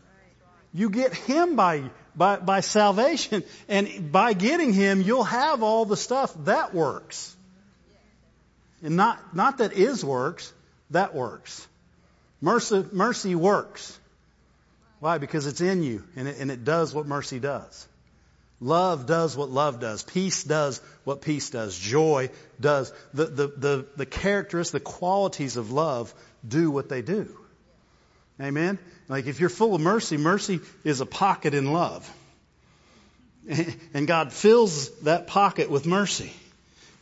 You 0.74 0.90
get 0.90 1.14
Him 1.14 1.56
by, 1.56 1.84
by, 2.16 2.38
by 2.38 2.60
salvation. 2.60 3.44
And 3.68 4.12
by 4.12 4.34
getting 4.34 4.74
Him, 4.74 5.02
you'll 5.02 5.24
have 5.24 5.64
all 5.64 5.86
the 5.86 5.98
stuff 5.98 6.34
that 6.46 6.74
works. 6.74 7.36
And 8.84 8.96
not, 8.96 9.36
not 9.36 9.60
that 9.60 9.74
is 9.74 10.04
works, 10.04 10.54
that 10.92 11.16
works. 11.16 11.68
Mercy, 12.42 12.86
mercy 12.92 13.36
works. 13.36 13.98
Why? 15.00 15.18
Because 15.18 15.48
it's 15.48 15.62
in 15.62 15.84
you 15.84 16.04
and 16.16 16.28
it, 16.28 16.38
and 16.40 16.52
it 16.52 16.64
does 16.64 16.94
what 16.94 17.06
mercy 17.06 17.40
does. 17.40 17.88
Love 18.62 19.06
does 19.06 19.38
what 19.38 19.50
love 19.50 19.80
does. 19.80 20.04
Peace 20.04 20.44
does 20.44 20.82
what 21.06 21.22
peace 21.22 21.50
does. 21.50 21.78
Joy 21.78 22.30
does. 22.60 22.92
The, 23.14 23.26
the, 23.26 23.48
the, 23.48 23.86
the 23.96 24.06
characteristics, 24.06 24.72
the 24.72 24.80
qualities 24.82 25.56
of 25.56 25.72
love 25.72 26.14
do 26.46 26.70
what 26.70 26.90
they 26.90 27.02
do. 27.02 27.38
Amen? 28.42 28.78
Like 29.08 29.28
if 29.28 29.40
you're 29.40 29.50
full 29.50 29.76
of 29.76 29.82
mercy, 29.82 30.18
mercy 30.18 30.60
is 30.84 31.00
a 31.02 31.06
pocket 31.06 31.54
in 31.54 31.72
love. 31.72 32.10
And 33.94 34.06
God 34.06 34.32
fills 34.32 34.90
that 35.00 35.26
pocket 35.26 35.72
with 35.72 35.88
mercy. 35.88 36.32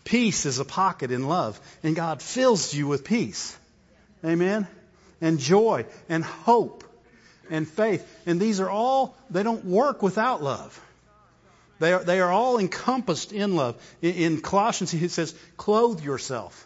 Peace 0.05 0.45
is 0.45 0.59
a 0.59 0.65
pocket 0.65 1.11
in 1.11 1.27
love. 1.27 1.59
And 1.83 1.95
God 1.95 2.21
fills 2.21 2.73
you 2.73 2.87
with 2.87 3.03
peace. 3.03 3.57
Amen? 4.23 4.67
And 5.19 5.39
joy 5.39 5.85
and 6.07 6.23
hope 6.23 6.85
and 7.49 7.67
faith. 7.67 8.07
And 8.25 8.39
these 8.39 8.61
are 8.61 8.69
all, 8.69 9.17
they 9.29 9.43
don't 9.43 9.65
work 9.65 10.01
without 10.01 10.41
love. 10.41 10.79
They 11.79 11.93
are, 11.93 12.03
they 12.03 12.19
are 12.19 12.31
all 12.31 12.59
encompassed 12.59 13.31
in 13.31 13.55
love. 13.55 13.75
In, 14.01 14.15
in 14.15 14.41
Colossians, 14.41 14.91
he 14.91 15.07
says, 15.07 15.33
clothe 15.57 16.03
yourself. 16.03 16.65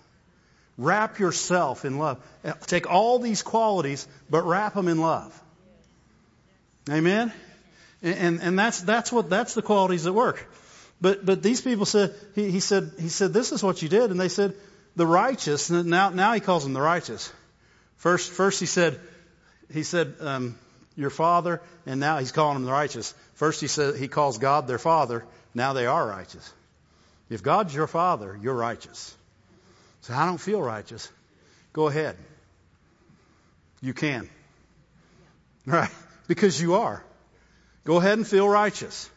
Wrap 0.78 1.20
yourself 1.20 1.86
in 1.86 2.00
love. 2.00 2.20
Take 2.66 2.90
all 2.90 3.20
these 3.20 3.44
qualities, 3.44 4.08
but 4.30 4.44
wrap 4.44 4.74
them 4.74 4.88
in 4.88 5.00
love. 5.00 5.40
Amen? 6.90 7.32
And, 8.02 8.42
and 8.42 8.58
that's, 8.58 8.82
that's 8.82 9.12
what, 9.12 9.30
that's 9.30 9.54
the 9.54 9.62
qualities 9.62 10.06
that 10.06 10.14
work. 10.14 10.48
But, 11.00 11.26
but 11.26 11.44
these 11.44 11.62
people 11.62 11.86
said, 11.86 12.16
he, 12.36 12.50
he 12.50 12.60
said, 12.60 12.92
he 13.00 13.10
said, 13.10 13.34
this 13.34 13.52
is 13.52 13.62
what 13.62 13.82
you 13.82 13.90
did. 13.90 14.12
And 14.12 14.20
they 14.20 14.30
said, 14.30 14.54
the 14.96 15.06
righteous, 15.06 15.70
now, 15.70 16.10
now 16.10 16.34
he 16.34 16.40
calls 16.40 16.64
them 16.64 16.74
the 16.74 16.82
righteous. 16.82 17.32
First, 17.98 18.32
first 18.32 18.60
he 18.60 18.66
said, 18.66 19.00
he 19.72 19.84
said, 19.84 20.16
um, 20.20 20.58
your 20.96 21.10
father, 21.10 21.62
and 21.86 22.00
now 22.00 22.18
he's 22.18 22.32
calling 22.32 22.56
them 22.56 22.66
the 22.66 22.72
righteous. 22.72 23.14
First 23.42 23.60
he 23.60 23.66
says 23.66 23.98
he 23.98 24.08
calls 24.08 24.38
God 24.38 24.68
their 24.68 24.78
father. 24.78 25.26
Now 25.56 25.74
they 25.74 25.88
are 25.88 26.08
righteous. 26.08 26.54
If 27.28 27.42
God's 27.42 27.74
your 27.74 27.88
father, 27.88 28.38
you're 28.40 28.54
righteous. 28.54 29.18
So 30.02 30.14
I 30.14 30.28
don't 30.28 30.38
feel 30.38 30.62
righteous. 30.62 31.10
Go 31.74 31.88
ahead. 31.88 32.18
You 33.82 33.96
can. 33.96 34.30
Right? 35.66 35.90
Because 36.28 36.62
you 36.62 36.76
are. 36.76 37.04
Go 37.84 37.98
ahead 37.98 38.20
and 38.20 38.28
feel 38.28 38.48
righteous. 38.48 39.10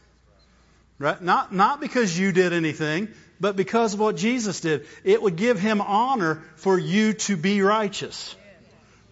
Right? 0.97 1.21
Not, 1.21 1.53
not 1.53 1.79
because 1.79 2.17
you 2.17 2.31
did 2.31 2.51
anything, 2.51 3.09
but 3.39 3.55
because 3.55 3.93
of 3.93 3.99
what 3.99 4.15
Jesus 4.15 4.59
did. 4.59 4.87
It 5.03 5.21
would 5.21 5.35
give 5.35 5.59
him 5.59 5.81
honor 5.81 6.41
for 6.55 6.79
you 6.79 7.13
to 7.13 7.37
be 7.37 7.61
righteous 7.61 8.35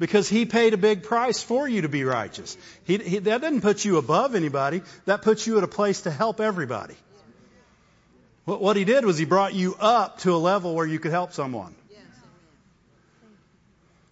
because 0.04 0.28
he 0.28 0.46
paid 0.46 0.74
a 0.74 0.78
big 0.78 1.04
price 1.04 1.42
for 1.42 1.66
you 1.66 1.84
to 1.84 1.88
be 1.88 2.04
righteous. 2.04 2.58
He, 2.84 2.98
he, 2.98 3.20
that 3.20 3.40
doesn't 3.40 3.62
put 3.62 3.86
you 3.86 3.96
above 3.96 4.36
anybody. 4.36 4.82
That 5.06 5.22
puts 5.22 5.48
you 5.48 5.58
at 5.60 5.64
a 5.64 5.68
place 5.68 6.02
to 6.02 6.12
help 6.12 6.42
everybody. 6.42 6.96
What, 8.44 8.60
what 8.60 8.76
he 8.76 8.84
did 8.84 9.06
was 9.06 9.18
he 9.18 9.24
brought 9.24 9.54
you 9.54 9.78
up 9.80 10.18
to 10.20 10.34
a 10.34 10.36
level 10.36 10.76
where 10.76 10.86
you 10.86 11.00
could 11.00 11.12
help 11.12 11.32
someone. 11.32 11.74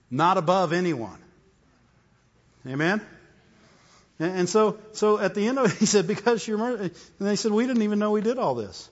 Not 0.10 0.38
above 0.38 0.72
anyone. 0.72 1.20
Amen? 2.66 3.02
And, 4.18 4.40
and 4.40 4.50
so, 4.50 4.78
so 4.94 5.20
at 5.20 5.36
the 5.36 5.46
end 5.46 5.60
of 5.60 5.66
it, 5.66 5.78
he 5.78 5.86
said, 5.86 6.08
because 6.08 6.48
you're, 6.48 6.78
and 6.78 6.92
they 7.20 7.36
said, 7.36 7.52
we 7.52 7.68
didn't 7.68 7.82
even 7.82 8.00
know 8.00 8.12
we 8.12 8.22
did 8.22 8.38
all 8.38 8.56
this. 8.56 8.90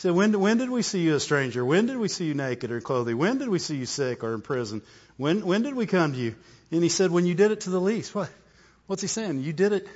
Said, 0.00 0.12
when, 0.12 0.40
when 0.40 0.56
did 0.56 0.70
we 0.70 0.80
see 0.80 1.02
you 1.02 1.14
a 1.14 1.20
stranger? 1.20 1.62
When 1.62 1.84
did 1.84 1.98
we 1.98 2.08
see 2.08 2.24
you 2.24 2.32
naked 2.32 2.70
or 2.70 2.80
clothing? 2.80 3.18
When 3.18 3.36
did 3.36 3.50
we 3.50 3.58
see 3.58 3.76
you 3.76 3.84
sick 3.84 4.24
or 4.24 4.32
in 4.32 4.40
prison? 4.40 4.80
When, 5.18 5.44
when 5.44 5.60
did 5.60 5.74
we 5.74 5.84
come 5.84 6.14
to 6.14 6.18
you? 6.18 6.36
And 6.70 6.82
he 6.82 6.88
said, 6.88 7.10
when 7.10 7.26
you 7.26 7.34
did 7.34 7.50
it 7.50 7.60
to 7.62 7.70
the 7.70 7.78
least. 7.78 8.14
What, 8.14 8.30
what's 8.86 9.02
he 9.02 9.08
saying? 9.08 9.42
You 9.42 9.52
did 9.52 9.74
it 9.74 9.86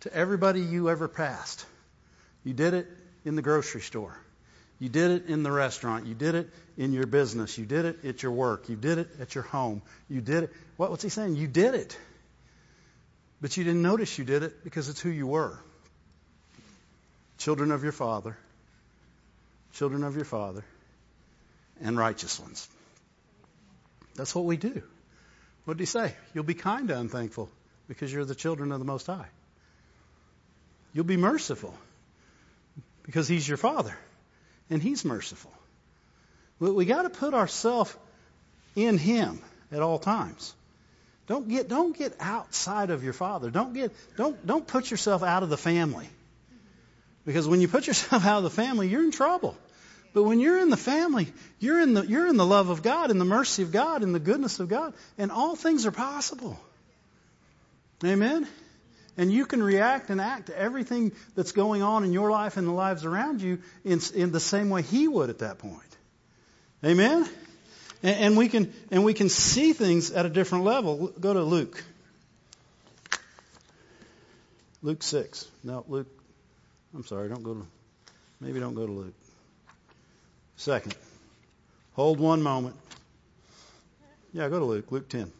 to 0.00 0.14
everybody 0.14 0.60
you 0.60 0.90
ever 0.90 1.08
passed. 1.08 1.64
You 2.44 2.52
did 2.52 2.74
it 2.74 2.86
in 3.24 3.34
the 3.34 3.40
grocery 3.40 3.80
store. 3.80 4.14
You 4.78 4.90
did 4.90 5.10
it 5.10 5.26
in 5.28 5.44
the 5.44 5.50
restaurant. 5.50 6.04
You 6.04 6.14
did 6.14 6.34
it 6.34 6.50
in 6.76 6.92
your 6.92 7.06
business. 7.06 7.56
You 7.56 7.64
did 7.64 7.86
it 7.86 8.04
at 8.04 8.22
your 8.22 8.32
work. 8.32 8.68
You 8.68 8.76
did 8.76 8.98
it 8.98 9.08
at 9.18 9.34
your 9.34 9.44
home. 9.44 9.80
You 10.10 10.20
did 10.20 10.42
it. 10.42 10.52
What, 10.76 10.90
what's 10.90 11.04
he 11.04 11.08
saying? 11.08 11.36
You 11.36 11.48
did 11.48 11.72
it. 11.72 11.96
But 13.40 13.56
you 13.56 13.64
didn't 13.64 13.80
notice 13.80 14.18
you 14.18 14.26
did 14.26 14.42
it 14.42 14.62
because 14.62 14.90
it's 14.90 15.00
who 15.00 15.08
you 15.08 15.26
were. 15.26 15.58
Children 17.38 17.70
of 17.70 17.82
your 17.82 17.92
Father. 17.92 18.36
Children 19.74 20.04
of 20.04 20.16
your 20.16 20.24
Father. 20.24 20.64
And 21.80 21.98
righteous 21.98 22.38
ones. 22.38 22.68
That's 24.14 24.34
what 24.34 24.44
we 24.44 24.56
do. 24.56 24.82
What 25.64 25.76
did 25.76 25.82
he 25.82 25.86
say? 25.86 26.14
You'll 26.34 26.44
be 26.44 26.54
kind 26.54 26.88
to 26.88 26.98
unthankful 26.98 27.48
because 27.88 28.12
you're 28.12 28.24
the 28.24 28.34
children 28.34 28.72
of 28.72 28.78
the 28.78 28.84
Most 28.84 29.06
High. 29.06 29.28
You'll 30.92 31.04
be 31.04 31.16
merciful 31.16 31.74
because 33.04 33.28
He's 33.28 33.46
your 33.46 33.56
Father 33.56 33.96
and 34.70 34.82
He's 34.82 35.04
merciful. 35.04 35.52
We 36.58 36.84
got 36.84 37.02
to 37.02 37.10
put 37.10 37.34
ourselves 37.34 37.94
in 38.76 38.98
Him 38.98 39.40
at 39.70 39.82
all 39.82 39.98
times. 39.98 40.54
Don't 41.26 41.48
get 41.48 41.68
don't 41.68 41.96
get 41.96 42.14
outside 42.20 42.90
of 42.90 43.04
your 43.04 43.12
Father. 43.12 43.50
Don't 43.50 43.72
get 43.72 43.92
don't 44.16 44.46
don't 44.46 44.66
put 44.66 44.90
yourself 44.90 45.22
out 45.22 45.42
of 45.42 45.48
the 45.48 45.56
family. 45.56 46.08
Because 47.24 47.46
when 47.46 47.60
you 47.60 47.68
put 47.68 47.86
yourself 47.86 48.26
out 48.26 48.38
of 48.38 48.44
the 48.44 48.50
family, 48.50 48.88
you're 48.88 49.04
in 49.04 49.12
trouble. 49.12 49.56
But 50.14 50.24
when 50.24 50.40
you're 50.40 50.58
in 50.58 50.68
the 50.68 50.76
family, 50.76 51.28
you're 51.58 51.80
in 51.80 51.94
the, 51.94 52.06
you're 52.06 52.26
in 52.26 52.36
the 52.36 52.46
love 52.46 52.68
of 52.68 52.82
God, 52.82 53.10
in 53.10 53.18
the 53.18 53.24
mercy 53.24 53.62
of 53.62 53.72
God, 53.72 54.02
in 54.02 54.12
the 54.12 54.20
goodness 54.20 54.60
of 54.60 54.68
God, 54.68 54.92
and 55.16 55.32
all 55.32 55.56
things 55.56 55.86
are 55.86 55.92
possible. 55.92 56.58
Amen? 58.04 58.46
And 59.16 59.32
you 59.32 59.46
can 59.46 59.62
react 59.62 60.10
and 60.10 60.20
act 60.20 60.46
to 60.46 60.58
everything 60.58 61.12
that's 61.34 61.52
going 61.52 61.82
on 61.82 62.04
in 62.04 62.12
your 62.12 62.30
life 62.30 62.56
and 62.56 62.66
the 62.66 62.72
lives 62.72 63.04
around 63.04 63.40
you 63.40 63.60
in, 63.84 64.00
in 64.14 64.32
the 64.32 64.40
same 64.40 64.70
way 64.70 64.82
He 64.82 65.08
would 65.08 65.30
at 65.30 65.38
that 65.38 65.58
point. 65.58 65.80
Amen? 66.84 67.28
And, 68.02 68.16
and 68.16 68.36
we 68.36 68.48
can, 68.48 68.72
and 68.90 69.04
we 69.04 69.14
can 69.14 69.28
see 69.28 69.72
things 69.72 70.10
at 70.10 70.26
a 70.26 70.30
different 70.30 70.64
level. 70.64 71.08
Go 71.08 71.32
to 71.32 71.42
Luke. 71.42 71.82
Luke 74.82 75.02
6. 75.02 75.46
No, 75.62 75.84
Luke, 75.86 76.08
I'm 76.94 77.04
sorry, 77.04 77.28
don't 77.28 77.44
go 77.44 77.54
to, 77.54 77.66
maybe 78.40 78.60
don't 78.60 78.74
go 78.74 78.86
to 78.86 78.92
Luke. 78.92 79.14
Second, 80.62 80.94
hold 81.94 82.20
one 82.20 82.40
moment. 82.40 82.76
Yeah, 84.32 84.48
go 84.48 84.60
to 84.60 84.64
Luke, 84.64 84.92
Luke 84.92 85.08
10. 85.08 85.32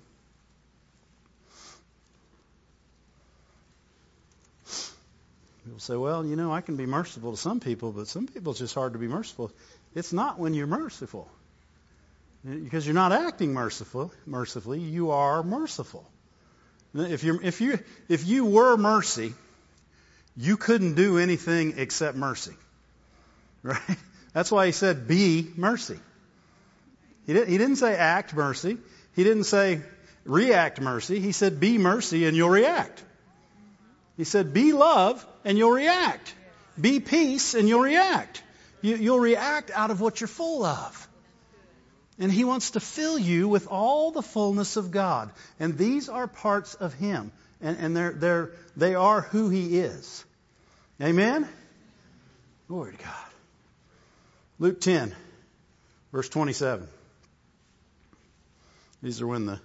People 5.65 5.79
say, 5.79 5.95
well, 5.95 6.27
you 6.27 6.35
know, 6.35 6.51
I 6.51 6.61
can 6.61 6.77
be 6.77 6.87
merciful 6.87 7.31
to 7.31 7.37
some 7.37 7.61
people, 7.61 7.93
but 7.93 8.09
some 8.09 8.27
people 8.27 8.51
it's 8.51 8.59
just 8.59 8.75
hard 8.75 8.95
to 8.95 8.99
be 8.99 9.07
merciful. 9.07 9.53
It's 9.95 10.13
not 10.13 10.41
when 10.41 10.55
you're 10.55 10.67
merciful. 10.67 11.29
Because 12.45 12.85
you're 12.85 12.95
not 12.97 13.13
acting 13.13 13.55
merciful, 13.55 14.13
mercifully, 14.27 14.81
you 14.81 15.13
are 15.13 15.45
merciful. 15.45 16.05
If 16.95 17.23
you 17.23 17.39
if 17.45 17.61
you 17.61 17.79
if 18.09 18.27
you 18.27 18.45
were 18.45 18.77
mercy, 18.77 19.35
you 20.37 20.57
couldn't 20.57 20.95
do 20.95 21.19
anything 21.19 21.75
except 21.77 22.17
mercy. 22.17 22.57
Right? 23.63 23.97
That's 24.33 24.51
why 24.51 24.67
he 24.67 24.73
said, 24.73 25.07
be 25.07 25.51
mercy. 25.57 25.99
He, 27.27 27.35
did, 27.35 27.49
he 27.49 27.59
didn't 27.59 27.77
say 27.77 27.95
act 27.95 28.35
mercy. 28.35 28.79
He 29.15 29.25
didn't 29.25 29.45
say 29.45 29.83
react 30.25 30.81
mercy. 30.81 31.21
He 31.21 31.33
said, 31.33 31.61
be 31.61 31.79
mercy 31.79 32.27
and 32.27 32.37
you'll 32.37 32.49
react. 32.49 33.03
He 34.17 34.25
said, 34.25 34.53
be 34.53 34.73
love 34.73 35.25
and 35.45 35.59
you'll 35.59 35.71
react. 35.71 36.35
Be 36.81 37.01
peace 37.01 37.55
and 37.55 37.69
you'll 37.69 37.81
react. 37.81 38.43
You, 38.81 38.97
you'll 38.97 39.21
react 39.21 39.71
out 39.71 39.91
of 39.91 40.01
what 40.01 40.21
you're 40.21 40.29
full 40.29 40.65
of. 40.65 41.09
And 42.19 42.31
he 42.31 42.45
wants 42.45 42.73
to 42.73 42.81
fill 42.81 43.19
you 43.19 43.49
with 43.49 43.67
all 43.69 44.11
the 44.11 44.23
fullness 44.23 44.77
of 44.77 44.91
God. 44.91 45.31
And 45.59 45.77
these 45.77 46.09
are 46.09 46.27
parts 46.27 46.75
of 46.75 46.95
him. 46.95 47.33
And, 47.61 47.79
and 47.79 47.97
they're, 47.97 48.13
they're, 48.13 48.51
they 48.77 48.95
are 48.95 49.21
who 49.21 49.49
he 49.49 49.79
is. 49.79 50.25
Amen? 51.01 51.49
Glory 52.69 52.93
to 52.93 52.99
God. 52.99 53.32
Luke 54.63 54.81
10, 54.81 55.13
verse 56.13 56.29
27. 56.29 56.87
These 59.03 59.21
are 59.21 59.27
when 59.27 59.45
the, 59.45 59.59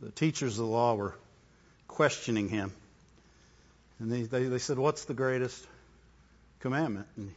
the 0.00 0.10
teachers 0.10 0.58
of 0.58 0.66
the 0.66 0.72
law 0.72 0.96
were 0.96 1.14
questioning 1.86 2.48
him. 2.48 2.72
And 4.00 4.10
they, 4.10 4.22
they, 4.22 4.46
they 4.46 4.58
said, 4.58 4.76
What's 4.76 5.04
the 5.04 5.14
greatest 5.14 5.64
commandment? 6.58 7.06
And 7.16 7.28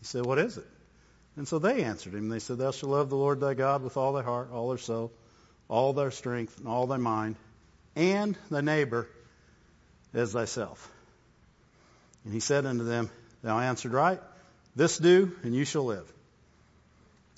he 0.00 0.04
said, 0.04 0.26
What 0.26 0.40
is 0.40 0.56
it? 0.56 0.66
And 1.36 1.46
so 1.46 1.60
they 1.60 1.84
answered 1.84 2.12
him. 2.12 2.28
They 2.28 2.40
said, 2.40 2.58
Thou 2.58 2.72
shalt 2.72 2.90
love 2.90 3.08
the 3.08 3.14
Lord 3.14 3.38
thy 3.38 3.54
God 3.54 3.84
with 3.84 3.96
all 3.96 4.12
thy 4.12 4.22
heart, 4.22 4.50
all 4.52 4.70
thy 4.70 4.76
soul, 4.76 5.12
all 5.68 5.92
thy 5.92 6.08
strength, 6.08 6.58
and 6.58 6.66
all 6.66 6.88
thy 6.88 6.96
mind, 6.96 7.36
and 7.94 8.36
thy 8.50 8.60
neighbor 8.60 9.08
as 10.12 10.32
thyself. 10.32 10.90
And 12.24 12.34
he 12.34 12.40
said 12.40 12.66
unto 12.66 12.82
them, 12.82 13.08
Thou 13.44 13.60
answered 13.60 13.92
right. 13.92 14.20
This 14.76 14.98
do, 14.98 15.32
and 15.42 15.54
you 15.54 15.64
shall 15.64 15.84
live. 15.84 16.10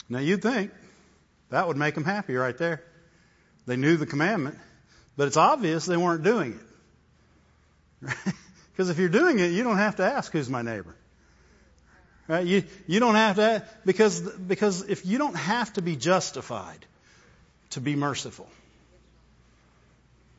Now 0.09 0.18
you'd 0.18 0.43
think 0.43 0.72
that 1.51 1.66
would 1.66 1.76
make 1.76 1.95
them 1.95 2.05
happy 2.05 2.34
right 2.34 2.57
there. 2.59 2.82
They 3.66 3.76
knew 3.76 3.97
the 3.97 4.07
commandment, 4.07 4.59
but 5.16 5.28
it's 5.28 5.36
obvious 5.36 5.86
they 5.86 5.97
weren't 5.97 6.24
doing 6.24 6.59
it. 8.03 8.14
Because 8.78 8.91
if 8.91 8.99
you're 9.01 9.09
doing 9.09 9.41
it, 9.41 9.51
you 9.51 9.64
don't 9.64 9.78
have 9.78 9.97
to 9.97 10.05
ask 10.05 10.30
who's 10.30 10.49
my 10.49 10.62
neighbor. 10.62 10.95
Right? 12.28 12.47
You, 12.47 12.62
you 12.86 13.01
don't 13.01 13.16
have 13.16 13.34
to, 13.34 13.64
because, 13.84 14.20
because 14.20 14.82
if 14.82 15.05
you 15.05 15.18
don't 15.18 15.34
have 15.34 15.72
to 15.72 15.82
be 15.82 15.97
justified 15.97 16.86
to 17.70 17.80
be 17.80 17.97
merciful, 17.97 18.49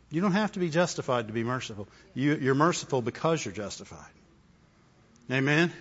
you 0.09 0.21
don't 0.21 0.31
have 0.31 0.53
to 0.53 0.59
be 0.59 0.69
justified 0.69 1.27
to 1.27 1.33
be 1.33 1.43
merciful. 1.43 1.89
You, 2.13 2.35
you're 2.35 2.55
merciful 2.55 3.01
because 3.01 3.43
you're 3.43 3.53
justified. 3.53 4.13
Amen? 5.29 5.73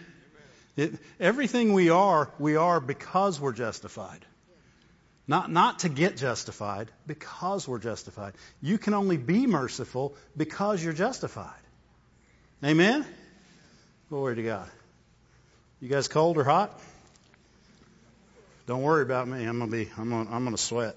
It, 0.78 0.94
everything 1.18 1.72
we 1.72 1.90
are, 1.90 2.30
we 2.38 2.54
are 2.54 2.78
because 2.78 3.40
we're 3.40 3.52
justified. 3.52 4.24
Not, 5.26 5.50
not 5.50 5.80
to 5.80 5.88
get 5.88 6.16
justified, 6.16 6.88
because 7.04 7.66
we're 7.66 7.80
justified. 7.80 8.34
You 8.62 8.78
can 8.78 8.94
only 8.94 9.16
be 9.16 9.48
merciful 9.48 10.14
because 10.36 10.82
you're 10.82 10.92
justified. 10.92 11.60
Amen? 12.64 13.04
Glory 14.08 14.36
to 14.36 14.42
God. 14.44 14.70
You 15.80 15.88
guys 15.88 16.06
cold 16.06 16.38
or 16.38 16.44
hot? 16.44 16.78
Don't 18.66 18.82
worry 18.82 19.02
about 19.02 19.26
me. 19.26 19.44
I'm 19.44 19.58
gonna 19.58 19.70
be. 19.70 19.88
I'm 19.98 20.10
gonna. 20.10 20.30
I'm 20.30 20.44
gonna 20.44 20.56
sweat 20.56 20.94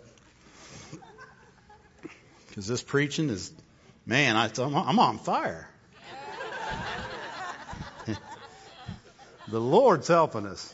because 2.48 2.68
this 2.68 2.84
preaching 2.84 3.30
is, 3.30 3.52
man. 4.06 4.36
I, 4.36 4.50
I'm 4.58 5.00
on 5.00 5.18
fire. 5.20 5.71
The 9.52 9.60
Lord's 9.60 10.08
helping 10.08 10.46
us. 10.46 10.74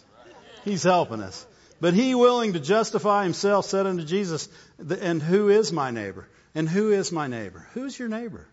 He's 0.64 0.84
helping 0.84 1.22
us. 1.22 1.46
But 1.82 1.94
he 1.94 2.16
willing 2.16 2.54
to 2.54 2.60
justify 2.60 3.24
himself 3.24 3.66
said 3.66 3.86
unto 3.86 4.04
Jesus, 4.04 4.50
and 4.80 5.22
who 5.22 5.50
is 5.50 5.72
my 5.72 5.92
neighbor? 5.92 6.28
And 6.56 6.68
who 6.68 6.92
is 6.92 7.12
my 7.12 7.28
neighbor? 7.28 7.68
Who's 7.74 7.98
your 7.98 8.08
neighbor? 8.08 8.48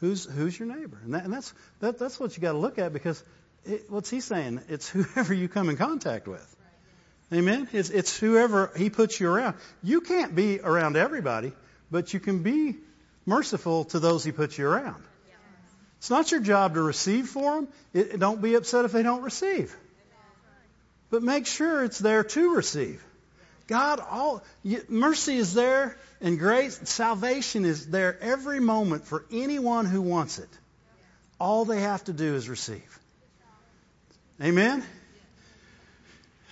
Who's, 0.00 0.24
who's 0.24 0.58
your 0.58 0.68
neighbor? 0.68 0.98
And, 1.04 1.14
that, 1.14 1.24
and 1.24 1.32
that's, 1.32 1.52
that, 1.80 1.98
that's 1.98 2.20
what 2.20 2.36
you 2.36 2.42
got 2.42 2.52
to 2.52 2.58
look 2.58 2.78
at 2.78 2.92
because 2.92 3.22
it, 3.64 3.90
what's 3.90 4.10
he 4.10 4.20
saying? 4.20 4.60
It's 4.68 4.88
whoever 4.90 5.32
you 5.32 5.48
come 5.48 5.70
in 5.70 5.76
contact 5.76 6.28
with. 6.28 6.56
Amen? 7.32 7.68
It's, 7.72 7.90
it's 7.90 8.18
whoever 8.18 8.70
he 8.76 8.90
puts 8.90 9.18
you 9.18 9.28
around. 9.28 9.56
You 9.82 10.00
can't 10.00 10.34
be 10.34 10.60
around 10.60 10.96
everybody, 10.96 11.52
but 11.90 12.12
you 12.12 12.20
can 12.20 12.42
be 12.42 12.76
merciful 13.26 13.84
to 13.86 13.98
those 13.98 14.24
he 14.24 14.32
puts 14.32 14.58
you 14.58 14.66
around. 14.66 15.02
It's 16.04 16.10
not 16.10 16.30
your 16.30 16.40
job 16.40 16.74
to 16.74 16.82
receive 16.82 17.28
for 17.28 17.54
them. 17.54 17.68
It, 17.94 18.20
don't 18.20 18.42
be 18.42 18.56
upset 18.56 18.84
if 18.84 18.92
they 18.92 19.02
don't 19.02 19.22
receive. 19.22 19.74
But 21.08 21.22
make 21.22 21.46
sure 21.46 21.82
it's 21.82 21.98
there 21.98 22.22
to 22.22 22.54
receive. 22.54 23.02
God, 23.68 24.00
all 24.00 24.44
mercy 24.90 25.38
is 25.38 25.54
there, 25.54 25.96
and 26.20 26.38
grace, 26.38 26.78
salvation 26.84 27.64
is 27.64 27.86
there 27.86 28.18
every 28.20 28.60
moment 28.60 29.06
for 29.06 29.24
anyone 29.32 29.86
who 29.86 30.02
wants 30.02 30.38
it. 30.38 30.50
All 31.40 31.64
they 31.64 31.80
have 31.80 32.04
to 32.04 32.12
do 32.12 32.34
is 32.34 32.50
receive. 32.50 33.00
Amen. 34.42 34.84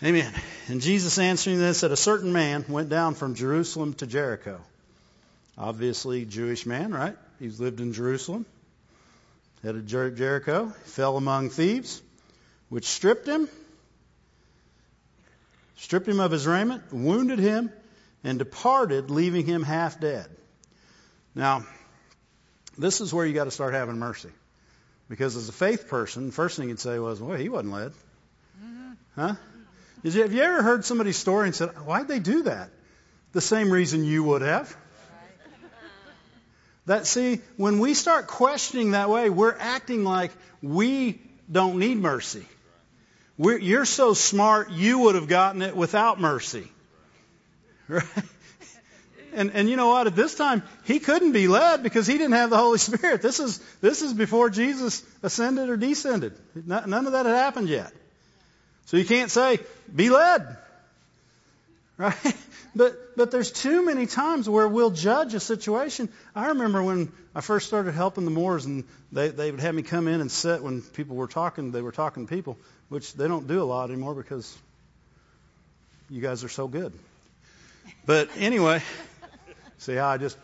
Amen. 0.02 0.32
And 0.68 0.80
Jesus 0.80 1.18
answering 1.18 1.58
this 1.58 1.80
said, 1.80 1.92
A 1.92 1.96
certain 1.96 2.32
man 2.32 2.64
went 2.70 2.88
down 2.88 3.14
from 3.14 3.34
Jerusalem 3.34 3.92
to 3.94 4.06
Jericho 4.06 4.62
obviously 5.58 6.24
Jewish 6.24 6.66
man, 6.66 6.92
right? 6.92 7.16
He's 7.38 7.60
lived 7.60 7.80
in 7.80 7.92
Jerusalem, 7.92 8.46
headed 9.62 9.86
Jer- 9.86 10.10
Jericho, 10.10 10.68
fell 10.84 11.16
among 11.16 11.50
thieves, 11.50 12.02
which 12.68 12.86
stripped 12.86 13.26
him, 13.26 13.48
stripped 15.76 16.08
him 16.08 16.20
of 16.20 16.30
his 16.30 16.46
raiment, 16.46 16.92
wounded 16.92 17.38
him, 17.38 17.70
and 18.24 18.38
departed, 18.38 19.10
leaving 19.10 19.46
him 19.46 19.62
half 19.62 20.00
dead. 20.00 20.26
Now, 21.34 21.64
this 22.78 23.00
is 23.00 23.12
where 23.12 23.26
you 23.26 23.34
got 23.34 23.44
to 23.44 23.50
start 23.50 23.74
having 23.74 23.98
mercy. 23.98 24.30
Because 25.08 25.36
as 25.36 25.48
a 25.48 25.52
faith 25.52 25.88
person, 25.88 26.26
the 26.26 26.32
first 26.32 26.56
thing 26.56 26.68
you'd 26.68 26.80
say 26.80 26.98
was, 26.98 27.20
well, 27.20 27.36
he 27.36 27.48
wasn't 27.48 27.72
led. 27.72 27.92
Mm-hmm. 28.62 28.92
Huh? 29.16 29.34
You, 30.02 30.22
have 30.22 30.32
you 30.32 30.40
ever 30.40 30.62
heard 30.62 30.84
somebody's 30.84 31.16
story 31.16 31.48
and 31.48 31.54
said, 31.54 31.68
why'd 31.84 32.08
they 32.08 32.18
do 32.18 32.44
that? 32.44 32.70
The 33.32 33.40
same 33.40 33.70
reason 33.70 34.04
you 34.04 34.24
would 34.24 34.42
have. 34.42 34.74
That, 36.86 37.06
see, 37.06 37.40
when 37.56 37.78
we 37.78 37.94
start 37.94 38.26
questioning 38.26 38.92
that 38.92 39.08
way, 39.08 39.30
we're 39.30 39.56
acting 39.56 40.04
like 40.04 40.32
we 40.60 41.20
don't 41.50 41.78
need 41.78 41.98
mercy. 41.98 42.46
We're, 43.38 43.58
you're 43.58 43.84
so 43.84 44.14
smart, 44.14 44.70
you 44.70 44.98
would 45.00 45.14
have 45.14 45.28
gotten 45.28 45.62
it 45.62 45.76
without 45.76 46.20
mercy. 46.20 46.68
Right? 47.88 48.04
And, 49.34 49.50
and 49.52 49.68
you 49.68 49.76
know 49.76 49.88
what? 49.88 50.06
At 50.06 50.14
this 50.14 50.34
time, 50.34 50.62
he 50.84 50.98
couldn't 50.98 51.32
be 51.32 51.48
led 51.48 51.82
because 51.82 52.06
he 52.06 52.14
didn't 52.14 52.34
have 52.34 52.50
the 52.50 52.58
Holy 52.58 52.78
Spirit. 52.78 53.22
This 53.22 53.40
is, 53.40 53.58
this 53.80 54.02
is 54.02 54.12
before 54.12 54.50
Jesus 54.50 55.02
ascended 55.22 55.68
or 55.68 55.76
descended. 55.76 56.34
None 56.54 57.06
of 57.06 57.12
that 57.12 57.26
had 57.26 57.34
happened 57.34 57.68
yet. 57.68 57.92
So 58.86 58.96
you 58.96 59.04
can't 59.04 59.30
say, 59.30 59.58
be 59.94 60.10
led. 60.10 60.58
Right? 61.98 62.36
But, 62.74 63.16
but 63.16 63.30
there's 63.30 63.52
too 63.52 63.84
many 63.84 64.06
times 64.06 64.48
where 64.48 64.66
we'll 64.66 64.90
judge 64.90 65.34
a 65.34 65.40
situation. 65.40 66.08
I 66.34 66.48
remember 66.48 66.82
when 66.82 67.12
I 67.34 67.42
first 67.42 67.66
started 67.66 67.92
helping 67.92 68.24
the 68.24 68.30
Moors 68.30 68.64
and 68.64 68.84
they, 69.10 69.28
they 69.28 69.50
would 69.50 69.60
have 69.60 69.74
me 69.74 69.82
come 69.82 70.08
in 70.08 70.20
and 70.20 70.30
sit 70.30 70.62
when 70.62 70.80
people 70.80 71.16
were 71.16 71.26
talking, 71.26 71.70
they 71.70 71.82
were 71.82 71.92
talking 71.92 72.26
to 72.26 72.34
people, 72.34 72.56
which 72.88 73.12
they 73.12 73.28
don't 73.28 73.46
do 73.46 73.62
a 73.62 73.64
lot 73.64 73.90
anymore 73.90 74.14
because 74.14 74.56
you 76.08 76.22
guys 76.22 76.44
are 76.44 76.48
so 76.48 76.66
good. 76.66 76.92
But 78.06 78.30
anyway, 78.36 78.82
see 79.78 79.94
how 79.94 80.08
I 80.08 80.16
just 80.16 80.38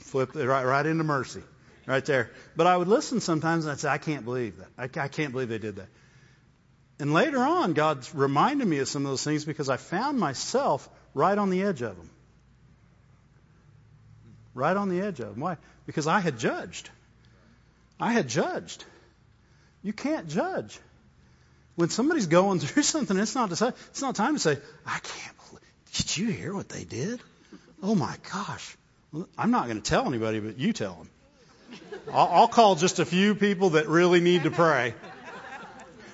flipped 0.00 0.36
it 0.36 0.46
right, 0.46 0.64
right 0.64 0.84
into 0.84 1.04
mercy, 1.04 1.42
right 1.86 2.04
there. 2.04 2.30
But 2.56 2.66
I 2.66 2.76
would 2.76 2.88
listen 2.88 3.20
sometimes 3.20 3.64
and 3.64 3.72
I'd 3.72 3.80
say, 3.80 3.88
I 3.88 3.98
can't 3.98 4.24
believe 4.26 4.58
that. 4.58 4.98
I, 4.98 5.04
I 5.04 5.08
can't 5.08 5.32
believe 5.32 5.48
they 5.48 5.58
did 5.58 5.76
that. 5.76 5.88
And 6.98 7.14
later 7.14 7.38
on, 7.38 7.72
God 7.72 8.06
reminded 8.12 8.68
me 8.68 8.78
of 8.80 8.88
some 8.88 9.06
of 9.06 9.12
those 9.12 9.24
things 9.24 9.46
because 9.46 9.70
I 9.70 9.78
found 9.78 10.18
myself 10.18 10.86
right 11.14 11.36
on 11.36 11.50
the 11.50 11.62
edge 11.62 11.82
of 11.82 11.96
them. 11.96 12.10
Right 14.54 14.76
on 14.76 14.88
the 14.88 15.00
edge 15.00 15.20
of 15.20 15.30
them. 15.30 15.40
Why? 15.40 15.56
Because 15.86 16.06
I 16.06 16.20
had 16.20 16.38
judged. 16.38 16.90
I 17.98 18.12
had 18.12 18.28
judged. 18.28 18.84
You 19.82 19.92
can't 19.92 20.28
judge. 20.28 20.78
When 21.76 21.88
somebody's 21.88 22.26
going 22.26 22.58
through 22.60 22.82
something, 22.82 23.16
it's 23.16 23.34
not 23.34 23.50
to 23.50 23.56
say, 23.56 23.68
it's 23.88 24.02
not 24.02 24.14
time 24.14 24.34
to 24.34 24.40
say, 24.40 24.58
I 24.86 24.98
can't 24.98 25.36
believe. 25.48 25.72
Did 25.94 26.16
you 26.16 26.26
hear 26.28 26.54
what 26.54 26.68
they 26.68 26.84
did? 26.84 27.20
Oh 27.82 27.94
my 27.94 28.16
gosh. 28.32 28.76
I'm 29.36 29.50
not 29.50 29.64
going 29.64 29.80
to 29.80 29.88
tell 29.88 30.06
anybody, 30.06 30.40
but 30.40 30.58
you 30.58 30.72
tell 30.72 30.94
them. 30.94 31.08
I'll, 32.12 32.28
I'll 32.28 32.48
call 32.48 32.76
just 32.76 32.98
a 32.98 33.04
few 33.04 33.34
people 33.34 33.70
that 33.70 33.88
really 33.88 34.20
need 34.20 34.44
to 34.44 34.50
pray. 34.50 34.94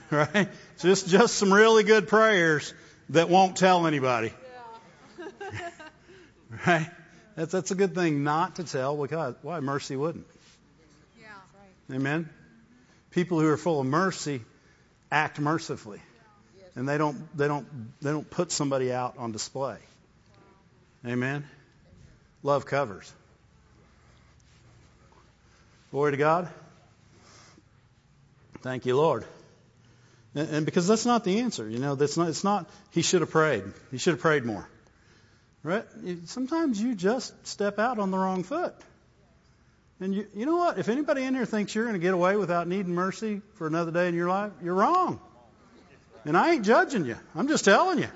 Right? 0.08 0.48
Just 0.78 1.08
just 1.08 1.34
some 1.34 1.52
really 1.52 1.82
good 1.82 2.06
prayers 2.06 2.72
that 3.08 3.28
won't 3.28 3.56
tell 3.56 3.88
anybody. 3.88 4.32
Right? 6.66 6.90
That's 7.34 7.52
that's 7.52 7.70
a 7.70 7.74
good 7.74 7.94
thing 7.94 8.24
not 8.24 8.56
to 8.56 8.64
tell 8.64 8.96
because 8.96 9.34
why 9.42 9.60
mercy 9.60 9.94
wouldn't. 9.94 10.26
Yeah, 11.20 11.26
right. 11.88 11.96
Amen. 11.96 12.30
People 13.10 13.40
who 13.40 13.48
are 13.48 13.58
full 13.58 13.80
of 13.80 13.86
mercy 13.86 14.40
act 15.12 15.38
mercifully. 15.38 15.98
Yeah. 15.98 16.62
Yes. 16.62 16.70
And 16.76 16.88
they 16.88 16.96
don't 16.96 17.36
they 17.36 17.46
don't 17.46 17.66
they 18.00 18.10
don't 18.10 18.28
put 18.30 18.52
somebody 18.52 18.90
out 18.90 19.18
on 19.18 19.32
display. 19.32 19.76
Wow. 21.04 21.12
Amen. 21.12 21.44
Love 22.42 22.64
covers. 22.64 23.12
Glory 25.90 26.12
to 26.12 26.16
God. 26.16 26.48
Thank 28.62 28.86
you, 28.86 28.96
Lord. 28.96 29.24
And, 30.34 30.48
and 30.50 30.66
because 30.66 30.86
that's 30.86 31.06
not 31.06 31.24
the 31.24 31.40
answer, 31.40 31.68
you 31.68 31.78
know, 31.78 31.94
that's 31.94 32.16
not, 32.16 32.28
it's 32.28 32.44
not, 32.44 32.68
he 32.90 33.02
should 33.02 33.20
have 33.20 33.30
prayed. 33.30 33.64
He 33.90 33.98
should 33.98 34.14
have 34.14 34.20
prayed 34.20 34.44
more. 34.44 34.68
Right? 35.66 35.84
Sometimes 36.26 36.80
you 36.80 36.94
just 36.94 37.34
step 37.44 37.80
out 37.80 37.98
on 37.98 38.12
the 38.12 38.16
wrong 38.16 38.44
foot. 38.44 38.72
And 39.98 40.14
you, 40.14 40.28
you 40.32 40.46
know 40.46 40.54
what? 40.54 40.78
If 40.78 40.88
anybody 40.88 41.24
in 41.24 41.34
here 41.34 41.44
thinks 41.44 41.74
you're 41.74 41.86
going 41.86 41.96
to 41.96 42.00
get 42.00 42.14
away 42.14 42.36
without 42.36 42.68
needing 42.68 42.94
mercy 42.94 43.42
for 43.54 43.66
another 43.66 43.90
day 43.90 44.06
in 44.06 44.14
your 44.14 44.28
life, 44.28 44.52
you're 44.62 44.74
wrong. 44.74 45.18
And 46.24 46.36
I 46.36 46.52
ain't 46.52 46.64
judging 46.64 47.04
you. 47.04 47.16
I'm 47.34 47.48
just 47.48 47.64
telling 47.64 47.98
you. 47.98 48.06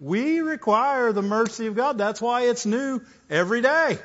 We 0.00 0.40
require 0.40 1.12
the 1.12 1.22
mercy 1.22 1.68
of 1.68 1.76
God. 1.76 1.96
That's 1.96 2.20
why 2.20 2.48
it's 2.48 2.66
new 2.66 3.00
every 3.30 3.60
day. 3.60 4.00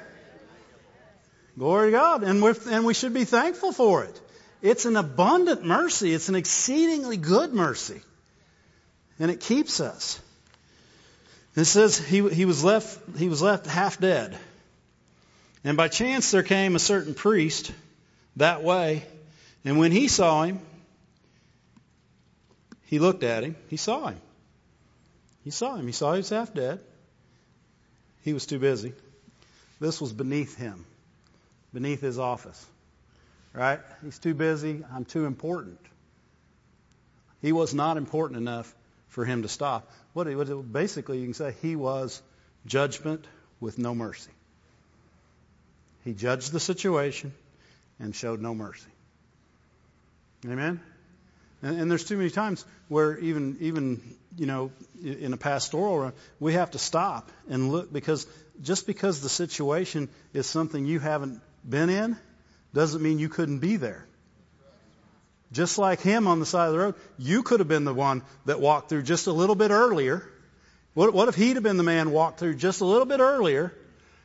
Glory 1.57 1.87
to 1.87 1.97
God. 1.97 2.21
And, 2.21 2.39
we 2.43 2.53
and 2.69 2.85
we 2.85 2.93
should 2.93 3.15
be 3.15 3.25
thankful 3.25 3.71
for 3.71 4.03
it. 4.03 4.21
It's 4.61 4.85
an 4.85 4.95
abundant 4.95 5.65
mercy. 5.65 6.13
It's 6.13 6.29
an 6.29 6.35
exceedingly 6.35 7.17
good 7.17 7.51
mercy. 7.51 7.99
And 9.17 9.31
it 9.31 9.39
keeps 9.39 9.79
us. 9.79 10.21
It 11.55 11.65
says 11.65 11.97
he, 11.97 12.27
he, 12.29 12.45
was 12.45 12.63
left, 12.63 13.17
he 13.17 13.27
was 13.27 13.41
left 13.41 13.65
half 13.65 13.99
dead. 13.99 14.37
And 15.63 15.75
by 15.75 15.87
chance 15.87 16.31
there 16.31 16.43
came 16.43 16.75
a 16.75 16.79
certain 16.79 17.13
priest 17.13 17.71
that 18.37 18.63
way. 18.63 19.03
And 19.65 19.77
when 19.77 19.91
he 19.91 20.07
saw 20.07 20.43
him, 20.43 20.59
he 22.85 22.99
looked 22.99 23.23
at 23.23 23.43
him. 23.43 23.55
He 23.67 23.77
saw 23.77 24.07
him. 24.07 24.21
He 25.43 25.51
saw 25.51 25.75
him. 25.75 25.85
He 25.85 25.91
saw 25.91 26.13
he 26.13 26.17
was 26.17 26.29
half 26.29 26.53
dead. 26.53 26.79
He 28.23 28.33
was 28.33 28.45
too 28.45 28.59
busy. 28.59 28.93
This 29.79 29.99
was 29.99 30.13
beneath 30.13 30.55
him, 30.55 30.85
beneath 31.73 32.01
his 32.01 32.19
office 32.19 32.65
right? 33.53 33.79
He's 34.03 34.19
too 34.19 34.33
busy. 34.33 34.83
I'm 34.93 35.05
too 35.05 35.25
important. 35.25 35.79
He 37.41 37.51
was 37.51 37.73
not 37.73 37.97
important 37.97 38.37
enough 38.37 38.73
for 39.09 39.25
him 39.25 39.41
to 39.41 39.47
stop. 39.47 39.91
What, 40.13 40.27
what 40.35 40.71
basically 40.71 41.19
you 41.19 41.25
can 41.25 41.33
say 41.33 41.53
he 41.61 41.75
was 41.75 42.21
judgment 42.65 43.25
with 43.59 43.77
no 43.77 43.93
mercy. 43.93 44.31
He 46.05 46.13
judged 46.13 46.51
the 46.51 46.59
situation 46.59 47.33
and 47.99 48.15
showed 48.15 48.41
no 48.41 48.55
mercy. 48.55 48.89
Amen. 50.45 50.79
And, 51.61 51.81
and, 51.81 51.91
there's 51.91 52.05
too 52.05 52.15
many 52.15 52.29
times 52.29 52.63
where 52.87 53.17
even 53.19 53.57
even 53.59 54.01
you 54.37 54.45
know 54.45 54.71
in 55.03 55.33
a 55.33 55.37
pastoral 55.37 55.99
room 55.99 56.13
we 56.39 56.53
have 56.53 56.71
to 56.71 56.79
stop 56.79 57.29
and 57.49 57.69
look 57.69 57.91
because 57.91 58.25
just 58.61 58.87
because 58.87 59.19
the 59.19 59.27
situation 59.27 60.07
is 60.33 60.47
something 60.47 60.85
you 60.85 60.99
haven't 60.99 61.41
been 61.67 61.89
in 61.89 62.17
doesn't 62.73 63.01
mean 63.01 63.19
you 63.19 63.27
couldn't 63.27 63.59
be 63.59 63.75
there. 63.75 64.05
Just 65.51 65.77
like 65.77 66.01
him 66.01 66.27
on 66.27 66.39
the 66.39 66.45
side 66.45 66.67
of 66.67 66.73
the 66.73 66.79
road, 66.79 66.95
you 67.17 67.43
could 67.43 67.59
have 67.59 67.67
been 67.67 67.85
the 67.85 67.93
one 67.93 68.21
that 68.45 68.59
walked 68.59 68.89
through 68.89 69.03
just 69.03 69.27
a 69.27 69.31
little 69.31 69.55
bit 69.55 69.71
earlier. 69.71 70.27
What, 70.93 71.13
what 71.13 71.27
if 71.27 71.35
he'd 71.35 71.55
have 71.55 71.63
been 71.63 71.77
the 71.77 71.83
man 71.83 72.11
walked 72.11 72.39
through 72.39 72.55
just 72.55 72.81
a 72.81 72.85
little 72.85 73.05
bit 73.05 73.19
earlier 73.19 73.73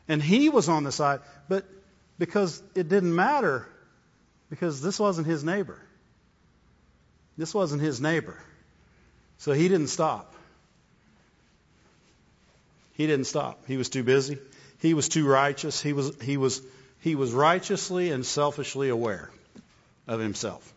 and 0.07 0.21
he 0.21 0.49
was 0.49 0.69
on 0.69 0.83
the 0.83 0.91
side? 0.91 1.21
But 1.49 1.65
because 2.19 2.61
it 2.75 2.89
didn't 2.89 3.15
matter, 3.15 3.67
because 4.49 4.81
this 4.81 4.99
wasn't 4.99 5.25
his 5.25 5.43
neighbor. 5.43 5.79
This 7.37 7.53
wasn't 7.53 7.81
his 7.81 7.99
neighbor. 7.99 8.39
So 9.39 9.51
he 9.51 9.67
didn't 9.67 9.87
stop. 9.87 10.33
He 12.93 13.07
didn't 13.07 13.25
stop. 13.25 13.65
He 13.67 13.77
was 13.77 13.89
too 13.89 14.03
busy. 14.03 14.37
He 14.79 14.93
was 14.93 15.09
too 15.09 15.27
righteous. 15.27 15.81
He 15.81 15.93
was, 15.93 16.21
he 16.21 16.37
was 16.37 16.61
he 17.05 17.13
was 17.13 17.31
righteously 17.33 18.09
and 18.09 18.25
selfishly 18.25 18.89
aware 18.89 19.29
of 20.07 20.19
himself. 20.19 20.73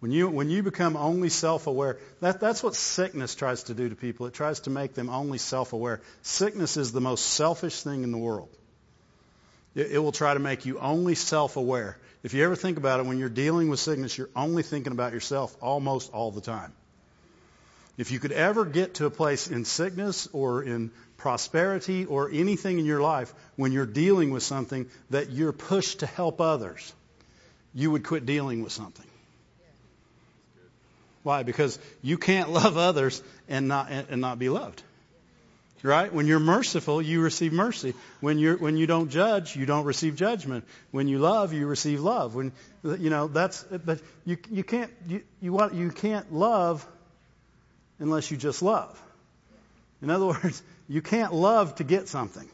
When 0.00 0.12
you, 0.12 0.28
when 0.28 0.48
you 0.48 0.62
become 0.62 0.96
only 0.96 1.28
self-aware, 1.28 1.98
that, 2.20 2.40
that's 2.40 2.62
what 2.62 2.76
sickness 2.76 3.34
tries 3.34 3.64
to 3.64 3.74
do 3.74 3.88
to 3.88 3.96
people. 3.96 4.26
It 4.26 4.34
tries 4.34 4.60
to 4.60 4.70
make 4.70 4.94
them 4.94 5.10
only 5.10 5.38
self-aware. 5.38 6.00
Sickness 6.22 6.76
is 6.76 6.92
the 6.92 7.00
most 7.00 7.26
selfish 7.26 7.82
thing 7.82 8.04
in 8.04 8.12
the 8.12 8.18
world. 8.18 8.48
It, 9.74 9.92
it 9.92 9.98
will 9.98 10.12
try 10.12 10.34
to 10.34 10.40
make 10.40 10.66
you 10.66 10.78
only 10.78 11.16
self-aware. 11.16 11.98
If 12.22 12.32
you 12.32 12.44
ever 12.44 12.54
think 12.54 12.78
about 12.78 13.00
it, 13.00 13.06
when 13.06 13.18
you're 13.18 13.28
dealing 13.28 13.68
with 13.70 13.80
sickness, 13.80 14.16
you're 14.16 14.30
only 14.36 14.62
thinking 14.62 14.92
about 14.92 15.12
yourself 15.12 15.56
almost 15.60 16.12
all 16.12 16.30
the 16.30 16.40
time. 16.40 16.72
If 17.96 18.12
you 18.12 18.20
could 18.20 18.30
ever 18.30 18.64
get 18.64 18.94
to 18.94 19.06
a 19.06 19.10
place 19.10 19.48
in 19.48 19.64
sickness 19.64 20.28
or 20.32 20.62
in 20.62 20.92
prosperity 21.16 22.04
or 22.04 22.30
anything 22.30 22.78
in 22.78 22.84
your 22.84 23.00
life 23.00 23.34
when 23.56 23.72
you're 23.72 23.86
dealing 23.86 24.30
with 24.30 24.44
something 24.44 24.88
that 25.10 25.30
you're 25.30 25.52
pushed 25.52 26.00
to 26.00 26.06
help 26.06 26.40
others, 26.40 26.92
you 27.74 27.90
would 27.90 28.04
quit 28.04 28.24
dealing 28.24 28.62
with 28.62 28.70
something. 28.70 29.06
Why? 31.22 31.42
Because 31.42 31.78
you 32.02 32.18
can't 32.18 32.50
love 32.60 32.76
others 32.76 33.22
and 33.48 33.68
not 33.68 33.90
and 33.90 34.20
not 34.20 34.38
be 34.38 34.48
loved. 34.48 34.82
Right? 35.80 36.12
When 36.12 36.26
you're 36.26 36.40
merciful, 36.40 37.00
you 37.00 37.20
receive 37.20 37.52
mercy. 37.52 37.94
When 38.20 38.38
you're 38.38 38.56
when 38.56 38.76
you 38.76 38.86
don't 38.86 39.10
judge, 39.10 39.54
you 39.54 39.64
don't 39.64 39.84
receive 39.84 40.16
judgment. 40.16 40.64
When 40.90 41.06
you 41.06 41.20
love, 41.20 41.52
you 41.52 41.66
receive 41.68 42.00
love. 42.00 42.34
When 42.34 42.52
you 42.82 43.10
know 43.10 43.28
that's 43.28 43.62
but 43.62 44.00
you 44.24 44.38
you 44.50 44.64
can't 44.64 44.90
you 45.06 45.22
you 45.40 45.52
want 45.52 45.74
you 45.74 45.90
can't 45.90 46.32
love 46.32 46.86
unless 48.00 48.30
you 48.30 48.36
just 48.36 48.60
love. 48.60 49.00
In 50.02 50.10
other 50.10 50.26
words, 50.42 50.62
you 50.88 51.00
can't 51.00 51.32
love 51.32 51.76
to 51.76 51.84
get 51.84 52.08
something. 52.08 52.48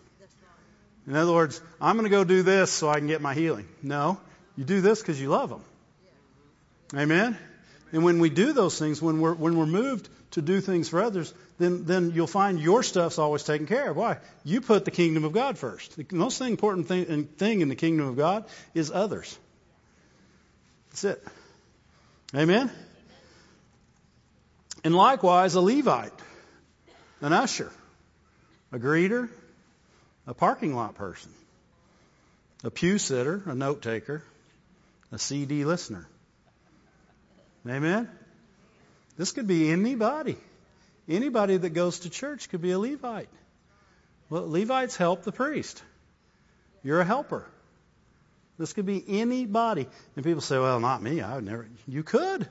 In 1.07 1.17
other 1.17 1.33
words, 1.33 1.61
I'm 1.81 1.97
going 1.97 2.05
to 2.05 2.11
go 2.11 2.25
do 2.25 2.43
this 2.43 2.71
so 2.71 2.89
I 2.89 2.99
can 2.99 3.07
get 3.07 3.21
my 3.21 3.35
healing. 3.35 3.69
No, 3.83 4.19
you 4.57 4.65
do 4.65 4.81
this 4.81 5.01
because 5.01 5.21
you 5.21 5.29
love 5.29 5.51
them. 5.51 5.63
Amen. 6.95 7.37
And 7.95 8.03
when 8.03 8.19
we 8.19 8.29
do 8.29 8.53
those 8.53 8.77
things, 8.77 9.01
when 9.01 9.21
we're 9.21 9.35
when 9.35 9.57
we're 9.57 9.67
moved 9.67 10.09
to 10.33 10.43
do 10.43 10.61
things 10.61 10.89
for 10.89 11.01
others, 11.01 11.33
then 11.59 11.85
then 11.85 12.11
you'll 12.11 12.27
find 12.27 12.59
your 12.59 12.83
stuff's 12.83 13.21
always 13.21 13.45
taken 13.45 13.69
care 13.69 13.91
of. 13.91 13.97
Why? 13.97 14.19
You 14.43 14.61
put 14.61 14.85
the 14.85 14.91
kingdom 14.91 15.23
of 15.23 15.33
God 15.33 15.59
first. 15.59 15.97
The 15.97 16.05
most 16.11 16.41
important 16.41 16.89
thing, 16.89 17.27
thing 17.27 17.61
in 17.61 17.69
the 17.69 17.77
kingdom 17.77 18.09
of 18.09 18.17
God 18.17 18.47
is 18.75 18.91
others. 18.91 19.39
That's 20.91 21.05
it. 21.05 21.25
Amen. 22.35 22.69
And 24.83 24.93
likewise, 24.93 25.55
a 25.55 25.61
Levite, 25.61 26.21
an 27.21 27.33
usher, 27.33 27.71
a 28.73 28.79
greeter, 28.81 29.29
a 30.27 30.35
parking 30.35 30.75
lot 30.75 30.97
person, 30.97 31.31
a 32.65 32.73
pew 32.73 32.99
sitter, 32.99 33.41
a 33.47 33.55
note 33.55 33.83
taker, 33.83 34.25
a 35.13 35.19
CD 35.21 35.65
listener. 35.65 36.09
Amen? 37.69 38.09
This 39.17 39.33
could 39.33 39.47
be 39.47 39.71
anybody. 39.71 40.37
Anybody 41.09 41.57
that 41.57 41.71
goes 41.71 42.01
to 42.01 42.11
church 42.11 42.49
could 42.49 42.63
be 42.63 42.73
a 42.73 42.79
Levite. 42.79 43.29
Well, 44.31 44.49
Levites 44.49 44.97
help 44.97 45.23
the 45.23 45.33
priest. 45.33 45.83
You're 46.83 47.01
a 47.01 47.05
helper. 47.05 47.47
This 48.59 48.73
could 48.73 48.87
be 48.87 49.03
anybody. 49.07 49.87
And 50.17 50.25
people 50.25 50.41
say, 50.41 50.59
well, 50.59 50.81
not 50.81 51.03
me. 51.03 51.21
I 51.21 51.37
would 51.37 51.45
never. 51.45 51.67
You 51.87 52.03
could. 52.03 52.49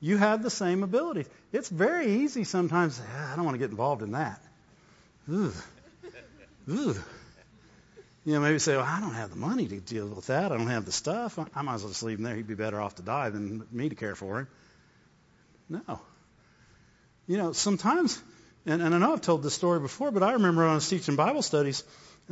You 0.00 0.16
have 0.16 0.42
the 0.42 0.50
same 0.50 0.82
abilities. 0.82 1.28
It's 1.52 1.68
very 1.68 2.22
easy 2.22 2.44
sometimes. 2.44 3.00
Ah, 3.16 3.32
I 3.32 3.36
don't 3.36 3.44
want 3.44 3.54
to 3.54 3.58
get 3.58 3.70
involved 3.70 4.02
in 4.02 4.12
that. 4.12 4.40
Ugh. 5.32 5.54
Ugh. 6.70 6.96
You 8.24 8.32
know, 8.32 8.40
maybe 8.40 8.58
say, 8.58 8.74
well, 8.74 8.86
I 8.86 9.00
don't 9.00 9.14
have 9.14 9.30
the 9.30 9.36
money 9.36 9.66
to 9.68 9.80
deal 9.80 10.08
with 10.08 10.28
that. 10.28 10.50
I 10.50 10.56
don't 10.56 10.68
have 10.68 10.86
the 10.86 10.92
stuff. 10.92 11.38
I 11.54 11.62
might 11.62 11.74
as 11.74 11.82
well 11.82 11.90
just 11.90 12.02
leave 12.02 12.18
him 12.18 12.24
there. 12.24 12.34
He'd 12.34 12.46
be 12.46 12.54
better 12.54 12.80
off 12.80 12.94
to 12.94 13.02
die 13.02 13.28
than 13.28 13.66
me 13.70 13.90
to 13.90 13.94
care 13.94 14.14
for 14.14 14.40
him. 14.40 14.48
No. 15.68 16.00
You 17.26 17.36
know, 17.36 17.52
sometimes, 17.52 18.20
and, 18.64 18.80
and 18.80 18.94
I 18.94 18.98
know 18.98 19.12
I've 19.12 19.20
told 19.20 19.42
this 19.42 19.52
story 19.52 19.78
before, 19.78 20.10
but 20.10 20.22
I 20.22 20.32
remember 20.32 20.62
when 20.62 20.70
I 20.70 20.74
was 20.74 20.88
teaching 20.88 21.16
Bible 21.16 21.42
studies, 21.42 21.84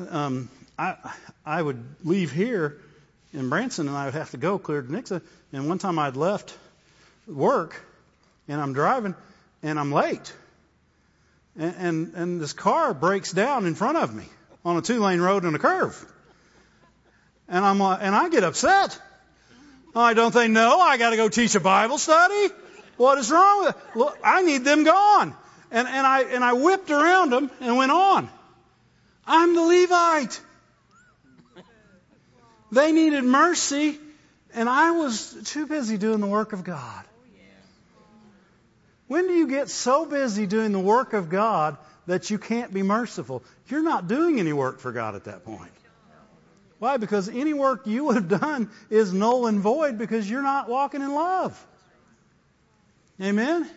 um, 0.09 0.49
I 0.79 0.97
I 1.45 1.61
would 1.61 1.85
leave 2.05 2.33
here 2.33 2.79
in 3.35 3.51
Branson 3.51 3.89
and 3.89 3.97
I 3.97 4.07
would 4.07 4.15
have 4.15 4.31
to 4.31 4.39
go 4.39 4.59
clear 4.59 4.81
to 4.81 4.89
Nixa. 4.89 5.21
And 5.53 5.69
one 5.69 5.79
time 5.79 5.99
I'd 5.99 6.17
left 6.17 6.57
work 7.27 7.79
and 8.49 8.61
I'm 8.61 8.73
driving 8.73 9.15
and 9.63 9.79
I'm 9.79 9.93
late. 9.93 10.33
And, 11.59 11.75
and, 11.79 12.15
and 12.15 12.41
this 12.41 12.55
car 12.55 12.95
breaks 12.95 13.33
down 13.33 13.67
in 13.67 13.75
front 13.75 13.99
of 13.99 14.15
me 14.15 14.25
on 14.65 14.77
a 14.77 14.83
two 14.83 15.01
lane 15.01 15.21
road 15.21 15.45
and 15.45 15.57
a 15.57 15.59
curve. 15.59 16.07
And 17.49 17.65
I'm 17.65 17.81
uh, 17.81 17.97
and 17.97 18.15
I 18.15 18.29
get 18.29 18.45
upset. 18.45 18.99
I 19.95 20.15
don't 20.15 20.33
they 20.33 20.49
know 20.49 20.81
I 20.81 20.97
got 20.97 21.11
to 21.11 21.17
go 21.17 21.29
teach 21.29 21.55
a 21.55 21.61
Bible 21.61 21.99
study? 21.99 22.55
What 22.97 23.19
is 23.19 23.31
wrong 23.31 23.65
with 23.65 23.77
it? 23.77 23.97
Look, 23.97 24.19
I 24.25 24.43
need 24.43 24.65
them 24.65 24.85
gone. 24.85 25.35
And 25.71 25.89
and 25.89 26.07
I 26.07 26.23
and 26.23 26.45
I 26.45 26.53
whipped 26.55 26.91
around 26.91 27.31
them 27.31 27.51
and 27.61 27.77
went 27.77 27.93
on. 27.93 28.29
I'm 29.27 29.55
the 29.55 29.63
Levite. 29.63 30.41
They 32.71 32.93
needed 32.93 33.23
mercy, 33.23 33.99
and 34.55 34.69
I 34.69 34.93
was 34.93 35.37
too 35.45 35.67
busy 35.67 35.99
doing 35.99 36.21
the 36.21 36.27
work 36.27 36.55
of 36.55 36.65
God. 36.65 37.05
When 39.09 39.27
do 39.27 39.35
you 39.35 39.47
get 39.47 39.69
so 39.69 40.07
busy 40.07 40.47
doing 40.47 40.73
the 40.73 40.81
work 40.81 41.13
of 41.13 41.29
God 41.29 41.77
that 42.07 42.31
you 42.31 42.39
can't 42.39 42.73
be 42.73 42.83
merciful. 42.83 43.43
You're 43.69 43.83
not 43.83 44.09
doing 44.09 44.41
any 44.41 44.53
work 44.53 44.81
for 44.81 44.93
God 44.93 45.15
at 45.15 45.25
that 45.25 45.45
point. 45.45 45.73
Why? 46.79 46.97
Because 46.97 47.29
any 47.29 47.55
work 47.55 47.87
you 47.87 48.07
would 48.07 48.17
have 48.17 48.41
done 48.41 48.69
is 48.91 49.13
null 49.13 49.47
and 49.47 49.61
void 49.61 49.99
because 49.99 50.29
you're 50.29 50.43
not 50.43 50.69
walking 50.69 51.01
in 51.01 51.15
love. 51.15 51.67
Amen? 53.21 53.71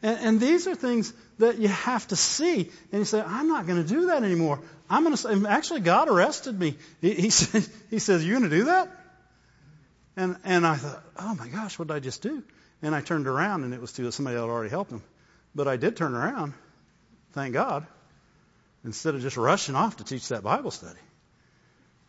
And, 0.00 0.18
and 0.20 0.40
these 0.40 0.68
are 0.68 0.76
things 0.76 1.12
that 1.38 1.58
you 1.58 1.66
have 1.66 2.06
to 2.08 2.16
see. 2.16 2.70
And 2.92 3.00
you 3.00 3.04
say, 3.04 3.20
I'm 3.20 3.48
not 3.48 3.66
going 3.66 3.82
to 3.82 3.88
do 3.88 4.06
that 4.06 4.22
anymore. 4.22 4.60
I'm 4.88 5.02
going 5.02 5.16
to 5.16 5.48
actually, 5.48 5.80
God 5.80 6.08
arrested 6.08 6.56
me. 6.56 6.76
He, 7.00 7.14
he, 7.14 7.30
said, 7.30 7.66
he 7.90 7.98
says, 7.98 8.24
You're 8.24 8.38
going 8.38 8.48
to 8.48 8.56
do 8.56 8.64
that? 8.66 8.90
And, 10.16 10.36
and 10.44 10.64
I 10.64 10.76
thought, 10.76 11.02
Oh 11.18 11.34
my 11.34 11.48
gosh, 11.48 11.78
what 11.80 11.88
did 11.88 11.94
I 11.94 12.00
just 12.00 12.22
do? 12.22 12.44
And 12.80 12.94
I 12.94 13.00
turned 13.00 13.26
around 13.26 13.64
and 13.64 13.74
it 13.74 13.80
was 13.80 13.92
to 13.94 14.12
somebody 14.12 14.36
that 14.36 14.42
had 14.42 14.50
already 14.50 14.70
helped 14.70 14.92
him. 14.92 15.02
But 15.52 15.66
I 15.66 15.76
did 15.76 15.96
turn 15.96 16.14
around 16.14 16.54
Thank 17.34 17.52
God. 17.52 17.86
Instead 18.84 19.16
of 19.16 19.20
just 19.22 19.36
rushing 19.36 19.74
off 19.74 19.96
to 19.96 20.04
teach 20.04 20.28
that 20.28 20.42
Bible 20.44 20.70
study. 20.70 20.98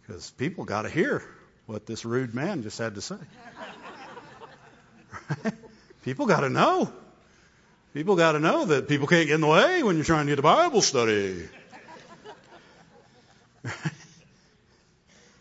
Because 0.02 0.30
people 0.32 0.66
got 0.66 0.84
to 0.84 0.90
hear 0.90 1.24
what 1.66 1.88
this 1.88 2.06
rude 2.06 2.36
man 2.36 2.62
just 2.62 2.78
had 2.78 2.96
to 2.96 3.02
say. 3.02 3.16
Right? 5.44 5.54
People 6.04 6.28
got 6.28 6.42
to 6.42 6.50
know. 6.50 6.92
People 7.96 8.16
got 8.16 8.34
to 8.34 8.40
know 8.40 8.66
that 8.66 8.88
people 8.88 9.08
can't 9.08 9.26
get 9.26 9.36
in 9.36 9.42
the 9.42 9.48
way 9.48 9.82
when 9.82 9.96
you're 9.96 10.06
trying 10.06 10.28
to 10.28 10.32
get 10.34 10.38
a 10.38 10.44
Bible 10.44 10.82
study. 10.82 11.48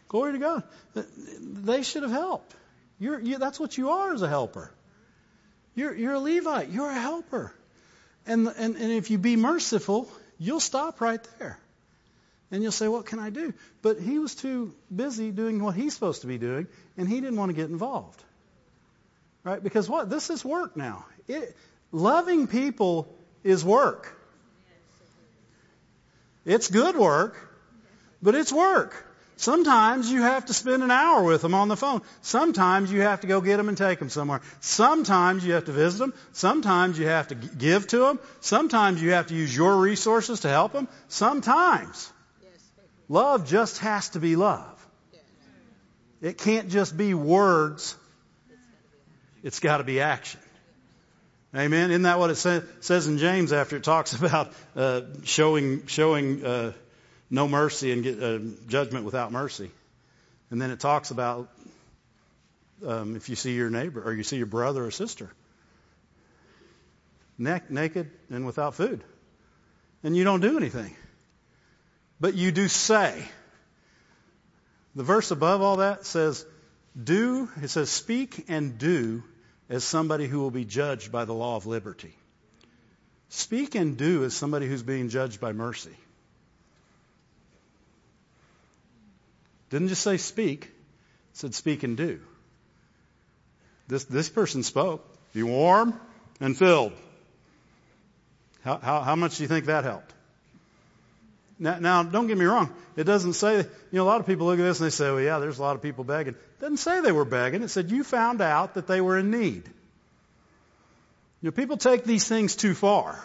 Glory 0.09 0.33
to 0.33 0.39
God. 0.39 0.63
They 0.95 1.83
should 1.83 2.05
have 2.05 2.13
helped. 2.13 2.55
You're, 3.01 3.19
you, 3.19 3.39
that's 3.39 3.59
what 3.61 3.77
you 3.77 3.91
are 3.91 4.15
as 4.15 4.23
a 4.23 4.29
helper. 4.29 4.71
You're, 5.75 5.95
you're 5.95 6.15
a 6.15 6.21
Levite. 6.21 6.71
You're 6.71 6.91
a 6.91 6.99
helper. 6.99 7.53
And, 8.27 8.49
and, 8.49 8.77
and 8.77 8.93
if 8.93 9.11
you 9.11 9.19
be 9.19 9.37
merciful, 9.37 10.11
you'll 10.39 10.61
stop 10.61 11.01
right 11.01 11.21
there. 11.39 11.59
And 12.51 12.63
you'll 12.63 12.73
say, 12.73 12.89
What 12.89 13.07
can 13.07 13.19
I 13.19 13.31
do? 13.31 13.53
But 13.83 14.01
he 14.01 14.19
was 14.19 14.35
too 14.35 14.75
busy 14.95 15.31
doing 15.31 15.63
what 15.63 15.75
he's 15.75 15.95
supposed 15.95 16.23
to 16.23 16.27
be 16.27 16.39
doing, 16.39 16.69
and 16.97 17.09
he 17.09 17.21
didn't 17.21 17.37
want 17.37 17.51
to 17.51 17.55
get 17.55 17.69
involved. 17.69 18.23
Right? 19.43 19.63
Because 19.63 19.89
what? 19.89 20.09
This 20.09 20.31
is 20.31 20.45
work 20.45 20.77
now. 20.77 21.05
It, 21.29 21.57
loving 21.93 22.47
people 22.47 23.09
is 23.43 23.65
work. 23.65 24.19
It's 26.45 26.69
good 26.69 26.97
work, 26.97 27.37
but 28.23 28.35
it's 28.35 28.53
work. 28.53 28.95
Sometimes 29.37 30.11
you 30.11 30.23
have 30.23 30.47
to 30.47 30.55
spend 30.55 30.83
an 30.83 30.91
hour 30.91 31.25
with 31.25 31.43
them 31.43 31.55
on 31.55 31.69
the 31.69 31.77
phone. 31.77 32.03
Sometimes 32.23 32.93
you 32.93 33.01
have 33.01 33.23
to 33.23 33.27
go 33.27 33.41
get 33.41 33.57
them 33.57 33.69
and 33.69 33.77
take 33.77 33.99
them 33.99 34.09
somewhere. 34.09 34.41
Sometimes 34.61 35.45
you 35.45 35.55
have 35.55 35.65
to 35.65 35.73
visit 35.73 35.99
them. 35.99 36.15
Sometimes 36.33 36.99
you 36.99 37.07
have 37.07 37.29
to 37.29 37.35
give 37.35 37.87
to 37.89 37.99
them. 37.99 38.21
Sometimes 38.41 39.03
you 39.03 39.13
have 39.13 39.27
to 39.29 39.35
use 39.35 39.55
your 39.55 39.77
resources 39.77 40.41
to 40.41 40.49
help 40.49 40.73
them. 40.73 40.87
Sometimes. 41.09 42.13
Love 43.09 43.47
just 43.49 43.79
has 43.79 44.11
to 44.11 44.21
be 44.21 44.37
love. 44.37 44.71
It 46.23 46.39
can't 46.39 46.71
just 46.71 46.97
be 46.97 47.13
words. 47.13 47.97
It's 49.43 49.61
got 49.61 49.79
to 49.79 49.85
be 49.85 50.01
action. 50.01 50.41
Amen. 51.55 51.91
Isn't 51.91 52.03
that 52.03 52.19
what 52.19 52.31
it 52.31 52.37
say, 52.37 52.63
says 52.81 53.07
in 53.07 53.19
James 53.19 53.53
after 53.53 53.77
it 53.77 53.85
talks 53.85 54.13
about 54.21 54.53
uh, 54.75 55.03
showing 55.25 55.87
showing 55.87 56.45
uh, 56.45 56.73
no 57.31 57.49
mercy 57.49 57.93
and 57.93 58.03
get 58.03 58.23
uh, 58.23 58.39
judgment 58.69 59.05
without 59.05 59.33
mercy. 59.33 59.71
And 60.51 60.61
then 60.61 60.71
it 60.71 60.81
talks 60.81 61.11
about 61.11 61.49
um, 62.87 63.17
if 63.17 63.29
you 63.29 63.37
see 63.37 63.55
your 63.55 63.71
neighbor 63.71 64.03
or 64.03 64.13
you 64.13 64.23
see 64.23 64.37
your 64.37 64.47
brother 64.47 64.85
or 64.85 64.91
sister 64.91 65.31
naked 67.39 68.11
and 68.31 68.47
without 68.47 68.75
food, 68.75 69.03
and 70.03 70.17
you 70.17 70.25
don't 70.25 70.41
do 70.41 70.57
anything, 70.57 70.95
but 72.21 72.35
you 72.35 72.53
do 72.53 72.69
say. 72.69 73.25
The 74.95 75.03
verse 75.03 75.33
above 75.33 75.61
all 75.61 75.77
that 75.79 76.07
says, 76.07 76.47
"Do." 77.03 77.49
It 77.61 77.69
says, 77.69 77.91
"Speak 77.91 78.45
and 78.49 78.79
do." 78.79 79.25
As 79.67 79.83
somebody 79.83 80.27
who 80.27 80.41
will 80.41 80.51
be 80.51 80.67
judged 80.67 81.11
by 81.11 81.25
the 81.25 81.33
law 81.33 81.57
of 81.57 81.65
liberty. 81.65 82.15
Speak 83.31 83.75
and 83.75 83.97
do 83.97 84.23
as 84.25 84.35
somebody 84.35 84.69
who's 84.69 84.83
being 84.83 85.09
judged 85.09 85.41
by 85.41 85.53
mercy. 85.53 85.97
Didn't 89.75 89.89
just 89.89 90.03
say 90.03 90.19
speak, 90.19 90.71
said 91.33 91.53
speak 91.53 91.83
and 91.83 91.97
do. 91.97 92.21
This, 93.89 94.05
this 94.05 94.29
person 94.29 94.63
spoke. 94.63 95.05
Be 95.33 95.43
warm 95.43 96.01
and 96.39 96.57
filled. 96.57 96.93
How, 98.63 98.79
how, 98.79 99.01
how 99.01 99.17
much 99.17 99.37
do 99.37 99.43
you 99.43 99.49
think 99.49 99.67
that 99.67 99.83
helped? 99.83 100.13
Now, 101.59 101.81
now, 101.81 102.03
don't 102.05 102.29
get 102.29 102.39
me 102.39 102.45
wrong. 102.45 102.73
It 102.95 103.03
doesn't 103.03 103.33
say, 103.33 103.57
you 103.57 103.67
know, 103.91 104.05
a 104.05 104.07
lot 104.07 104.21
of 104.21 104.27
people 104.27 104.47
look 104.47 104.61
at 104.61 104.63
this 104.63 104.79
and 104.79 104.87
they 104.87 104.91
say, 104.91 105.11
well, 105.11 105.21
yeah, 105.21 105.41
there's 105.41 105.59
a 105.59 105.63
lot 105.63 105.75
of 105.75 105.83
people 105.83 106.05
begging. 106.05 106.35
It 106.35 106.61
doesn't 106.61 106.77
say 106.77 107.01
they 107.01 107.11
were 107.11 107.25
begging. 107.25 107.65
It 107.65 107.69
said 107.69 107.91
you 107.91 108.05
found 108.05 108.41
out 108.41 108.75
that 108.75 108.87
they 108.87 109.01
were 109.01 109.19
in 109.19 109.33
need. 109.33 109.65
You 111.43 111.49
know, 111.49 111.51
people 111.51 111.79
take 111.79 112.05
these 112.05 112.29
things 112.29 112.55
too 112.55 112.75
far. 112.75 113.21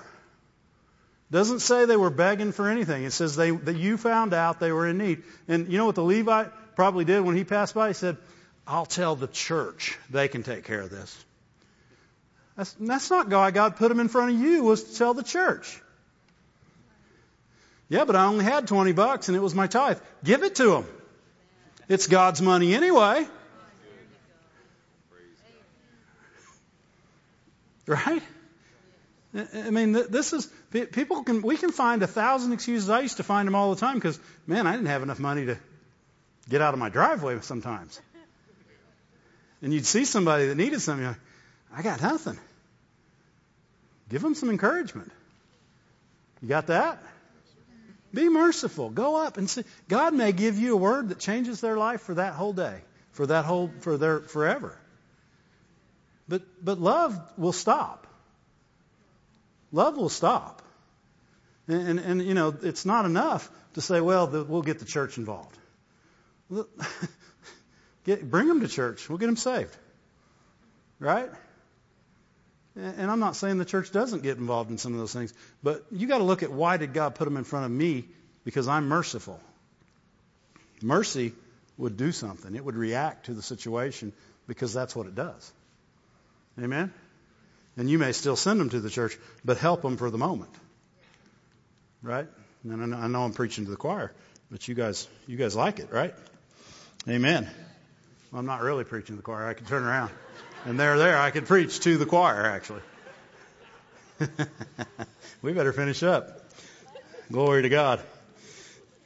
Doesn't 1.31 1.59
say 1.59 1.85
they 1.85 1.97
were 1.97 2.09
begging 2.09 2.51
for 2.51 2.67
anything. 2.69 3.03
It 3.03 3.11
says 3.11 3.35
they, 3.35 3.51
that 3.51 3.75
you 3.75 3.97
found 3.97 4.33
out 4.33 4.59
they 4.59 4.71
were 4.71 4.87
in 4.87 4.97
need. 4.97 5.23
And 5.47 5.71
you 5.71 5.77
know 5.77 5.85
what 5.85 5.95
the 5.95 6.03
Levite 6.03 6.51
probably 6.75 7.05
did 7.05 7.21
when 7.21 7.35
he 7.35 7.43
passed 7.43 7.75
by? 7.75 7.89
He 7.89 7.93
said, 7.93 8.17
I'll 8.65 8.87
tell 8.87 9.15
the 9.15 9.27
church 9.27 9.97
they 10.09 10.27
can 10.27 10.41
take 10.43 10.63
care 10.63 10.81
of 10.81 10.89
this. 10.89 11.25
That's, 12.57 12.73
that's 12.79 13.09
not 13.09 13.29
why 13.29 13.51
God 13.51 13.75
put 13.75 13.91
him 13.91 13.99
in 13.99 14.07
front 14.07 14.33
of 14.33 14.39
you 14.39 14.63
was 14.63 14.83
to 14.83 14.97
tell 14.97 15.13
the 15.13 15.23
church. 15.23 15.81
Yeah, 17.89 18.05
but 18.05 18.15
I 18.15 18.25
only 18.25 18.43
had 18.43 18.67
20 18.67 18.91
bucks 18.93 19.29
and 19.29 19.37
it 19.37 19.39
was 19.39 19.53
my 19.53 19.67
tithe. 19.67 19.99
Give 20.23 20.43
it 20.43 20.55
to 20.55 20.75
him. 20.77 20.85
It's 21.87 22.07
God's 22.07 22.41
money 22.41 22.73
anyway. 22.75 23.27
Right? 27.87 28.21
I 29.33 29.69
mean, 29.69 29.91
this 29.91 30.33
is, 30.33 30.47
people 30.71 31.23
can, 31.23 31.43
we 31.43 31.55
can 31.55 31.71
find 31.71 32.01
a 32.01 32.07
thousand 32.07 32.51
excuses. 32.51 32.89
I 32.89 33.01
used 33.01 33.17
to 33.17 33.23
find 33.23 33.47
them 33.47 33.53
all 33.53 33.73
the 33.75 33.79
time 33.79 33.95
because, 33.95 34.19
man, 34.47 34.65
I 34.65 34.71
didn't 34.71 34.87
have 34.87 35.03
enough 35.03 35.19
money 35.19 35.45
to 35.45 35.57
get 36.49 36.61
out 36.61 36.73
of 36.73 36.79
my 36.79 36.89
driveway 36.89 37.39
sometimes. 37.41 38.01
And 39.61 39.71
you'd 39.71 39.85
see 39.85 40.05
somebody 40.05 40.47
that 40.47 40.55
needed 40.55 40.81
something, 40.81 41.05
like, 41.05 41.17
I 41.71 41.81
got 41.83 42.01
nothing. 42.01 42.39
Give 44.09 44.21
them 44.21 44.33
some 44.33 44.49
encouragement. 44.49 45.11
You 46.41 46.47
got 46.47 46.67
that? 46.67 46.99
Be 48.11 48.29
merciful. 48.29 48.89
Go 48.89 49.15
up 49.23 49.37
and 49.37 49.47
see. 49.47 49.63
God 49.87 50.15
may 50.15 50.31
give 50.31 50.57
you 50.57 50.73
a 50.73 50.77
word 50.77 51.09
that 51.09 51.19
changes 51.19 51.61
their 51.61 51.77
life 51.77 52.01
for 52.01 52.15
that 52.15 52.33
whole 52.33 52.53
day, 52.53 52.81
for 53.11 53.27
that 53.27 53.45
whole, 53.45 53.69
for 53.81 53.97
their 53.97 54.21
forever. 54.21 54.75
But, 56.27 56.41
but 56.63 56.79
love 56.79 57.19
will 57.37 57.53
stop. 57.53 58.07
Love 59.71 59.97
will 59.97 60.09
stop. 60.09 60.61
And, 61.67 61.87
and, 61.87 61.99
and 61.99 62.21
you 62.21 62.33
know, 62.33 62.55
it's 62.61 62.85
not 62.85 63.05
enough 63.05 63.49
to 63.73 63.81
say, 63.81 64.01
well, 64.01 64.27
the, 64.27 64.43
we'll 64.43 64.61
get 64.61 64.79
the 64.79 64.85
church 64.85 65.17
involved. 65.17 65.57
get, 68.05 68.29
bring 68.29 68.47
them 68.47 68.61
to 68.61 68.67
church. 68.67 69.07
We'll 69.07 69.19
get 69.19 69.27
them 69.27 69.37
saved. 69.37 69.75
Right? 70.99 71.29
And 72.75 73.11
I'm 73.11 73.19
not 73.19 73.35
saying 73.35 73.57
the 73.57 73.65
church 73.65 73.91
doesn't 73.91 74.23
get 74.23 74.37
involved 74.37 74.71
in 74.71 74.77
some 74.77 74.93
of 74.93 74.99
those 74.99 75.13
things, 75.13 75.33
but 75.61 75.85
you 75.91 76.07
got 76.07 76.19
to 76.19 76.23
look 76.23 76.43
at 76.43 76.51
why 76.51 76.77
did 76.77 76.93
God 76.93 77.15
put 77.15 77.25
them 77.25 77.37
in 77.37 77.43
front 77.43 77.65
of 77.65 77.71
me? 77.71 78.05
Because 78.45 78.67
I'm 78.67 78.87
merciful. 78.87 79.39
Mercy 80.81 81.33
would 81.77 81.97
do 81.97 82.11
something. 82.11 82.55
It 82.55 82.63
would 82.63 82.75
react 82.75 83.25
to 83.25 83.33
the 83.33 83.41
situation 83.41 84.13
because 84.47 84.73
that's 84.73 84.95
what 84.95 85.07
it 85.07 85.15
does. 85.15 85.51
Amen? 86.61 86.93
And 87.79 87.89
you 87.89 87.97
may 87.97 88.11
still 88.11 88.35
send 88.35 88.59
them 88.59 88.69
to 88.71 88.81
the 88.81 88.89
church, 88.89 89.17
but 89.45 89.57
help 89.57 89.83
them 89.83 89.95
for 89.95 90.11
the 90.11 90.17
moment. 90.17 90.51
Right? 92.03 92.27
And 92.65 92.93
I 92.93 93.07
know 93.07 93.23
I'm 93.23 93.31
preaching 93.31 93.63
to 93.63 93.71
the 93.71 93.77
choir, 93.77 94.11
but 94.51 94.67
you 94.67 94.75
guys, 94.75 95.07
you 95.27 95.37
guys 95.37 95.55
like 95.55 95.79
it, 95.79 95.89
right? 95.89 96.13
Amen. 97.07 97.49
Well, 98.31 98.39
I'm 98.41 98.45
not 98.45 98.63
really 98.63 98.83
preaching 98.83 99.15
to 99.15 99.15
the 99.15 99.23
choir. 99.23 99.47
I 99.47 99.53
can 99.53 99.65
turn 99.65 99.83
around. 99.83 100.11
And 100.65 100.77
there, 100.77 100.97
there, 100.97 101.17
I 101.17 101.31
could 101.31 101.45
preach 101.45 101.79
to 101.79 101.97
the 101.97 102.05
choir, 102.05 102.45
actually. 102.45 102.81
we 105.41 105.53
better 105.53 105.71
finish 105.71 106.03
up. 106.03 106.51
Glory 107.31 107.61
to 107.61 107.69
God. 107.69 108.01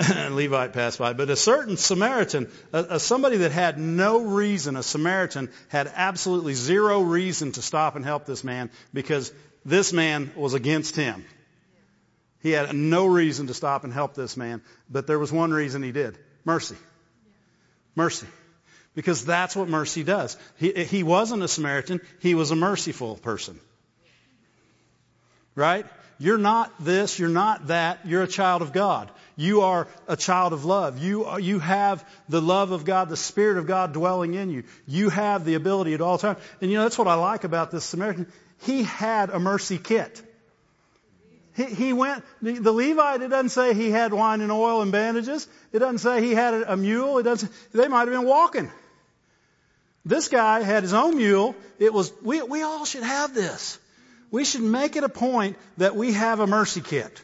Levite 0.31 0.73
passed 0.73 0.99
by. 0.99 1.13
But 1.13 1.29
a 1.29 1.35
certain 1.35 1.77
Samaritan, 1.77 2.49
a, 2.71 2.85
a, 2.91 2.99
somebody 2.99 3.37
that 3.37 3.51
had 3.51 3.77
no 3.77 4.21
reason, 4.21 4.75
a 4.75 4.83
Samaritan 4.83 5.49
had 5.69 5.91
absolutely 5.93 6.53
zero 6.53 7.01
reason 7.01 7.51
to 7.53 7.61
stop 7.61 7.95
and 7.95 8.03
help 8.03 8.25
this 8.25 8.43
man 8.43 8.69
because 8.93 9.31
this 9.65 9.93
man 9.93 10.31
was 10.35 10.53
against 10.53 10.95
him. 10.95 11.25
He 12.41 12.51
had 12.51 12.75
no 12.75 13.05
reason 13.05 13.47
to 13.47 13.53
stop 13.53 13.83
and 13.83 13.93
help 13.93 14.15
this 14.15 14.35
man, 14.35 14.61
but 14.89 15.07
there 15.07 15.19
was 15.19 15.31
one 15.31 15.51
reason 15.51 15.81
he 15.81 15.91
did. 15.91 16.17
Mercy. 16.43 16.75
Mercy. 17.95 18.27
Because 18.95 19.25
that's 19.25 19.55
what 19.55 19.69
mercy 19.69 20.03
does. 20.03 20.37
He, 20.57 20.71
he 20.83 21.03
wasn't 21.03 21.41
a 21.43 21.47
Samaritan, 21.47 22.01
he 22.19 22.35
was 22.35 22.51
a 22.51 22.55
merciful 22.55 23.15
person. 23.15 23.59
Right? 25.55 25.85
You're 26.19 26.37
not 26.37 26.71
this, 26.83 27.17
you're 27.17 27.29
not 27.29 27.67
that, 27.67 28.05
you're 28.05 28.23
a 28.23 28.27
child 28.27 28.61
of 28.61 28.73
God. 28.73 29.09
You 29.35 29.61
are 29.61 29.87
a 30.07 30.15
child 30.15 30.53
of 30.53 30.65
love. 30.65 30.99
You, 30.99 31.25
are, 31.25 31.39
you 31.39 31.59
have 31.59 32.07
the 32.29 32.41
love 32.41 32.71
of 32.71 32.85
God, 32.85 33.09
the 33.09 33.17
Spirit 33.17 33.57
of 33.57 33.65
God 33.65 33.93
dwelling 33.93 34.35
in 34.35 34.49
you. 34.49 34.63
You 34.87 35.09
have 35.09 35.43
the 35.45 35.55
ability 35.55 35.93
at 35.93 36.01
all 36.01 36.17
times. 36.17 36.39
And 36.61 36.69
you 36.69 36.77
know, 36.77 36.83
that's 36.83 36.97
what 36.97 37.07
I 37.07 37.15
like 37.15 37.43
about 37.43 37.71
this 37.71 37.83
Samaritan. 37.83 38.27
He 38.61 38.83
had 38.83 39.29
a 39.29 39.39
mercy 39.39 39.77
kit. 39.77 40.21
He, 41.55 41.65
he 41.65 41.93
went, 41.93 42.23
the, 42.41 42.53
the 42.53 42.71
Levite, 42.71 43.21
it 43.21 43.29
doesn't 43.29 43.49
say 43.49 43.73
he 43.73 43.89
had 43.89 44.13
wine 44.13 44.41
and 44.41 44.51
oil 44.51 44.81
and 44.81 44.91
bandages. 44.91 45.47
It 45.71 45.79
doesn't 45.79 45.99
say 45.99 46.21
he 46.21 46.33
had 46.33 46.53
a, 46.53 46.73
a 46.73 46.77
mule. 46.77 47.17
It 47.17 47.23
doesn't, 47.23 47.51
they 47.73 47.87
might 47.87 48.07
have 48.07 48.09
been 48.09 48.25
walking. 48.25 48.71
This 50.05 50.27
guy 50.27 50.61
had 50.61 50.83
his 50.83 50.93
own 50.93 51.15
mule. 51.15 51.55
It 51.79 51.93
was, 51.93 52.11
we, 52.21 52.41
we 52.41 52.61
all 52.61 52.85
should 52.85 53.03
have 53.03 53.33
this. 53.33 53.79
We 54.31 54.45
should 54.45 54.61
make 54.61 54.95
it 54.95 55.03
a 55.03 55.09
point 55.09 55.57
that 55.77 55.95
we 55.95 56.13
have 56.13 56.39
a 56.39 56.47
mercy 56.47 56.81
kit. 56.81 57.21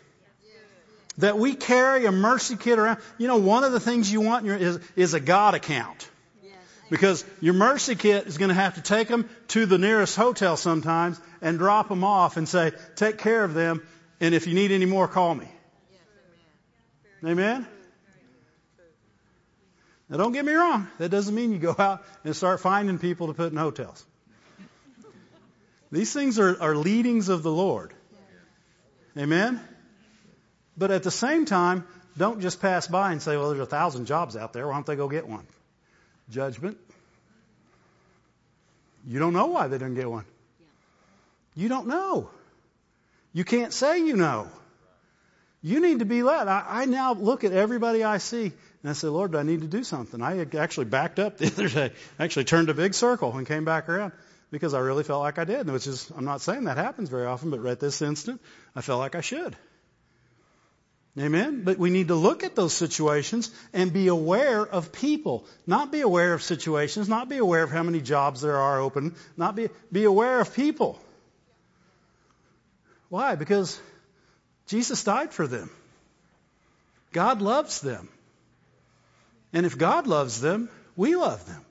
That 1.20 1.38
we 1.38 1.56
carry 1.56 2.06
a 2.06 2.12
mercy 2.12 2.56
kit 2.56 2.80
around. 2.80 3.00
You 3.18 3.28
know, 3.28 3.38
one 3.38 3.64
of 3.64 3.72
the 3.72 3.80
things 3.80 4.12
you 4.12 4.22
want 4.22 4.46
your, 4.46 4.56
is, 4.56 4.80
is 4.96 5.14
a 5.14 5.20
God 5.20 5.54
account. 5.54 6.10
Because 6.90 7.24
your 7.40 7.54
mercy 7.54 7.96
kit 7.96 8.26
is 8.26 8.38
going 8.38 8.50
to 8.50 8.56
have 8.56 8.76
to 8.76 8.82
take 8.82 9.08
them 9.08 9.30
to 9.50 9.66
the 9.66 9.78
nearest 9.78 10.16
hotel 10.16 10.58
sometimes 10.58 11.20
and 11.42 11.60
drop 11.60 11.88
them 11.88 12.04
off 12.04 12.38
and 12.38 12.50
say, 12.50 12.72
take 12.96 13.20
care 13.20 13.44
of 13.44 13.54
them, 13.54 13.84
and 14.20 14.34
if 14.34 14.48
you 14.48 14.56
need 14.56 14.72
any 14.72 14.86
more, 14.86 15.08
call 15.08 15.36
me. 15.36 15.48
Amen? 17.24 17.68
Now, 20.10 20.18
don't 20.18 20.32
get 20.32 20.44
me 20.44 20.54
wrong. 20.54 20.88
That 20.98 21.10
doesn't 21.10 21.36
mean 21.36 21.52
you 21.52 21.60
go 21.60 21.76
out 21.78 22.04
and 22.24 22.36
start 22.36 22.60
finding 22.60 22.98
people 22.98 23.28
to 23.28 23.34
put 23.34 23.52
in 23.52 23.58
hotels. 23.58 24.04
These 25.92 26.14
things 26.14 26.40
are, 26.40 26.60
are 26.60 26.76
leadings 26.76 27.30
of 27.30 27.44
the 27.44 27.52
Lord. 27.52 27.94
Amen? 29.18 29.60
But 30.80 30.92
at 30.92 31.04
the 31.04 31.12
same 31.12 31.46
time, 31.46 31.86
don't 32.18 32.42
just 32.42 32.62
pass 32.62 32.88
by 32.88 33.12
and 33.12 33.22
say, 33.22 33.36
well, 33.36 33.50
there's 33.50 33.62
a 33.62 33.66
thousand 33.66 34.06
jobs 34.06 34.38
out 34.38 34.54
there. 34.54 34.66
Why 34.68 34.74
don't 34.76 34.86
they 34.86 34.96
go 34.96 35.10
get 35.10 35.28
one? 35.28 35.46
Judgment. 36.32 36.78
You 39.06 39.20
don't 39.20 39.34
know 39.34 39.48
why 39.48 39.68
they 39.68 39.78
didn't 39.78 39.96
get 39.96 40.10
one. 40.10 40.26
You 41.56 41.68
don't 41.68 41.88
know. 41.88 42.30
You 43.34 43.44
can't 43.44 43.74
say 43.74 44.00
you 44.00 44.16
know. 44.16 44.48
You 45.62 45.82
need 45.82 46.00
to 46.00 46.06
be 46.06 46.24
led. 46.24 46.48
I, 46.48 46.64
I 46.68 46.86
now 46.86 47.14
look 47.14 47.44
at 47.44 47.52
everybody 47.52 48.04
I 48.04 48.18
see 48.18 48.46
and 48.82 48.90
I 48.90 48.94
say, 48.94 49.08
Lord, 49.08 49.36
I 49.36 49.44
need 49.44 49.62
to 49.62 49.68
do 49.68 49.84
something. 49.84 50.22
I 50.22 50.46
actually 50.58 50.86
backed 50.86 51.20
up 51.20 51.38
the 51.38 51.48
other 51.48 51.68
day. 51.68 51.92
I 52.18 52.24
actually 52.24 52.46
turned 52.46 52.70
a 52.70 52.74
big 52.74 52.94
circle 52.94 53.36
and 53.36 53.46
came 53.46 53.66
back 53.66 53.90
around 53.90 54.14
because 54.52 54.74
I 54.74 54.80
really 54.80 55.04
felt 55.04 55.22
like 55.22 55.38
I 55.38 55.44
did. 55.44 55.70
Which 55.70 55.88
is, 55.88 56.10
I'm 56.16 56.24
not 56.24 56.40
saying 56.40 56.64
that 56.66 56.78
happens 56.78 57.10
very 57.10 57.26
often, 57.26 57.50
but 57.50 57.62
right 57.62 57.78
this 57.78 58.02
instant, 58.02 58.40
I 58.74 58.82
felt 58.82 59.00
like 59.00 59.16
I 59.16 59.22
should. 59.22 59.58
Amen? 61.18 61.64
But 61.64 61.78
we 61.78 61.90
need 61.90 62.10
to 62.10 62.16
look 62.16 62.44
at 62.44 62.56
those 62.56 62.74
situations 62.74 63.52
and 63.74 63.92
be 63.92 64.08
aware 64.08 64.66
of 64.66 64.92
people. 64.92 65.46
Not 65.66 65.92
be 65.92 66.02
aware 66.02 66.34
of 66.34 66.44
situations, 66.44 67.10
not 67.10 67.30
be 67.30 67.38
aware 67.38 67.64
of 67.64 67.72
how 67.72 67.84
many 67.84 68.00
jobs 68.00 68.42
there 68.42 68.58
are 68.58 68.80
open, 68.80 69.16
not 69.36 69.56
be, 69.56 69.70
be 69.92 70.04
aware 70.04 70.40
of 70.40 70.54
people. 70.54 71.00
Why? 73.10 73.36
Because 73.36 73.80
Jesus 74.68 75.04
died 75.04 75.34
for 75.34 75.48
them. 75.48 75.72
God 77.12 77.42
loves 77.42 77.82
them. 77.82 78.08
And 79.52 79.66
if 79.66 79.78
God 79.78 80.06
loves 80.06 80.40
them, 80.40 80.70
we 80.96 81.16
love 81.16 81.44
them. 81.48 81.66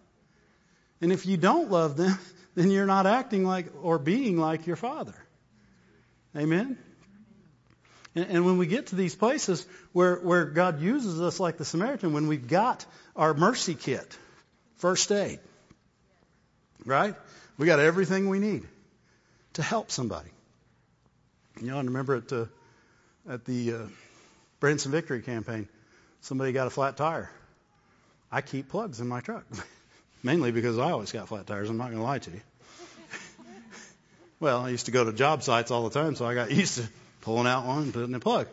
And 1.00 1.12
if 1.12 1.26
you 1.26 1.36
don't 1.36 1.70
love 1.70 1.96
them, 1.96 2.18
then 2.56 2.72
you're 2.72 2.86
not 2.86 3.06
acting 3.06 3.44
like 3.44 3.66
or 3.82 3.98
being 3.98 4.36
like 4.36 4.66
your 4.66 4.76
Father. 4.76 5.14
Amen? 6.36 6.76
And, 8.18 8.30
and 8.32 8.44
when 8.44 8.58
we 8.58 8.66
get 8.66 8.88
to 8.88 8.96
these 8.96 9.14
places 9.14 9.64
where, 9.92 10.16
where 10.16 10.44
God 10.44 10.80
uses 10.80 11.20
us 11.20 11.38
like 11.38 11.56
the 11.56 11.64
Samaritan, 11.64 12.12
when 12.12 12.26
we've 12.26 12.48
got 12.48 12.84
our 13.14 13.32
mercy 13.32 13.76
kit, 13.76 14.18
first 14.78 15.12
aid, 15.12 15.38
right? 16.84 17.14
We 17.58 17.66
got 17.66 17.78
everything 17.78 18.28
we 18.28 18.40
need 18.40 18.66
to 19.54 19.62
help 19.62 19.92
somebody. 19.92 20.30
You 21.60 21.68
know, 21.68 21.78
I 21.78 21.82
remember 21.82 22.16
at, 22.16 22.32
uh, 22.32 22.46
at 23.28 23.44
the 23.44 23.74
uh, 23.74 23.78
Branson 24.58 24.90
Victory 24.90 25.22
campaign, 25.22 25.68
somebody 26.20 26.50
got 26.50 26.66
a 26.66 26.70
flat 26.70 26.96
tire. 26.96 27.30
I 28.32 28.40
keep 28.40 28.68
plugs 28.68 29.00
in 29.00 29.06
my 29.06 29.20
truck, 29.20 29.44
mainly 30.24 30.50
because 30.50 30.76
I 30.76 30.90
always 30.90 31.12
got 31.12 31.28
flat 31.28 31.46
tires. 31.46 31.70
I'm 31.70 31.76
not 31.76 31.90
going 31.90 31.98
to 31.98 32.02
lie 32.02 32.18
to 32.18 32.30
you. 32.32 32.40
well, 34.40 34.62
I 34.62 34.70
used 34.70 34.86
to 34.86 34.92
go 34.92 35.04
to 35.04 35.12
job 35.12 35.44
sites 35.44 35.70
all 35.70 35.88
the 35.88 35.98
time, 36.00 36.16
so 36.16 36.26
I 36.26 36.34
got 36.34 36.50
used 36.64 36.78
to 36.78 36.88
pulling 37.28 37.46
out 37.46 37.66
one 37.66 37.82
and 37.82 37.92
putting 37.92 38.14
a 38.14 38.20
plug, 38.20 38.48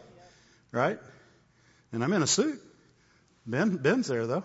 right? 0.74 1.00
And 1.94 2.04
I'm 2.04 2.12
in 2.12 2.22
a 2.22 2.28
suit. 2.28 2.62
Ben, 3.48 3.78
Ben's 3.78 4.08
there 4.08 4.28
though. 4.28 4.44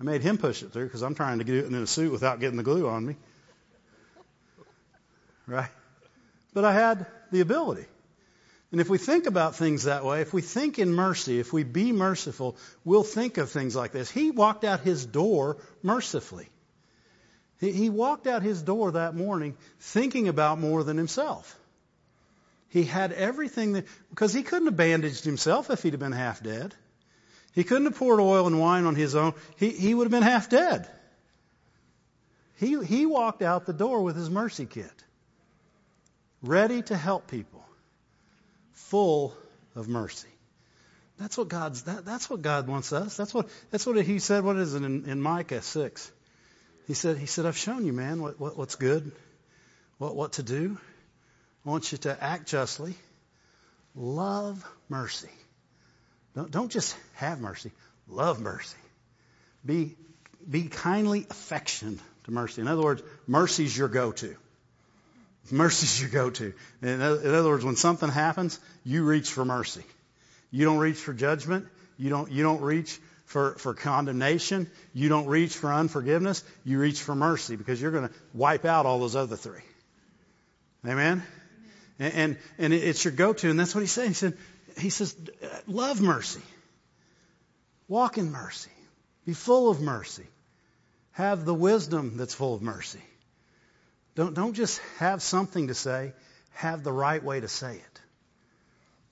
I 0.00 0.04
made 0.04 0.22
him 0.22 0.38
push 0.38 0.62
it 0.62 0.72
through 0.72 0.86
because 0.86 1.02
I'm 1.02 1.14
trying 1.14 1.36
to 1.36 1.44
get 1.44 1.56
it 1.56 1.66
in 1.66 1.74
a 1.74 1.86
suit 1.86 2.12
without 2.12 2.40
getting 2.40 2.56
the 2.56 2.62
glue 2.62 2.88
on 2.88 3.04
me, 3.04 3.16
right? 5.46 5.68
But 6.54 6.64
I 6.64 6.72
had 6.72 7.04
the 7.30 7.40
ability. 7.40 7.84
And 8.70 8.80
if 8.80 8.88
we 8.88 8.96
think 8.96 9.26
about 9.26 9.54
things 9.54 9.84
that 9.84 10.02
way, 10.02 10.22
if 10.22 10.32
we 10.32 10.40
think 10.40 10.78
in 10.78 10.90
mercy, 10.90 11.38
if 11.38 11.52
we 11.52 11.62
be 11.62 11.92
merciful, 11.92 12.56
we'll 12.86 13.02
think 13.02 13.36
of 13.36 13.50
things 13.50 13.76
like 13.76 13.92
this. 13.92 14.10
He 14.10 14.30
walked 14.30 14.64
out 14.64 14.80
his 14.80 15.04
door 15.04 15.58
mercifully. 15.82 16.48
He, 17.60 17.72
he 17.72 17.90
walked 17.90 18.26
out 18.26 18.42
his 18.42 18.62
door 18.62 18.92
that 18.92 19.14
morning 19.14 19.58
thinking 19.78 20.28
about 20.28 20.58
more 20.58 20.82
than 20.82 20.96
himself. 20.96 21.58
He 22.72 22.84
had 22.84 23.12
everything 23.12 23.72
that, 23.74 23.84
because 24.08 24.32
he 24.32 24.42
couldn't 24.42 24.64
have 24.64 24.76
bandaged 24.78 25.26
himself 25.26 25.68
if 25.68 25.82
he'd 25.82 25.92
have 25.92 26.00
been 26.00 26.12
half 26.12 26.42
dead. 26.42 26.74
He 27.54 27.64
couldn't 27.64 27.84
have 27.84 27.96
poured 27.96 28.18
oil 28.18 28.46
and 28.46 28.58
wine 28.58 28.86
on 28.86 28.94
his 28.94 29.14
own. 29.14 29.34
He, 29.56 29.68
he 29.68 29.92
would 29.92 30.04
have 30.04 30.10
been 30.10 30.22
half 30.22 30.48
dead. 30.48 30.88
He, 32.56 32.82
he 32.82 33.04
walked 33.04 33.42
out 33.42 33.66
the 33.66 33.74
door 33.74 34.00
with 34.00 34.16
his 34.16 34.30
mercy 34.30 34.64
kit, 34.64 34.90
ready 36.42 36.80
to 36.80 36.96
help 36.96 37.26
people, 37.26 37.62
full 38.72 39.36
of 39.76 39.86
mercy. 39.86 40.28
That's 41.18 41.36
what 41.36 41.48
God's. 41.48 41.82
That, 41.82 42.06
that's 42.06 42.30
what 42.30 42.40
God 42.40 42.68
wants 42.68 42.90
us. 42.94 43.18
That's 43.18 43.34
what. 43.34 43.50
That's 43.70 43.84
what 43.84 44.02
He 44.02 44.18
said. 44.18 44.44
What 44.44 44.56
is 44.56 44.74
it 44.74 44.82
in, 44.82 45.04
in 45.04 45.20
Micah 45.20 45.60
six? 45.60 46.10
He 46.86 46.94
said. 46.94 47.18
He 47.18 47.26
said, 47.26 47.44
"I've 47.44 47.58
shown 47.58 47.84
you, 47.84 47.92
man, 47.92 48.22
what, 48.22 48.40
what 48.40 48.56
what's 48.56 48.76
good, 48.76 49.12
what 49.98 50.16
what 50.16 50.32
to 50.34 50.42
do. 50.42 50.78
I 51.64 51.70
want 51.70 51.92
you 51.92 51.98
to 51.98 52.22
act 52.22 52.48
justly, 52.48 52.94
love 53.94 54.64
mercy. 54.88 55.30
Don't, 56.34 56.50
don't 56.50 56.70
just 56.70 56.96
have 57.14 57.40
mercy, 57.40 57.70
love 58.08 58.40
mercy. 58.40 58.76
Be, 59.64 59.96
be 60.48 60.64
kindly 60.64 61.26
affectioned 61.30 62.00
to 62.24 62.30
mercy. 62.32 62.62
In 62.62 62.68
other 62.68 62.82
words, 62.82 63.02
mercy's 63.26 63.76
your 63.76 63.88
go-to. 63.88 64.36
Mercy's 65.50 66.00
your 66.00 66.10
go-to. 66.10 66.52
In, 66.82 66.88
in 66.88 67.00
other 67.00 67.48
words, 67.48 67.64
when 67.64 67.76
something 67.76 68.08
happens, 68.08 68.58
you 68.84 69.04
reach 69.04 69.30
for 69.30 69.44
mercy. 69.44 69.84
You 70.50 70.64
don't 70.64 70.78
reach 70.78 70.98
for 70.98 71.12
judgment. 71.12 71.66
You 71.96 72.10
don't, 72.10 72.30
you 72.30 72.42
don't 72.42 72.60
reach 72.60 72.98
for, 73.26 73.54
for 73.54 73.74
condemnation. 73.74 74.70
You 74.94 75.08
don't 75.08 75.26
reach 75.26 75.56
for 75.56 75.72
unforgiveness. 75.72 76.44
You 76.64 76.78
reach 76.78 77.00
for 77.00 77.14
mercy 77.14 77.56
because 77.56 77.80
you're 77.80 77.90
going 77.90 78.08
to 78.08 78.14
wipe 78.34 78.64
out 78.64 78.86
all 78.86 78.98
those 78.98 79.16
other 79.16 79.36
three. 79.36 79.62
Amen? 80.86 81.22
And, 81.98 82.38
and, 82.58 82.74
it's 82.74 83.04
your 83.04 83.12
go-to. 83.12 83.50
And 83.50 83.58
that's 83.58 83.74
what 83.74 83.80
he 83.80 83.86
said. 83.86 84.08
He 84.08 84.14
said, 84.14 84.36
he 84.78 84.90
says, 84.90 85.14
love 85.66 86.00
mercy. 86.00 86.42
Walk 87.88 88.18
in 88.18 88.32
mercy. 88.32 88.70
Be 89.26 89.34
full 89.34 89.70
of 89.70 89.80
mercy. 89.80 90.26
Have 91.12 91.44
the 91.44 91.54
wisdom 91.54 92.16
that's 92.16 92.34
full 92.34 92.54
of 92.54 92.62
mercy. 92.62 93.02
Don't, 94.14 94.34
don't 94.34 94.54
just 94.54 94.80
have 94.98 95.22
something 95.22 95.68
to 95.68 95.74
say. 95.74 96.12
Have 96.54 96.82
the 96.82 96.92
right 96.92 97.22
way 97.22 97.40
to 97.40 97.48
say 97.48 97.76
it. 97.76 98.00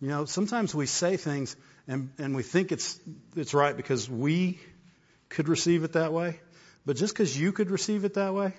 You 0.01 0.09
know, 0.09 0.25
sometimes 0.25 0.75
we 0.75 0.87
say 0.87 1.17
things 1.17 1.57
and, 1.87 2.11
and 2.19 2.35
we 2.35 2.43
think 2.43 2.73
it's, 2.73 2.99
it's 3.37 3.53
right 3.53 3.77
because 3.77 4.09
we 4.09 4.59
could 5.29 5.49
receive 5.49 5.85
it 5.85 5.93
that 5.93 6.13
way. 6.13 6.41
But 6.87 6.97
just 6.97 7.13
because 7.13 7.39
you 7.39 7.53
could 7.53 7.71
receive 7.71 8.05
it 8.05 8.15
that 8.15 8.33
way 8.33 8.55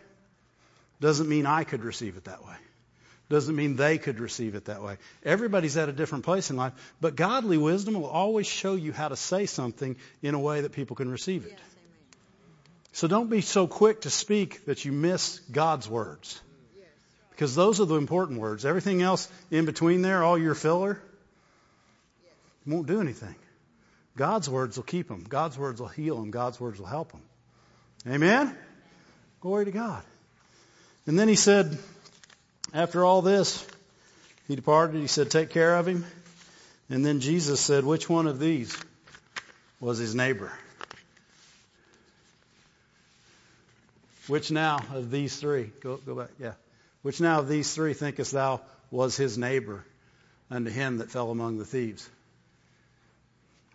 doesn't 1.00 1.28
mean 1.28 1.48
I 1.48 1.64
could 1.64 1.84
receive 1.84 2.16
it 2.18 2.26
that 2.26 2.46
way 2.46 2.56
doesn't 3.32 3.56
mean 3.56 3.78
they 3.78 3.98
could 3.98 4.20
receive 4.20 4.56
it 4.56 4.66
that 4.66 4.84
way. 4.84 4.98
Everybody's 5.24 5.78
at 5.78 5.90
a 5.90 5.94
different 5.94 6.26
place 6.26 6.50
in 6.50 6.58
life, 6.58 6.74
but 7.00 7.16
godly 7.16 7.58
wisdom 7.58 7.96
will 7.96 8.10
always 8.10 8.46
show 8.46 8.76
you 8.76 8.92
how 8.92 9.08
to 9.08 9.16
say 9.16 9.46
something 9.46 9.96
in 10.22 10.36
a 10.36 10.40
way 10.40 10.62
that 10.62 10.74
people 10.74 10.96
can 10.96 11.10
receive 11.10 11.46
it. 11.46 11.58
so 12.92 13.08
don't 13.08 13.30
be 13.30 13.42
so 13.42 13.68
quick 13.68 14.02
to 14.02 14.10
speak 14.10 14.66
that 14.66 14.86
you 14.86 14.92
miss 14.92 15.40
God's 15.52 15.90
words. 15.90 16.40
Because 17.32 17.56
those 17.56 17.80
are 17.80 17.86
the 17.86 17.96
important 17.96 18.40
words. 18.40 18.66
Everything 18.66 19.02
else 19.02 19.28
in 19.50 19.66
between 19.66 20.02
there, 20.02 20.24
all 20.24 20.38
your 20.38 20.54
filler, 20.54 21.02
won't 22.68 22.86
do 22.86 23.00
anything. 23.00 23.36
God's 24.18 24.50
words 24.50 24.76
will 24.76 24.84
keep 24.84 25.08
them. 25.08 25.26
God's 25.28 25.58
words 25.58 25.80
will 25.80 25.88
heal 25.88 26.18
them. 26.18 26.32
God's 26.32 26.60
words 26.60 26.80
will 26.80 26.86
help 26.86 27.14
them. 27.14 27.22
Amen? 28.06 28.56
Glory 29.40 29.66
to 29.66 29.72
God. 29.72 30.04
And 31.08 31.18
then 31.18 31.28
he 31.28 31.36
said, 31.36 31.80
after 32.74 33.04
all 33.06 33.22
this, 33.22 33.66
he 34.48 34.56
departed. 34.56 35.00
He 35.00 35.08
said, 35.08 35.30
Take 35.30 35.50
care 35.50 35.76
of 35.76 35.88
him. 35.88 36.06
And 36.90 37.06
then 37.06 37.20
Jesus 37.20 37.60
said, 37.60 37.84
Which 37.84 38.10
one 38.10 38.28
of 38.28 38.40
these 38.40 38.78
was 39.80 39.98
his 39.98 40.16
neighbor? 40.16 40.52
Which 44.28 44.52
now 44.52 44.80
of 44.94 45.12
these 45.12 45.36
three, 45.36 45.72
go, 45.82 45.98
go 45.98 46.16
back, 46.16 46.30
yeah. 46.40 46.54
Which 47.02 47.20
now 47.20 47.40
of 47.40 47.48
these 47.48 47.74
three 47.74 47.94
thinkest 47.94 48.32
thou 48.32 48.62
was 48.92 49.18
his 49.18 49.38
neighbor 49.38 49.84
unto 50.50 50.70
him 50.70 50.98
that 50.98 51.10
fell 51.10 51.32
among 51.32 51.58
the 51.58 51.66
thieves? 51.66 52.08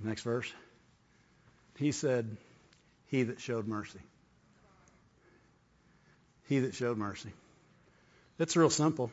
Next 0.03 0.23
verse. 0.23 0.53
He 1.77 1.93
said, 1.93 2.37
He 3.09 3.25
that 3.25 3.41
showed 3.41 3.67
mercy. 3.67 4.01
He 6.49 6.61
that 6.61 6.75
showed 6.75 6.97
mercy. 6.97 7.33
It's 8.39 8.57
real 8.57 8.71
simple. 8.71 9.11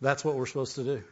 That's 0.00 0.24
what 0.24 0.34
we're 0.34 0.46
supposed 0.46 0.76
to 0.76 0.84
do. 0.84 1.04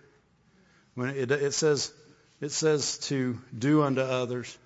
When 0.95 1.11
it, 1.11 1.31
it 1.31 1.55
says 1.55 1.93
it 2.41 2.51
says 2.51 2.99
to 3.09 3.39
do 3.57 3.83
unto 3.83 4.01
others 4.01 4.57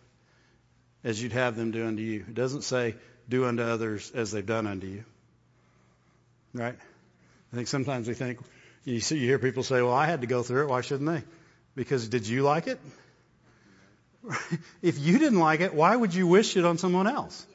as 1.04 1.22
you'd 1.22 1.32
have 1.32 1.56
them 1.56 1.70
do 1.70 1.86
unto 1.86 2.02
you. 2.02 2.24
It 2.28 2.34
doesn't 2.34 2.62
say 2.62 2.94
do 3.28 3.44
unto 3.44 3.62
others 3.62 4.10
as 4.14 4.32
they've 4.32 4.46
done 4.46 4.66
unto 4.66 4.86
you. 4.86 5.04
Right? 6.54 6.74
I 7.52 7.56
think 7.56 7.68
sometimes 7.68 8.08
we 8.08 8.14
think 8.14 8.38
you 8.84 9.00
see 9.00 9.18
you 9.18 9.26
hear 9.26 9.38
people 9.38 9.62
say, 9.62 9.82
"Well, 9.82 9.92
I 9.92 10.06
had 10.06 10.22
to 10.22 10.26
go 10.26 10.42
through 10.42 10.64
it. 10.64 10.68
Why 10.68 10.80
shouldn't 10.80 11.08
they?" 11.08 11.22
Because 11.74 12.08
did 12.08 12.26
you 12.26 12.42
like 12.42 12.66
it? 12.66 12.80
if 14.82 14.98
you 14.98 15.18
didn't 15.18 15.38
like 15.38 15.60
it, 15.60 15.74
why 15.74 15.94
would 15.94 16.14
you 16.14 16.26
wish 16.26 16.56
it 16.56 16.64
on 16.64 16.78
someone 16.78 17.06
else? 17.06 17.46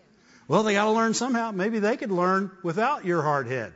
Well, 0.48 0.64
they 0.64 0.74
got 0.74 0.86
to 0.86 0.92
learn 0.92 1.14
somehow. 1.14 1.52
Maybe 1.52 1.80
they 1.80 1.98
could 1.98 2.12
learn 2.12 2.52
without 2.62 3.06
your 3.06 3.22
hard 3.22 3.48
head. 3.48 3.74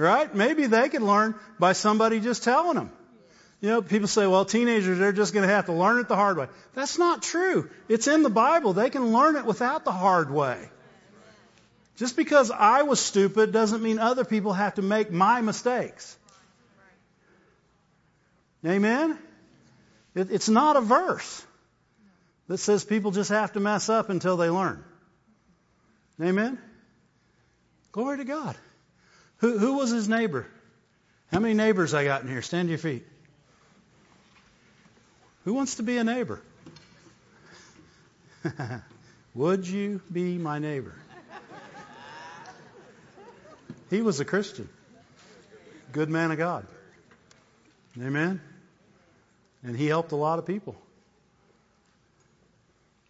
Right? 0.00 0.34
Maybe 0.34 0.66
they 0.66 0.88
could 0.88 1.02
learn 1.02 1.34
by 1.58 1.74
somebody 1.74 2.20
just 2.20 2.42
telling 2.42 2.74
them. 2.74 2.90
You 3.60 3.68
know, 3.68 3.82
people 3.82 4.08
say, 4.08 4.26
well, 4.26 4.46
teenagers, 4.46 4.98
they're 4.98 5.12
just 5.12 5.34
going 5.34 5.46
to 5.46 5.54
have 5.54 5.66
to 5.66 5.74
learn 5.74 5.98
it 5.98 6.08
the 6.08 6.16
hard 6.16 6.38
way. 6.38 6.46
That's 6.72 6.96
not 6.96 7.22
true. 7.22 7.68
It's 7.86 8.08
in 8.08 8.22
the 8.22 8.30
Bible. 8.30 8.72
They 8.72 8.88
can 8.88 9.12
learn 9.12 9.36
it 9.36 9.44
without 9.44 9.84
the 9.84 9.92
hard 9.92 10.30
way. 10.30 10.70
Just 11.98 12.16
because 12.16 12.50
I 12.50 12.80
was 12.82 12.98
stupid 12.98 13.52
doesn't 13.52 13.82
mean 13.82 13.98
other 13.98 14.24
people 14.24 14.54
have 14.54 14.76
to 14.76 14.82
make 14.82 15.10
my 15.10 15.42
mistakes. 15.42 16.16
Amen? 18.64 19.18
It, 20.14 20.30
it's 20.30 20.48
not 20.48 20.76
a 20.76 20.80
verse 20.80 21.44
that 22.48 22.56
says 22.56 22.84
people 22.86 23.10
just 23.10 23.28
have 23.28 23.52
to 23.52 23.60
mess 23.60 23.90
up 23.90 24.08
until 24.08 24.38
they 24.38 24.48
learn. 24.48 24.82
Amen? 26.22 26.58
Glory 27.92 28.16
to 28.16 28.24
God. 28.24 28.56
Who, 29.40 29.58
who 29.58 29.74
was 29.74 29.90
his 29.90 30.08
neighbor? 30.08 30.46
How 31.32 31.40
many 31.40 31.54
neighbors 31.54 31.94
I 31.94 32.04
got 32.04 32.22
in 32.22 32.28
here? 32.28 32.42
Stand 32.42 32.68
to 32.68 32.70
your 32.70 32.78
feet. 32.78 33.06
Who 35.44 35.54
wants 35.54 35.76
to 35.76 35.82
be 35.82 35.96
a 35.96 36.04
neighbor? 36.04 36.40
Would 39.34 39.66
you 39.66 40.00
be 40.12 40.36
my 40.38 40.58
neighbor? 40.58 40.94
He 43.88 44.02
was 44.02 44.20
a 44.20 44.24
Christian. 44.24 44.68
Good 45.92 46.10
man 46.10 46.30
of 46.30 46.38
God. 46.38 46.66
Amen. 48.00 48.40
And 49.64 49.76
he 49.76 49.86
helped 49.86 50.12
a 50.12 50.16
lot 50.16 50.38
of 50.38 50.46
people. 50.46 50.76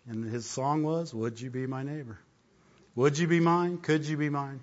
And 0.09 0.25
his 0.25 0.47
song 0.47 0.83
was, 0.83 1.13
Would 1.13 1.41
you 1.41 1.51
be 1.51 1.67
my 1.67 1.83
neighbor? 1.83 2.19
Would 2.95 3.19
you 3.19 3.27
be 3.27 3.41
mine? 3.41 3.79
Could 3.79 4.07
you 4.07 4.17
be 4.17 4.31
mine? 4.31 4.61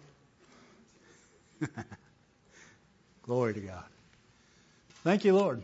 Glory 3.24 3.54
to 3.54 3.60
God. 3.60 3.86
Thank 5.04 5.26
you, 5.26 5.34
Lord. 5.34 5.64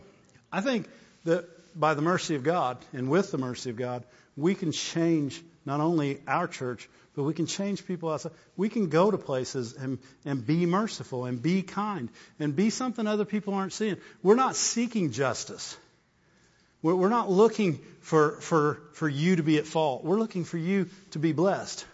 I 0.52 0.60
think 0.60 0.86
that 1.24 1.46
by 1.78 1.94
the 1.94 2.02
mercy 2.02 2.34
of 2.34 2.42
God 2.42 2.78
and 2.92 3.08
with 3.08 3.30
the 3.30 3.38
mercy 3.38 3.70
of 3.70 3.76
God, 3.76 4.04
we 4.36 4.54
can 4.54 4.72
change 4.72 5.42
not 5.64 5.80
only 5.80 6.20
our 6.26 6.46
church, 6.46 6.88
but 7.14 7.22
we 7.22 7.32
can 7.32 7.46
change 7.46 7.86
people 7.86 8.10
outside. 8.10 8.32
We 8.56 8.68
can 8.68 8.88
go 8.88 9.10
to 9.10 9.18
places 9.18 9.74
and, 9.74 9.98
and 10.24 10.44
be 10.44 10.66
merciful 10.66 11.26
and 11.26 11.40
be 11.40 11.62
kind 11.62 12.08
and 12.40 12.54
be 12.54 12.70
something 12.70 13.06
other 13.06 13.24
people 13.24 13.54
aren't 13.54 13.72
seeing. 13.72 13.96
We're 14.22 14.34
not 14.34 14.56
seeking 14.56 15.12
justice. 15.12 15.76
We're, 16.82 16.96
we're 16.96 17.08
not 17.08 17.30
looking 17.30 17.80
for, 18.00 18.40
for, 18.40 18.80
for 18.92 19.08
you 19.08 19.36
to 19.36 19.42
be 19.42 19.58
at 19.58 19.66
fault. 19.66 20.04
We're 20.04 20.18
looking 20.18 20.44
for 20.44 20.58
you 20.58 20.88
to 21.12 21.18
be 21.18 21.32
blessed. 21.32 21.86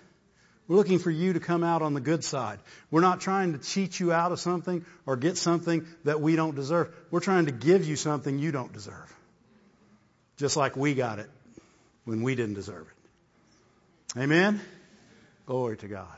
We're 0.71 0.77
looking 0.77 1.01
for 1.01 1.11
you 1.11 1.33
to 1.33 1.41
come 1.41 1.64
out 1.64 1.83
on 1.83 1.95
the 1.95 2.01
good 2.01 2.23
side. 2.23 2.61
We're 2.93 3.01
not 3.01 3.21
trying 3.21 3.55
to 3.55 3.59
cheat 3.59 3.99
you 3.99 4.12
out 4.12 4.31
of 4.31 4.39
something 4.39 4.85
or 5.05 5.16
get 5.16 5.37
something 5.37 5.85
that 6.05 6.21
we 6.21 6.37
don't 6.37 6.55
deserve. 6.55 6.95
We're 7.11 7.18
trying 7.18 7.47
to 7.47 7.53
give 7.53 7.85
you 7.85 7.97
something 7.97 8.39
you 8.39 8.53
don't 8.53 8.73
deserve. 8.73 9.12
Just 10.37 10.57
like 10.57 10.77
we 10.77 10.95
got 10.95 11.18
it 11.18 11.29
when 12.05 12.23
we 12.23 12.37
didn't 12.37 12.55
deserve 12.55 12.87
it. 12.87 14.21
Amen? 14.21 14.61
Glory 15.45 15.77
to 15.79 15.89
God. 15.89 16.16